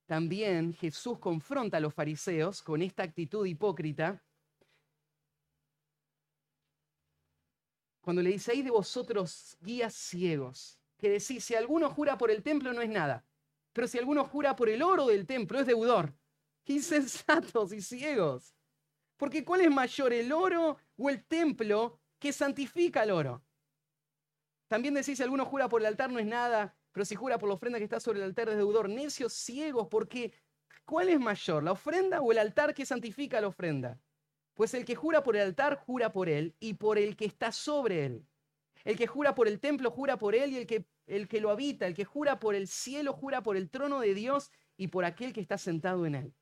también 0.06 0.74
Jesús 0.74 1.20
confronta 1.20 1.76
a 1.76 1.80
los 1.80 1.94
fariseos 1.94 2.60
con 2.64 2.82
esta 2.82 3.04
actitud 3.04 3.46
hipócrita. 3.46 4.20
Cuando 8.00 8.22
le 8.22 8.30
dice, 8.30 8.50
ahí 8.50 8.62
de 8.62 8.72
vosotros 8.72 9.56
guías 9.60 9.94
ciegos, 9.94 10.80
que 10.96 11.08
decís, 11.08 11.44
si 11.44 11.54
alguno 11.54 11.90
jura 11.90 12.18
por 12.18 12.32
el 12.32 12.42
templo 12.42 12.72
no 12.72 12.82
es 12.82 12.90
nada, 12.90 13.24
pero 13.72 13.86
si 13.86 13.98
alguno 13.98 14.24
jura 14.24 14.56
por 14.56 14.68
el 14.68 14.82
oro 14.82 15.06
del 15.06 15.26
templo 15.26 15.60
es 15.60 15.66
deudor. 15.68 16.12
¡Qué 16.64 16.72
insensatos 16.72 17.72
y 17.72 17.82
ciegos! 17.82 18.56
Porque 19.16 19.44
¿cuál 19.44 19.60
es 19.60 19.70
mayor, 19.70 20.12
el 20.12 20.32
oro 20.32 20.76
o 20.96 21.08
el 21.08 21.24
templo 21.24 22.00
que 22.18 22.32
santifica 22.32 23.02
el 23.02 23.10
oro? 23.10 23.44
También 24.68 24.94
decís, 24.94 25.16
si 25.16 25.22
alguno 25.22 25.44
jura 25.44 25.68
por 25.68 25.80
el 25.80 25.86
altar 25.86 26.10
no 26.10 26.18
es 26.18 26.26
nada, 26.26 26.76
pero 26.92 27.04
si 27.04 27.14
jura 27.14 27.38
por 27.38 27.48
la 27.48 27.54
ofrenda 27.54 27.78
que 27.78 27.84
está 27.84 28.00
sobre 28.00 28.18
el 28.18 28.24
altar 28.24 28.48
es 28.48 28.56
deudor. 28.56 28.88
Necios 28.88 29.32
ciegos, 29.32 29.88
porque 29.88 30.32
¿cuál 30.84 31.08
es 31.08 31.18
mayor, 31.18 31.62
la 31.62 31.72
ofrenda 31.72 32.20
o 32.20 32.32
el 32.32 32.38
altar 32.38 32.74
que 32.74 32.84
santifica 32.84 33.40
la 33.40 33.48
ofrenda? 33.48 34.00
Pues 34.54 34.74
el 34.74 34.84
que 34.84 34.96
jura 34.96 35.22
por 35.22 35.36
el 35.36 35.42
altar, 35.42 35.76
jura 35.76 36.12
por 36.12 36.28
él 36.28 36.56
y 36.58 36.74
por 36.74 36.98
el 36.98 37.16
que 37.16 37.24
está 37.24 37.52
sobre 37.52 38.04
él. 38.04 38.26
El 38.84 38.96
que 38.96 39.06
jura 39.06 39.34
por 39.34 39.48
el 39.48 39.60
templo, 39.60 39.90
jura 39.90 40.18
por 40.18 40.34
él 40.34 40.52
y 40.52 40.58
el 40.58 40.66
que, 40.66 40.86
el 41.06 41.28
que 41.28 41.40
lo 41.40 41.50
habita. 41.50 41.86
El 41.86 41.94
que 41.94 42.04
jura 42.04 42.38
por 42.38 42.54
el 42.54 42.66
cielo, 42.66 43.12
jura 43.12 43.42
por 43.42 43.56
el 43.56 43.70
trono 43.70 44.00
de 44.00 44.14
Dios 44.14 44.50
y 44.76 44.88
por 44.88 45.04
aquel 45.04 45.32
que 45.32 45.40
está 45.40 45.58
sentado 45.58 46.06
en 46.06 46.14
él. 46.14 46.34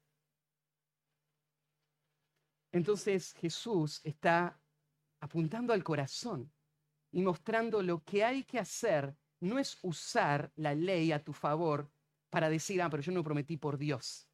Entonces 2.72 3.34
Jesús 3.34 4.00
está 4.04 4.60
apuntando 5.26 5.72
al 5.72 5.84
corazón 5.84 6.52
y 7.12 7.22
mostrando 7.22 7.82
lo 7.82 8.02
que 8.04 8.24
hay 8.24 8.44
que 8.44 8.58
hacer 8.58 9.14
no 9.40 9.58
es 9.58 9.78
usar 9.82 10.52
la 10.56 10.74
ley 10.74 11.12
a 11.12 11.22
tu 11.22 11.32
favor 11.32 11.90
para 12.30 12.48
decir, 12.48 12.80
ah, 12.80 12.90
pero 12.90 13.02
yo 13.02 13.12
no 13.12 13.22
prometí 13.22 13.56
por 13.56 13.76
Dios. 13.76 14.28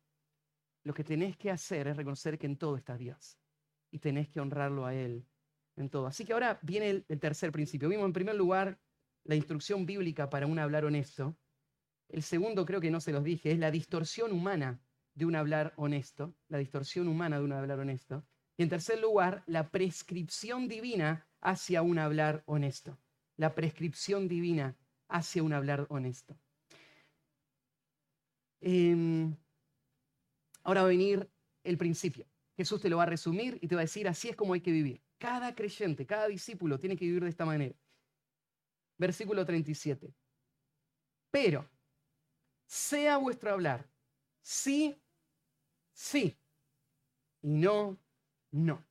Lo 0.84 0.94
que 0.94 1.04
tenés 1.04 1.36
que 1.36 1.50
hacer 1.50 1.88
es 1.88 1.96
reconocer 1.96 2.38
que 2.38 2.46
en 2.46 2.56
todo 2.56 2.76
está 2.76 2.96
Dios 2.96 3.38
y 3.90 3.98
tenés 3.98 4.28
que 4.28 4.40
honrarlo 4.40 4.86
a 4.86 4.94
Él 4.94 5.26
en 5.76 5.88
todo. 5.88 6.06
Así 6.06 6.24
que 6.24 6.32
ahora 6.32 6.58
viene 6.62 7.04
el, 7.08 7.20
tercer 7.20 7.52
principio. 7.52 7.88
Vimos 7.88 8.06
en 8.06 8.12
primer 8.12 8.34
lugar 8.34 8.78
la 9.24 9.34
instrucción 9.34 9.86
bíblica 9.86 10.28
para 10.28 10.46
un 10.46 10.58
hablar 10.58 10.84
honesto. 10.84 11.36
El 12.08 12.22
segundo, 12.22 12.66
creo 12.66 12.80
que 12.80 12.90
no 12.90 13.00
se 13.00 13.12
los 13.12 13.24
dije, 13.24 13.52
es 13.52 13.58
la 13.58 13.70
distorsión 13.70 14.32
humana 14.32 14.82
de 15.14 15.26
un 15.26 15.36
hablar 15.36 15.72
honesto, 15.76 16.34
la 16.48 16.58
distorsión 16.58 17.08
humana 17.08 17.38
de 17.38 17.44
un 17.44 17.52
hablar 17.52 17.78
honesto. 17.78 18.26
Y 18.56 18.62
en 18.62 18.68
tercer 18.68 19.00
lugar, 19.00 19.42
la 19.46 19.70
prescripción 19.70 20.68
divina 20.68 21.26
hacia 21.40 21.82
un 21.82 21.98
hablar 21.98 22.42
honesto. 22.46 22.98
La 23.36 23.54
prescripción 23.54 24.28
divina 24.28 24.76
hacia 25.08 25.42
un 25.42 25.52
hablar 25.52 25.86
honesto. 25.88 26.38
Em, 28.60 29.36
ahora 30.62 30.82
va 30.82 30.86
a 30.86 30.90
venir 30.90 31.28
el 31.64 31.78
principio. 31.78 32.26
Jesús 32.56 32.80
te 32.80 32.88
lo 32.88 32.98
va 32.98 33.04
a 33.04 33.06
resumir 33.06 33.58
y 33.60 33.68
te 33.68 33.74
va 33.74 33.80
a 33.80 33.84
decir, 33.84 34.06
así 34.06 34.28
es 34.28 34.36
como 34.36 34.54
hay 34.54 34.60
que 34.60 34.70
vivir. 34.70 35.02
Cada 35.18 35.54
creyente, 35.54 36.06
cada 36.06 36.28
discípulo 36.28 36.78
tiene 36.78 36.96
que 36.96 37.04
vivir 37.04 37.24
de 37.24 37.30
esta 37.30 37.44
manera. 37.44 37.74
Versículo 38.98 39.44
37. 39.44 40.14
Pero, 41.30 41.68
sea 42.66 43.16
vuestro 43.16 43.50
hablar, 43.50 43.90
sí, 44.42 44.96
sí, 45.92 46.36
y 47.42 47.54
no, 47.54 47.98
no. 48.52 48.86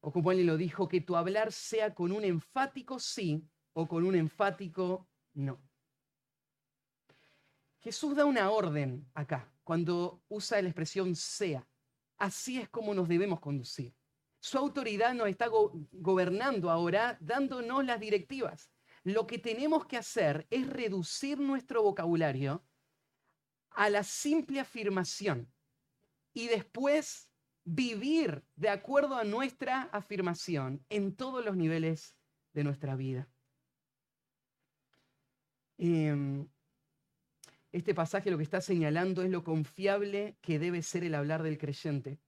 O 0.00 0.12
como 0.12 0.32
él 0.32 0.46
lo 0.46 0.56
dijo, 0.56 0.88
que 0.88 1.00
tu 1.00 1.16
hablar 1.16 1.52
sea 1.52 1.94
con 1.94 2.12
un 2.12 2.24
enfático 2.24 2.98
sí 2.98 3.44
o 3.72 3.86
con 3.86 4.04
un 4.04 4.14
enfático 4.14 5.08
no. 5.34 5.60
Jesús 7.80 8.14
da 8.14 8.24
una 8.24 8.50
orden 8.50 9.10
acá, 9.14 9.52
cuando 9.64 10.22
usa 10.28 10.60
la 10.62 10.68
expresión 10.68 11.14
sea. 11.16 11.66
Así 12.18 12.58
es 12.58 12.68
como 12.68 12.94
nos 12.94 13.08
debemos 13.08 13.40
conducir. 13.40 13.94
Su 14.38 14.58
autoridad 14.58 15.14
nos 15.14 15.28
está 15.28 15.48
gobernando 15.48 16.70
ahora, 16.70 17.16
dándonos 17.20 17.84
las 17.84 18.00
directivas. 18.00 18.70
Lo 19.02 19.26
que 19.26 19.38
tenemos 19.38 19.86
que 19.86 19.96
hacer 19.96 20.46
es 20.50 20.66
reducir 20.68 21.38
nuestro 21.38 21.82
vocabulario 21.82 22.62
a 23.70 23.88
la 23.88 24.02
simple 24.02 24.60
afirmación 24.60 25.50
y 26.32 26.48
después 26.48 27.30
vivir 27.64 28.44
de 28.56 28.68
acuerdo 28.68 29.16
a 29.16 29.24
nuestra 29.24 29.82
afirmación 29.92 30.84
en 30.88 31.14
todos 31.14 31.44
los 31.44 31.56
niveles 31.56 32.16
de 32.52 32.64
nuestra 32.64 32.96
vida. 32.96 33.28
Em, 35.78 36.48
este 37.72 37.94
pasaje 37.94 38.30
lo 38.30 38.36
que 38.36 38.42
está 38.42 38.60
señalando 38.60 39.22
es 39.22 39.30
lo 39.30 39.44
confiable 39.44 40.36
que 40.40 40.58
debe 40.58 40.82
ser 40.82 41.04
el 41.04 41.14
hablar 41.14 41.42
del 41.42 41.58
creyente, 41.58 42.18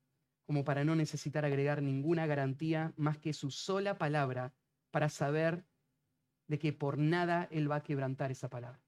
como 0.47 0.65
para 0.65 0.85
no 0.85 0.95
necesitar 0.95 1.45
agregar 1.45 1.83
ninguna 1.83 2.27
garantía 2.27 2.93
más 2.97 3.19
que 3.19 3.33
su 3.33 3.51
sola 3.51 3.99
palabra 3.99 4.55
para 4.91 5.09
saber 5.09 5.65
de 6.47 6.59
que 6.59 6.73
por 6.73 6.99
nada 6.99 7.49
él 7.51 7.71
va 7.71 7.77
a 7.77 7.83
quebrantar 7.83 8.31
esa 8.31 8.49
palabra. 8.49 8.83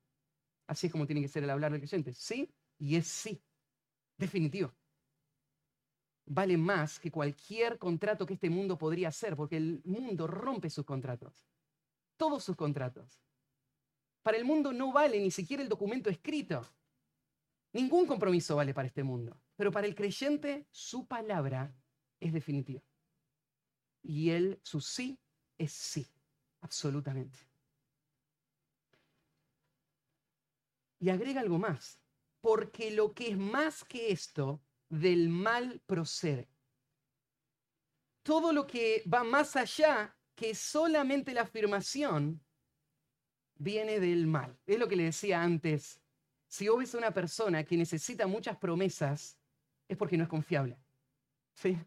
Así 0.67 0.87
es 0.87 0.93
como 0.93 1.07
tiene 1.07 1.21
que 1.21 1.29
ser 1.29 1.45
el 1.45 1.51
hablar 1.51 1.73
del 1.73 1.81
creyente. 1.81 2.13
Sí 2.13 2.55
y 2.79 2.97
es 2.97 3.07
sí. 3.07 3.43
Definitivo 4.17 4.73
vale 6.27 6.57
más 6.57 6.99
que 6.99 7.11
cualquier 7.11 7.79
contrato 7.79 8.27
que 8.27 8.35
este 8.35 8.51
mundo 8.51 8.79
podría 8.79 9.09
hacer, 9.09 9.37
porque 9.37 9.57
el 9.57 9.83
mundo 9.85 10.27
rompe 10.27 10.71
sus 10.71 10.85
contratos, 10.85 11.47
todos 12.17 12.45
sus 12.45 12.57
contratos. 12.57 13.21
Para 14.23 14.39
el 14.39 14.45
mundo 14.45 14.73
no 14.73 14.93
vale 14.93 15.21
ni 15.21 15.31
siquiera 15.31 15.63
el 15.63 15.69
documento 15.69 16.09
escrito. 16.09 16.67
Ningún 17.73 18.07
compromiso 18.07 18.57
vale 18.57 18.73
para 18.73 18.89
este 18.89 19.03
mundo, 19.03 19.39
pero 19.57 19.71
para 19.71 19.87
el 19.87 19.95
creyente 19.95 20.67
su 20.71 21.07
palabra 21.07 21.75
es 22.21 22.33
definitiva. 22.33 22.83
Y 24.03 24.31
él, 24.31 24.61
su 24.63 24.81
sí, 24.81 25.19
es 25.59 25.73
sí, 25.73 26.07
absolutamente. 26.61 27.39
Y 31.01 31.11
agrega 31.11 31.41
algo 31.41 31.59
más, 31.59 31.99
porque 32.41 32.91
lo 32.91 33.13
que 33.13 33.29
es 33.29 33.37
más 33.37 33.85
que 33.85 34.11
esto 34.11 34.63
del 34.89 35.29
mal 35.29 35.81
procede. 35.87 36.49
Todo 38.23 38.53
lo 38.53 38.67
que 38.67 39.03
va 39.13 39.23
más 39.23 39.57
allá 39.57 40.17
que 40.35 40.55
solamente 40.55 41.35
la 41.35 41.43
afirmación 41.43 42.43
viene 43.57 44.01
del 44.01 44.27
mal. 44.27 44.59
Es 44.67 44.79
lo 44.79 44.89
que 44.89 44.97
le 44.97 45.05
decía 45.05 45.43
antes. 45.43 46.01
Si 46.47 46.69
vos 46.69 46.79
ves 46.79 46.95
a 46.95 46.99
una 46.99 47.13
persona 47.13 47.65
que 47.65 47.77
necesita 47.77 48.27
muchas 48.27 48.57
promesas, 48.57 49.39
es 49.89 49.97
porque 49.97 50.17
no 50.17 50.25
es 50.25 50.31
confiable. 50.31 50.79
¿Sí? 51.55 51.79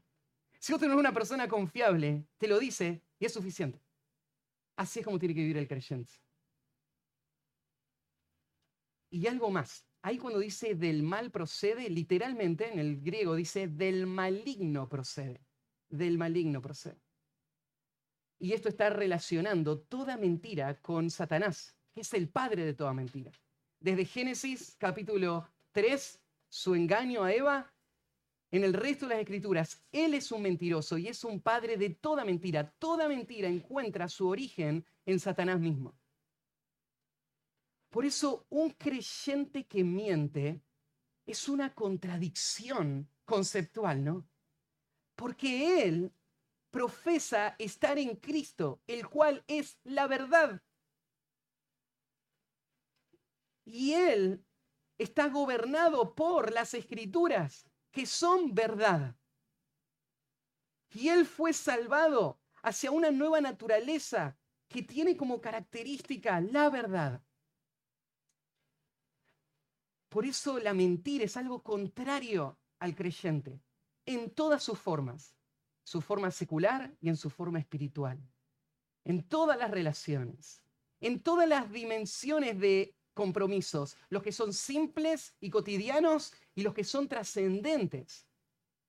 Si 0.60 0.72
vos 0.72 0.82
tenés 0.82 0.98
una 0.98 1.14
persona 1.14 1.48
confiable, 1.48 2.28
te 2.38 2.48
lo 2.48 2.60
dice 2.60 3.02
y 3.20 3.26
es 3.26 3.34
suficiente. 3.34 3.82
Así 4.76 5.00
es 5.00 5.06
como 5.06 5.20
tiene 5.20 5.34
que 5.34 5.42
vivir 5.42 5.58
el 5.58 5.68
creyente. 5.68 6.12
Y 9.10 9.26
algo 9.28 9.50
más. 9.50 9.86
Ahí 10.08 10.20
cuando 10.20 10.40
dice 10.40 10.74
del 10.74 11.04
mal 11.04 11.32
procede, 11.32 11.90
literalmente 11.90 12.72
en 12.72 12.80
el 12.80 13.02
griego 13.02 13.36
dice 13.36 13.68
del 13.68 14.08
maligno 14.08 14.88
procede. 14.88 15.46
Del 15.90 16.18
maligno 16.18 16.62
procede. 16.62 17.02
Y 18.40 18.54
esto 18.54 18.70
está 18.70 18.90
relacionando 18.90 19.82
toda 19.82 20.16
mentira 20.16 20.82
con 20.82 21.10
Satanás, 21.10 21.76
que 21.94 22.00
es 22.00 22.14
el 22.14 22.30
padre 22.30 22.64
de 22.64 22.74
toda 22.74 22.94
mentira. 22.94 23.34
Desde 23.82 24.06
Génesis 24.06 24.78
capítulo 24.80 25.46
3, 25.74 26.22
su 26.48 26.74
engaño 26.74 27.26
a 27.26 27.34
Eva, 27.34 27.74
en 28.52 28.64
el 28.64 28.74
resto 28.74 29.08
de 29.08 29.16
las 29.16 29.22
escrituras, 29.24 29.86
él 29.92 30.14
es 30.14 30.32
un 30.32 30.42
mentiroso 30.42 30.98
y 30.98 31.10
es 31.10 31.22
un 31.26 31.42
padre 31.42 31.76
de 31.76 31.90
toda 31.90 32.24
mentira. 32.24 32.74
Toda 32.80 33.10
mentira 33.10 33.50
encuentra 33.50 34.08
su 34.08 34.30
origen 34.30 34.86
en 35.06 35.20
Satanás 35.20 35.60
mismo. 35.60 36.00
Por 37.90 38.06
eso 38.06 38.46
un 38.50 38.72
creyente 38.72 39.66
que 39.66 39.84
miente 39.84 40.62
es 41.26 41.48
una 41.50 41.74
contradicción 41.74 43.10
conceptual, 43.26 44.04
¿no? 44.04 44.30
Porque 45.16 45.84
él 45.84 46.14
profesa 46.70 47.56
estar 47.60 47.98
en 47.98 48.16
Cristo, 48.16 48.82
el 48.88 49.08
cual 49.08 49.44
es 49.48 49.80
la 49.84 50.08
verdad. 50.08 50.62
Y 53.66 53.94
él 53.94 54.46
está 54.98 55.28
gobernado 55.28 56.16
por 56.16 56.52
las 56.52 56.74
escrituras, 56.74 57.68
que 57.92 58.06
son 58.06 58.54
verdad. 58.54 59.16
Y 60.92 61.10
él 61.10 61.26
fue 61.26 61.54
salvado 61.54 62.40
hacia 62.64 62.92
una 62.92 63.12
nueva 63.12 63.42
naturaleza 63.42 64.38
que 64.68 64.84
tiene 64.84 65.18
como 65.18 65.42
característica 65.42 66.40
la 66.42 66.70
verdad. 66.70 67.22
Por 70.18 70.26
eso 70.26 70.58
la 70.58 70.74
mentira 70.74 71.26
es 71.26 71.38
algo 71.38 71.62
contrario 71.62 72.58
al 72.80 72.96
creyente 72.96 73.62
en 74.04 74.32
todas 74.32 74.64
sus 74.64 74.80
formas, 74.80 75.36
su 75.84 76.02
forma 76.02 76.32
secular 76.32 76.98
y 77.00 77.10
en 77.10 77.16
su 77.16 77.30
forma 77.30 77.60
espiritual, 77.60 78.20
en 79.04 79.22
todas 79.22 79.60
las 79.60 79.70
relaciones, 79.70 80.64
en 81.02 81.20
todas 81.22 81.48
las 81.48 81.72
dimensiones 81.72 82.60
de 82.60 82.96
compromisos, 83.14 83.96
los 84.10 84.24
que 84.24 84.32
son 84.32 84.54
simples 84.54 85.36
y 85.40 85.52
cotidianos 85.52 86.34
y 86.56 86.64
los 86.64 86.74
que 86.74 86.84
son 86.84 87.08
trascendentes 87.08 88.26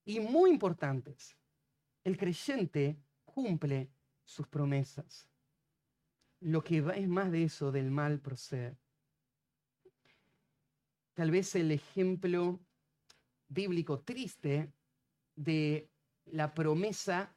y 0.07 0.21
muy 0.21 0.49
importantes. 0.49 1.37
El 2.05 2.17
creyente 2.17 2.97
cumple 3.27 3.91
sus 4.25 4.47
promesas. 4.47 5.29
Lo 6.41 6.65
que 6.65 6.79
es 6.79 7.07
más 7.07 7.31
de 7.31 7.45
eso, 7.45 7.71
del 7.71 7.91
mal 7.91 8.19
proceder. 8.19 8.79
Tal 11.19 11.33
vez 11.33 11.57
el 11.57 11.73
ejemplo 11.73 12.61
bíblico 13.49 13.99
triste 14.03 14.73
de 15.35 15.91
la 16.27 16.55
promesa 16.55 17.37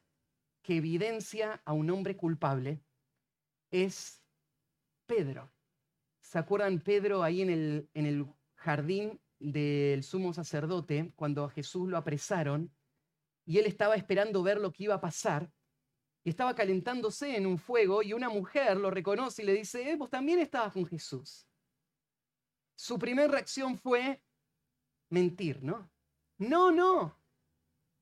que 0.62 0.78
evidencia 0.78 1.64
a 1.66 1.74
un 1.74 1.90
hombre 1.90 2.16
culpable 2.16 2.84
es 3.72 4.24
Pedro. 5.08 5.52
¿Se 6.22 6.38
acuerdan 6.38 6.80
Pedro 6.82 7.24
ahí 7.24 7.42
en 7.42 7.50
el, 7.50 7.90
en 7.96 8.06
el 8.06 8.28
jardín 8.54 9.20
del 9.40 10.04
sumo 10.04 10.32
sacerdote 10.32 11.12
cuando 11.16 11.46
a 11.46 11.50
Jesús 11.50 11.90
lo 11.90 11.98
apresaron 11.98 12.72
y 13.48 13.58
él 13.58 13.66
estaba 13.66 13.96
esperando 13.96 14.44
ver 14.44 14.62
lo 14.62 14.72
que 14.72 14.84
iba 14.84 14.94
a 14.94 15.02
pasar 15.02 15.52
y 16.24 16.30
estaba 16.30 16.54
calentándose 16.54 17.36
en 17.36 17.48
un 17.48 17.58
fuego 17.58 18.04
y 18.04 18.14
una 18.14 18.30
mujer 18.30 18.78
lo 18.78 18.92
reconoce 18.92 19.42
y 19.42 19.46
le 19.48 19.54
dice, 19.54 19.90
eh, 19.90 19.96
vos 19.96 20.12
también 20.12 20.38
estabas 20.38 20.72
con 20.72 20.86
Jesús. 20.86 21.48
Su 22.82 22.98
primera 22.98 23.28
reacción 23.28 23.78
fue 23.78 24.24
mentir, 25.10 25.62
¿no? 25.62 25.88
No, 26.40 26.72
no, 26.72 27.16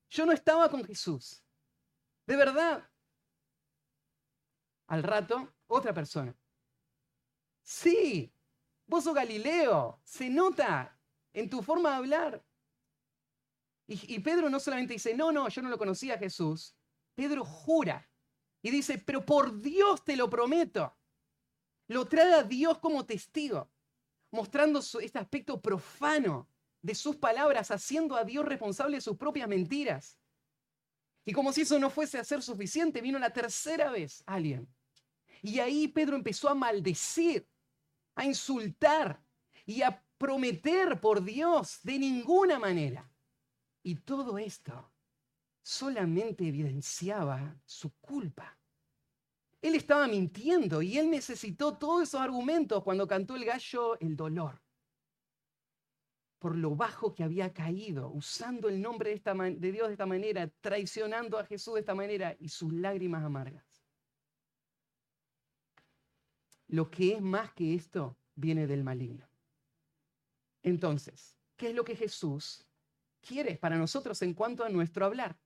yo 0.10 0.26
no 0.26 0.32
estaba 0.32 0.72
con 0.72 0.86
Jesús. 0.86 1.44
De 2.26 2.38
verdad. 2.38 2.90
Al 4.88 5.04
rato, 5.04 5.54
otra 5.68 5.94
persona. 5.94 6.34
Sí, 7.62 8.34
vos 8.88 9.04
sos 9.04 9.14
Galileo, 9.14 10.00
se 10.06 10.30
nota 10.30 10.98
en 11.34 11.50
tu 11.50 11.62
forma 11.62 11.90
de 11.90 11.96
hablar. 11.98 12.46
Y, 13.86 14.18
Pedro 14.20 14.50
no 14.50 14.62
solamente 14.62 14.94
dice, 14.94 15.14
no, 15.14 15.34
no, 15.34 15.50
yo 15.50 15.62
no 15.62 15.68
lo 15.68 15.78
conocía 15.78 16.14
a 16.14 16.20
Jesús. 16.20 16.74
Pedro 17.16 17.44
jura 17.44 18.10
y 18.62 18.72
dice, 18.72 18.98
pero 18.98 19.26
por 19.26 19.60
Dios 19.60 20.06
te 20.06 20.16
lo 20.16 20.30
prometo. 20.30 20.96
Lo 21.88 22.08
trae 22.08 22.34
a 22.34 22.44
Dios 22.44 22.80
como 22.80 23.06
testigo, 23.06 23.70
mostrando 24.32 24.80
este 24.80 25.20
aspecto 25.20 25.62
profano 25.62 26.48
de 26.82 26.96
sus 26.96 27.16
palabras, 27.16 27.72
haciendo 27.72 28.16
a 28.16 28.24
Dios 28.24 28.46
responsable 28.46 28.98
de 28.98 29.02
sus 29.02 29.18
propias 29.18 29.48
mentiras. 29.48 30.18
Y 31.26 31.34
como 31.34 31.52
si 31.52 31.62
eso 31.62 31.78
no 31.80 31.90
fuese 31.90 32.18
a 32.18 32.24
ser 32.24 32.42
suficiente, 32.42 33.02
vino 33.02 33.20
la 33.20 33.32
tercera 33.32 33.92
vez 33.92 34.24
alguien. 34.26 34.68
Y 35.42 35.60
ahí 35.60 35.88
Pedro 35.88 36.16
empezó 36.16 36.50
a 36.50 36.56
maldecir, 36.56 37.48
a 38.16 38.26
insultar 38.26 39.22
y 39.66 39.82
a 39.82 40.04
prometer 40.18 41.00
por 41.00 41.24
Dios 41.24 41.80
de 41.84 42.00
ninguna 42.00 42.60
manera. 42.60 43.10
Y 43.84 43.96
todo 43.96 44.38
esto 44.38 44.92
solamente 45.62 46.48
evidenciaba 46.48 47.56
su 47.66 47.92
culpa. 48.00 48.59
Él 49.62 49.76
estaba 49.76 50.08
mintiendo 50.08 50.82
y 50.82 50.98
él 50.98 51.10
necesitó 51.10 51.78
todos 51.78 52.04
esos 52.04 52.22
argumentos 52.22 52.84
cuando 52.84 53.08
cantó 53.08 53.36
el 53.36 53.46
gallo 53.46 54.00
el 54.00 54.16
dolor. 54.16 54.62
Por 56.40 56.56
lo 56.56 56.76
bajo 56.76 57.14
que 57.14 57.24
había 57.24 57.54
caído, 57.54 58.10
usando 58.10 58.70
el 58.70 58.82
nombre 58.82 59.10
de, 59.10 59.56
de 59.58 59.72
Dios 59.74 59.88
de 59.88 59.94
esta 59.94 60.06
manera, 60.06 60.50
traicionando 60.62 61.38
a 61.38 61.46
Jesús 61.46 61.74
de 61.74 61.80
esta 61.82 61.96
manera 61.96 62.36
y 62.40 62.48
sus 62.48 62.72
lágrimas 62.72 63.26
amargas. 63.26 63.84
Lo 66.68 66.90
que 66.90 67.14
es 67.14 67.22
más 67.22 67.52
que 67.54 67.76
esto 67.76 68.18
viene 68.36 68.68
del 68.68 68.86
maligno. 68.86 69.28
Entonces, 70.64 71.38
¿qué 71.58 71.70
es 71.70 71.76
lo 71.76 71.84
que 71.84 71.96
Jesús 71.96 72.66
quiere 73.22 73.58
para 73.58 73.78
nosotros 73.78 74.22
en 74.22 74.34
cuanto 74.34 74.64
a 74.64 74.70
nuestro 74.70 75.06
hablar? 75.06 75.38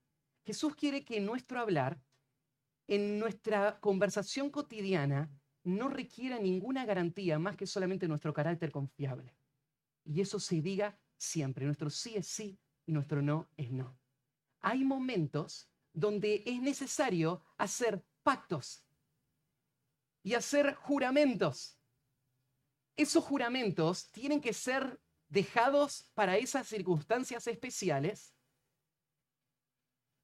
Jesús 0.44 0.76
quiere 0.76 1.04
que 1.04 1.20
nuestro 1.20 1.60
hablar, 1.60 2.00
en 2.86 3.18
nuestra 3.18 3.80
conversación 3.80 4.50
cotidiana, 4.50 5.30
no 5.62 5.88
requiera 5.88 6.38
ninguna 6.38 6.84
garantía 6.84 7.38
más 7.38 7.56
que 7.56 7.66
solamente 7.66 8.06
nuestro 8.06 8.34
carácter 8.34 8.70
confiable. 8.70 9.34
Y 10.04 10.20
eso 10.20 10.38
se 10.38 10.60
diga 10.60 10.98
siempre. 11.16 11.64
Nuestro 11.64 11.88
sí 11.88 12.14
es 12.16 12.26
sí 12.26 12.58
y 12.86 12.92
nuestro 12.92 13.22
no 13.22 13.48
es 13.56 13.70
no. 13.70 13.98
Hay 14.60 14.84
momentos 14.84 15.70
donde 15.92 16.42
es 16.44 16.60
necesario 16.60 17.42
hacer 17.56 18.04
pactos 18.22 18.84
y 20.22 20.34
hacer 20.34 20.74
juramentos. 20.74 21.78
Esos 22.96 23.24
juramentos 23.24 24.10
tienen 24.10 24.40
que 24.40 24.52
ser 24.52 25.00
dejados 25.28 26.10
para 26.14 26.36
esas 26.36 26.66
circunstancias 26.66 27.46
especiales 27.46 28.34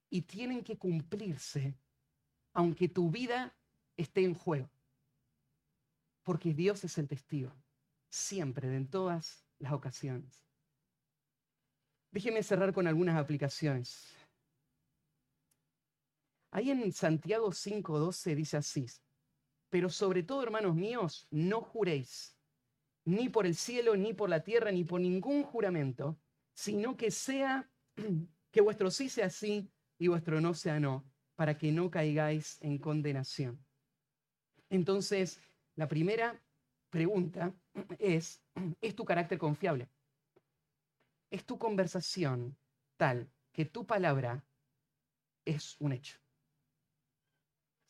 y 0.09 0.21
tienen 0.21 0.63
que 0.63 0.77
cumplirse 0.77 1.77
aunque 2.53 2.89
tu 2.89 3.09
vida 3.09 3.55
esté 3.97 4.23
en 4.23 4.33
juego. 4.33 4.69
Porque 6.23 6.53
Dios 6.53 6.83
es 6.83 6.97
el 6.97 7.07
testigo, 7.07 7.51
siempre, 8.09 8.75
en 8.75 8.87
todas 8.87 9.45
las 9.59 9.73
ocasiones. 9.73 10.45
Déjenme 12.11 12.43
cerrar 12.43 12.73
con 12.73 12.87
algunas 12.87 13.17
aplicaciones. 13.17 14.15
Ahí 16.51 16.69
en 16.69 16.91
Santiago 16.91 17.51
5:12 17.51 18.35
dice 18.35 18.57
así, 18.57 18.85
pero 19.69 19.89
sobre 19.89 20.21
todo, 20.21 20.43
hermanos 20.43 20.75
míos, 20.75 21.27
no 21.31 21.61
juréis, 21.61 22.35
ni 23.05 23.29
por 23.29 23.45
el 23.45 23.55
cielo, 23.55 23.95
ni 23.95 24.13
por 24.13 24.29
la 24.29 24.43
tierra, 24.43 24.71
ni 24.71 24.83
por 24.83 24.99
ningún 24.99 25.43
juramento, 25.43 26.19
sino 26.53 26.97
que 26.97 27.09
sea, 27.09 27.71
que 28.51 28.61
vuestro 28.61 28.91
sí 28.91 29.07
sea 29.07 29.29
sí 29.29 29.71
y 29.97 30.09
vuestro 30.09 30.41
no 30.41 30.53
sea 30.53 30.79
no, 30.79 31.09
para 31.41 31.57
que 31.57 31.71
no 31.71 31.89
caigáis 31.89 32.61
en 32.61 32.77
condenación. 32.77 33.65
Entonces, 34.69 35.41
la 35.75 35.87
primera 35.87 36.39
pregunta 36.91 37.51
es, 37.97 38.43
¿es 38.79 38.95
tu 38.95 39.03
carácter 39.05 39.39
confiable? 39.39 39.89
¿Es 41.31 41.43
tu 41.43 41.57
conversación 41.57 42.55
tal 42.95 43.27
que 43.51 43.65
tu 43.65 43.87
palabra 43.87 44.45
es 45.43 45.77
un 45.79 45.93
hecho? 45.93 46.19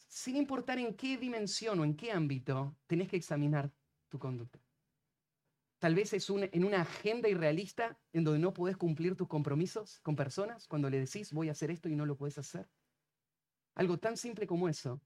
Sin 0.07 0.37
importar 0.37 0.79
en 0.79 0.95
qué 0.95 1.17
dimensión 1.17 1.77
o 1.81 1.83
en 1.83 1.97
qué 1.97 2.13
ámbito, 2.13 2.73
tenés 2.87 3.09
que 3.09 3.17
examinar 3.17 3.69
tu 4.07 4.17
conducta. 4.17 4.61
Tal 5.77 5.93
vez 5.93 6.13
es 6.13 6.29
en 6.29 6.63
una 6.63 6.83
agenda 6.83 7.27
irrealista 7.27 7.99
en 8.13 8.23
donde 8.23 8.39
no 8.39 8.53
puedes 8.53 8.77
cumplir 8.77 9.17
tus 9.17 9.27
compromisos 9.27 9.99
con 9.99 10.15
personas 10.15 10.69
cuando 10.69 10.89
le 10.89 11.01
decís 11.01 11.33
voy 11.33 11.49
a 11.49 11.51
hacer 11.51 11.69
esto 11.69 11.89
y 11.89 11.97
no 11.97 12.05
lo 12.05 12.15
puedes 12.15 12.37
hacer. 12.37 12.69
Algo 13.75 13.97
tan 13.97 14.17
simple 14.17 14.47
como 14.47 14.67
eso. 14.67 15.01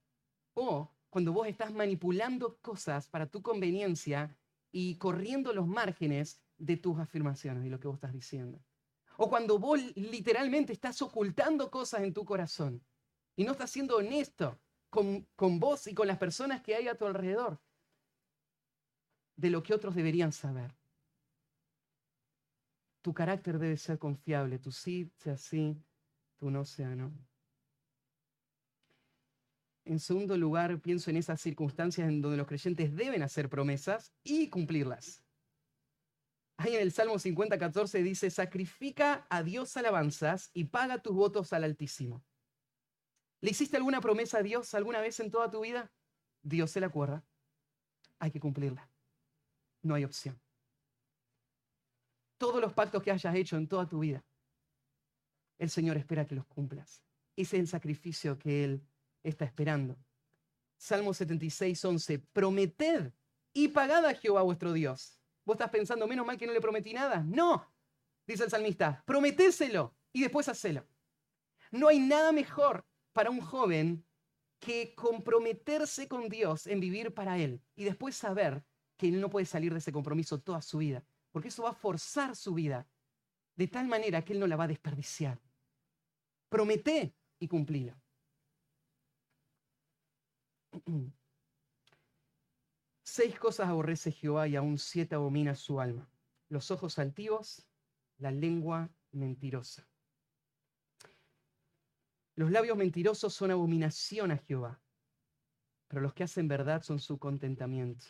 O 0.53 0.91
cuando 1.09 1.31
vos 1.33 1.47
estás 1.47 1.73
manipulando 1.73 2.57
cosas 2.61 3.07
para 3.07 3.27
tu 3.27 3.41
conveniencia 3.41 4.37
y 4.71 4.97
corriendo 4.97 5.53
los 5.53 5.67
márgenes 5.67 6.41
de 6.57 6.77
tus 6.77 6.99
afirmaciones 6.99 7.65
y 7.65 7.69
lo 7.69 7.79
que 7.79 7.87
vos 7.87 7.95
estás 7.95 8.13
diciendo. 8.13 8.59
O 9.17 9.29
cuando 9.29 9.59
vos 9.59 9.79
literalmente 9.95 10.73
estás 10.73 11.01
ocultando 11.01 11.71
cosas 11.71 12.01
en 12.01 12.13
tu 12.13 12.25
corazón 12.25 12.83
y 13.35 13.43
no 13.43 13.53
estás 13.53 13.71
siendo 13.71 13.97
honesto 13.97 14.59
con, 14.89 15.27
con 15.35 15.59
vos 15.59 15.87
y 15.87 15.93
con 15.93 16.07
las 16.07 16.17
personas 16.17 16.61
que 16.61 16.75
hay 16.75 16.87
a 16.87 16.95
tu 16.95 17.05
alrededor 17.05 17.59
de 19.35 19.49
lo 19.49 19.63
que 19.63 19.73
otros 19.73 19.95
deberían 19.95 20.31
saber. 20.31 20.75
Tu 23.01 23.13
carácter 23.13 23.59
debe 23.59 23.77
ser 23.77 23.99
confiable, 23.99 24.59
tu 24.59 24.71
sí 24.71 25.11
sea 25.15 25.37
sí, 25.37 25.81
tu 26.37 26.49
no 26.49 26.65
sea 26.65 26.95
no. 26.95 27.13
En 29.85 29.99
segundo 29.99 30.37
lugar, 30.37 30.81
pienso 30.81 31.09
en 31.09 31.17
esas 31.17 31.39
circunstancias 31.39 32.07
en 32.07 32.21
donde 32.21 32.37
los 32.37 32.47
creyentes 32.47 32.95
deben 32.95 33.23
hacer 33.23 33.49
promesas 33.49 34.13
y 34.23 34.49
cumplirlas. 34.49 35.23
Ahí 36.57 36.75
en 36.75 36.81
el 36.81 36.91
Salmo 36.91 37.19
50, 37.19 37.57
14 37.57 38.01
dice, 38.01 38.29
sacrifica 38.31 39.27
a 39.29 39.43
Dios 39.43 39.77
alabanzas 39.77 40.49
y 40.53 40.65
paga 40.65 41.01
tus 41.01 41.15
votos 41.15 41.53
al 41.53 41.63
Altísimo. 41.63 42.23
¿Le 43.41 43.51
hiciste 43.51 43.77
alguna 43.77 44.01
promesa 44.01 44.39
a 44.39 44.43
Dios 44.43 44.73
alguna 44.73 45.01
vez 45.01 45.19
en 45.19 45.29
toda 45.29 45.51
tu 45.51 45.61
vida? 45.61 45.91
Dios 46.41 46.71
se 46.71 46.79
la 46.79 46.87
acuerda. 46.87 47.25
Hay 48.19 48.31
que 48.31 48.39
cumplirla 48.39 48.89
no 49.85 49.95
hay 49.95 50.03
opción. 50.03 50.39
Todos 52.37 52.59
los 52.59 52.73
pactos 52.73 53.01
que 53.01 53.11
hayas 53.11 53.35
hecho 53.35 53.55
en 53.55 53.67
toda 53.67 53.87
tu 53.87 53.99
vida, 53.99 54.25
el 55.57 55.69
Señor 55.69 55.95
espera 55.95 56.27
que 56.27 56.35
los 56.35 56.45
cumplas. 56.47 57.01
Ese 57.37 57.57
es 57.57 57.61
el 57.61 57.67
sacrificio 57.67 58.37
que 58.37 58.65
Él 58.65 58.87
está 59.29 59.45
esperando. 59.45 59.97
Salmo 60.77 61.13
76, 61.13 61.83
11. 61.83 62.19
Prometed 62.19 63.11
y 63.53 63.69
pagad 63.69 64.05
a 64.05 64.13
Jehová 64.13 64.41
vuestro 64.43 64.73
Dios. 64.73 65.19
¿Vos 65.45 65.55
estás 65.55 65.69
pensando, 65.69 66.07
menos 66.07 66.25
mal 66.25 66.37
que 66.37 66.47
no 66.47 66.53
le 66.53 66.61
prometí 66.61 66.93
nada? 66.93 67.23
No. 67.23 67.71
dice 68.27 68.43
el 68.43 68.49
salmista, 68.49 69.03
prometéselo 69.05 69.95
y 70.11 70.21
después 70.21 70.47
hacelo. 70.49 70.87
No 71.71 71.87
hay 71.87 71.99
nada 71.99 72.31
mejor 72.31 72.85
para 73.13 73.29
un 73.29 73.41
joven 73.41 74.05
que 74.59 74.95
comprometerse 74.95 76.07
con 76.07 76.27
Dios 76.29 76.67
en 76.67 76.79
vivir 76.79 77.13
para 77.13 77.37
Él 77.37 77.61
y 77.75 77.83
después 77.83 78.15
saber 78.15 78.63
que 78.97 79.07
Él 79.07 79.21
no 79.21 79.29
puede 79.29 79.45
salir 79.45 79.71
de 79.73 79.79
ese 79.79 79.91
compromiso 79.91 80.39
toda 80.39 80.61
su 80.61 80.79
vida, 80.79 81.03
porque 81.31 81.49
eso 81.49 81.63
va 81.63 81.71
a 81.71 81.73
forzar 81.73 82.35
su 82.35 82.53
vida 82.53 82.87
de 83.55 83.67
tal 83.67 83.87
manera 83.87 84.23
que 84.23 84.33
Él 84.33 84.39
no 84.39 84.47
la 84.47 84.55
va 84.55 84.65
a 84.65 84.69
desperdiciar. 84.69 85.39
Promete 86.49 87.15
y 87.39 87.47
cumplilo. 87.47 87.95
Seis 93.03 93.37
cosas 93.39 93.69
aborrece 93.69 94.11
Jehová 94.11 94.47
y 94.47 94.55
aún 94.55 94.77
siete 94.77 95.15
abomina 95.15 95.55
su 95.55 95.79
alma. 95.79 96.09
Los 96.49 96.71
ojos 96.71 96.99
altivos, 96.99 97.67
la 98.17 98.31
lengua 98.31 98.89
mentirosa. 99.11 99.87
Los 102.35 102.51
labios 102.51 102.77
mentirosos 102.77 103.33
son 103.33 103.51
abominación 103.51 104.31
a 104.31 104.37
Jehová, 104.37 104.81
pero 105.87 106.01
los 106.01 106.13
que 106.13 106.23
hacen 106.23 106.47
verdad 106.47 106.81
son 106.81 106.99
su 106.99 107.17
contentamiento. 107.17 108.05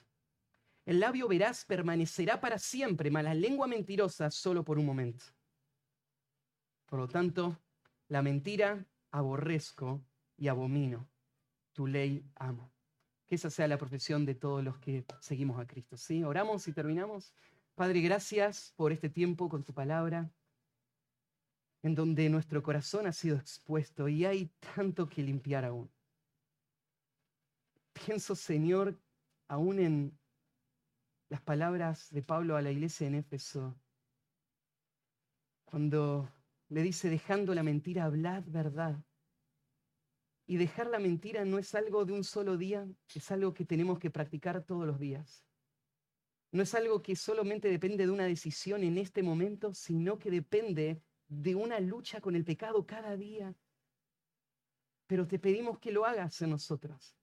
El 0.86 1.00
labio 1.00 1.28
veraz 1.28 1.66
permanecerá 1.66 2.40
para 2.40 2.58
siempre, 2.58 3.12
mas 3.12 3.24
la 3.24 3.34
lengua 3.34 3.68
mentirosa 3.68 4.32
solo 4.32 4.64
por 4.64 4.80
un 4.80 4.86
momento. 4.86 5.26
Por 6.86 7.00
lo 7.00 7.08
tanto, 7.08 7.60
la 8.08 8.22
mentira 8.22 8.86
aborrezco 9.12 10.04
y 10.38 10.48
abomino. 10.48 11.08
Tu 11.76 11.88
ley 11.88 12.26
amo. 12.36 12.72
Que 13.28 13.36
esa 13.36 13.50
sea 13.50 13.68
la 13.68 13.78
profesión 13.78 14.26
de 14.26 14.34
todos 14.34 14.64
los 14.64 14.78
que 14.80 15.06
seguimos 15.20 15.60
a 15.60 15.68
Cristo. 15.68 15.98
¿sí? 15.98 16.24
Oramos 16.24 16.66
y 16.70 16.74
terminamos. 16.74 17.34
Padre, 17.76 18.00
gracias 18.00 18.74
por 18.78 18.94
este 18.94 19.10
tiempo 19.10 19.50
con 19.50 19.66
tu 19.66 19.74
palabra, 19.74 20.32
en 21.84 21.94
donde 21.96 22.30
nuestro 22.30 22.64
corazón 22.64 23.08
ha 23.08 23.12
sido 23.12 23.36
expuesto 23.36 24.08
y 24.08 24.24
hay 24.24 24.48
tanto 24.76 25.10
que 25.10 25.22
limpiar 25.22 25.66
aún. 25.66 25.92
Pienso, 27.92 28.36
Señor, 28.36 28.98
aún 29.50 29.80
en 29.80 30.18
las 31.28 31.42
palabras 31.42 32.10
de 32.12 32.22
Pablo 32.22 32.56
a 32.56 32.62
la 32.62 32.72
iglesia 32.72 33.08
en 33.08 33.16
Éfeso, 33.16 33.78
cuando 35.66 36.32
le 36.70 36.82
dice, 36.82 37.10
dejando 37.10 37.54
la 37.54 37.64
mentira, 37.64 38.06
hablad 38.06 38.44
verdad. 38.48 39.05
Y 40.48 40.58
dejar 40.58 40.88
la 40.88 41.00
mentira 41.00 41.44
no 41.44 41.58
es 41.58 41.74
algo 41.74 42.06
de 42.06 42.14
un 42.14 42.24
solo 42.24 42.58
día, 42.58 42.88
es 43.14 43.32
algo 43.32 43.54
que 43.54 43.66
tenemos 43.66 43.98
que 44.00 44.12
practicar 44.12 44.64
todos 44.64 44.86
los 44.86 45.00
días. 45.00 45.44
No 46.52 46.64
es 46.64 46.74
algo 46.76 47.02
que 47.02 47.16
solamente 47.16 47.68
depende 47.68 48.06
de 48.06 48.12
una 48.12 48.26
decisión 48.26 48.84
en 48.84 48.98
este 48.98 49.24
momento, 49.24 49.74
sino 49.74 50.20
que 50.20 50.30
depende 50.30 51.02
de 51.28 51.56
una 51.56 51.80
lucha 51.80 52.22
con 52.22 52.36
el 52.36 52.46
pecado 52.46 52.86
cada 52.86 53.18
día. 53.18 53.56
Pero 55.08 55.28
te 55.28 55.40
pedimos 55.40 55.80
que 55.80 55.92
lo 55.92 56.06
hagas 56.06 56.42
en 56.42 56.52
nosotros. 56.52 57.18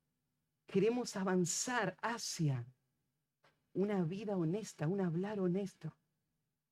Queremos 0.66 1.16
avanzar 1.16 1.96
hacia 2.02 2.66
una 3.72 4.04
vida 4.04 4.36
honesta, 4.36 4.86
un 4.86 5.00
hablar 5.00 5.40
honesto. 5.40 5.96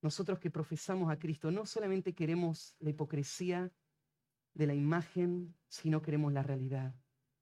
Nosotros 0.01 0.39
que 0.39 0.51
profesamos 0.51 1.11
a 1.11 1.17
Cristo 1.17 1.51
no 1.51 1.65
solamente 1.65 2.13
queremos 2.13 2.75
la 2.79 2.89
hipocresía 2.89 3.71
de 4.53 4.67
la 4.67 4.73
imagen, 4.73 5.55
sino 5.67 6.01
queremos 6.01 6.33
la 6.33 6.43
realidad. 6.43 6.95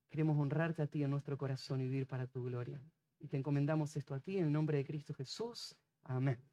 Queremos 0.10 0.40
honrarte 0.40 0.82
a 0.82 0.88
ti 0.88 1.04
en 1.04 1.12
nuestro 1.12 1.38
corazón 1.38 1.82
y 1.82 1.86
vivir 1.86 2.08
para 2.08 2.28
tu 2.28 2.44
gloria. 2.44 2.82
Y 3.20 3.28
te 3.28 3.38
encomendamos 3.38 3.96
esto 3.96 4.14
a 4.16 4.20
ti 4.20 4.38
en 4.38 4.46
el 4.46 4.52
nombre 4.52 4.78
de 4.78 4.86
Cristo 4.86 5.14
Jesús. 5.14 5.76
Amén. 6.04 6.49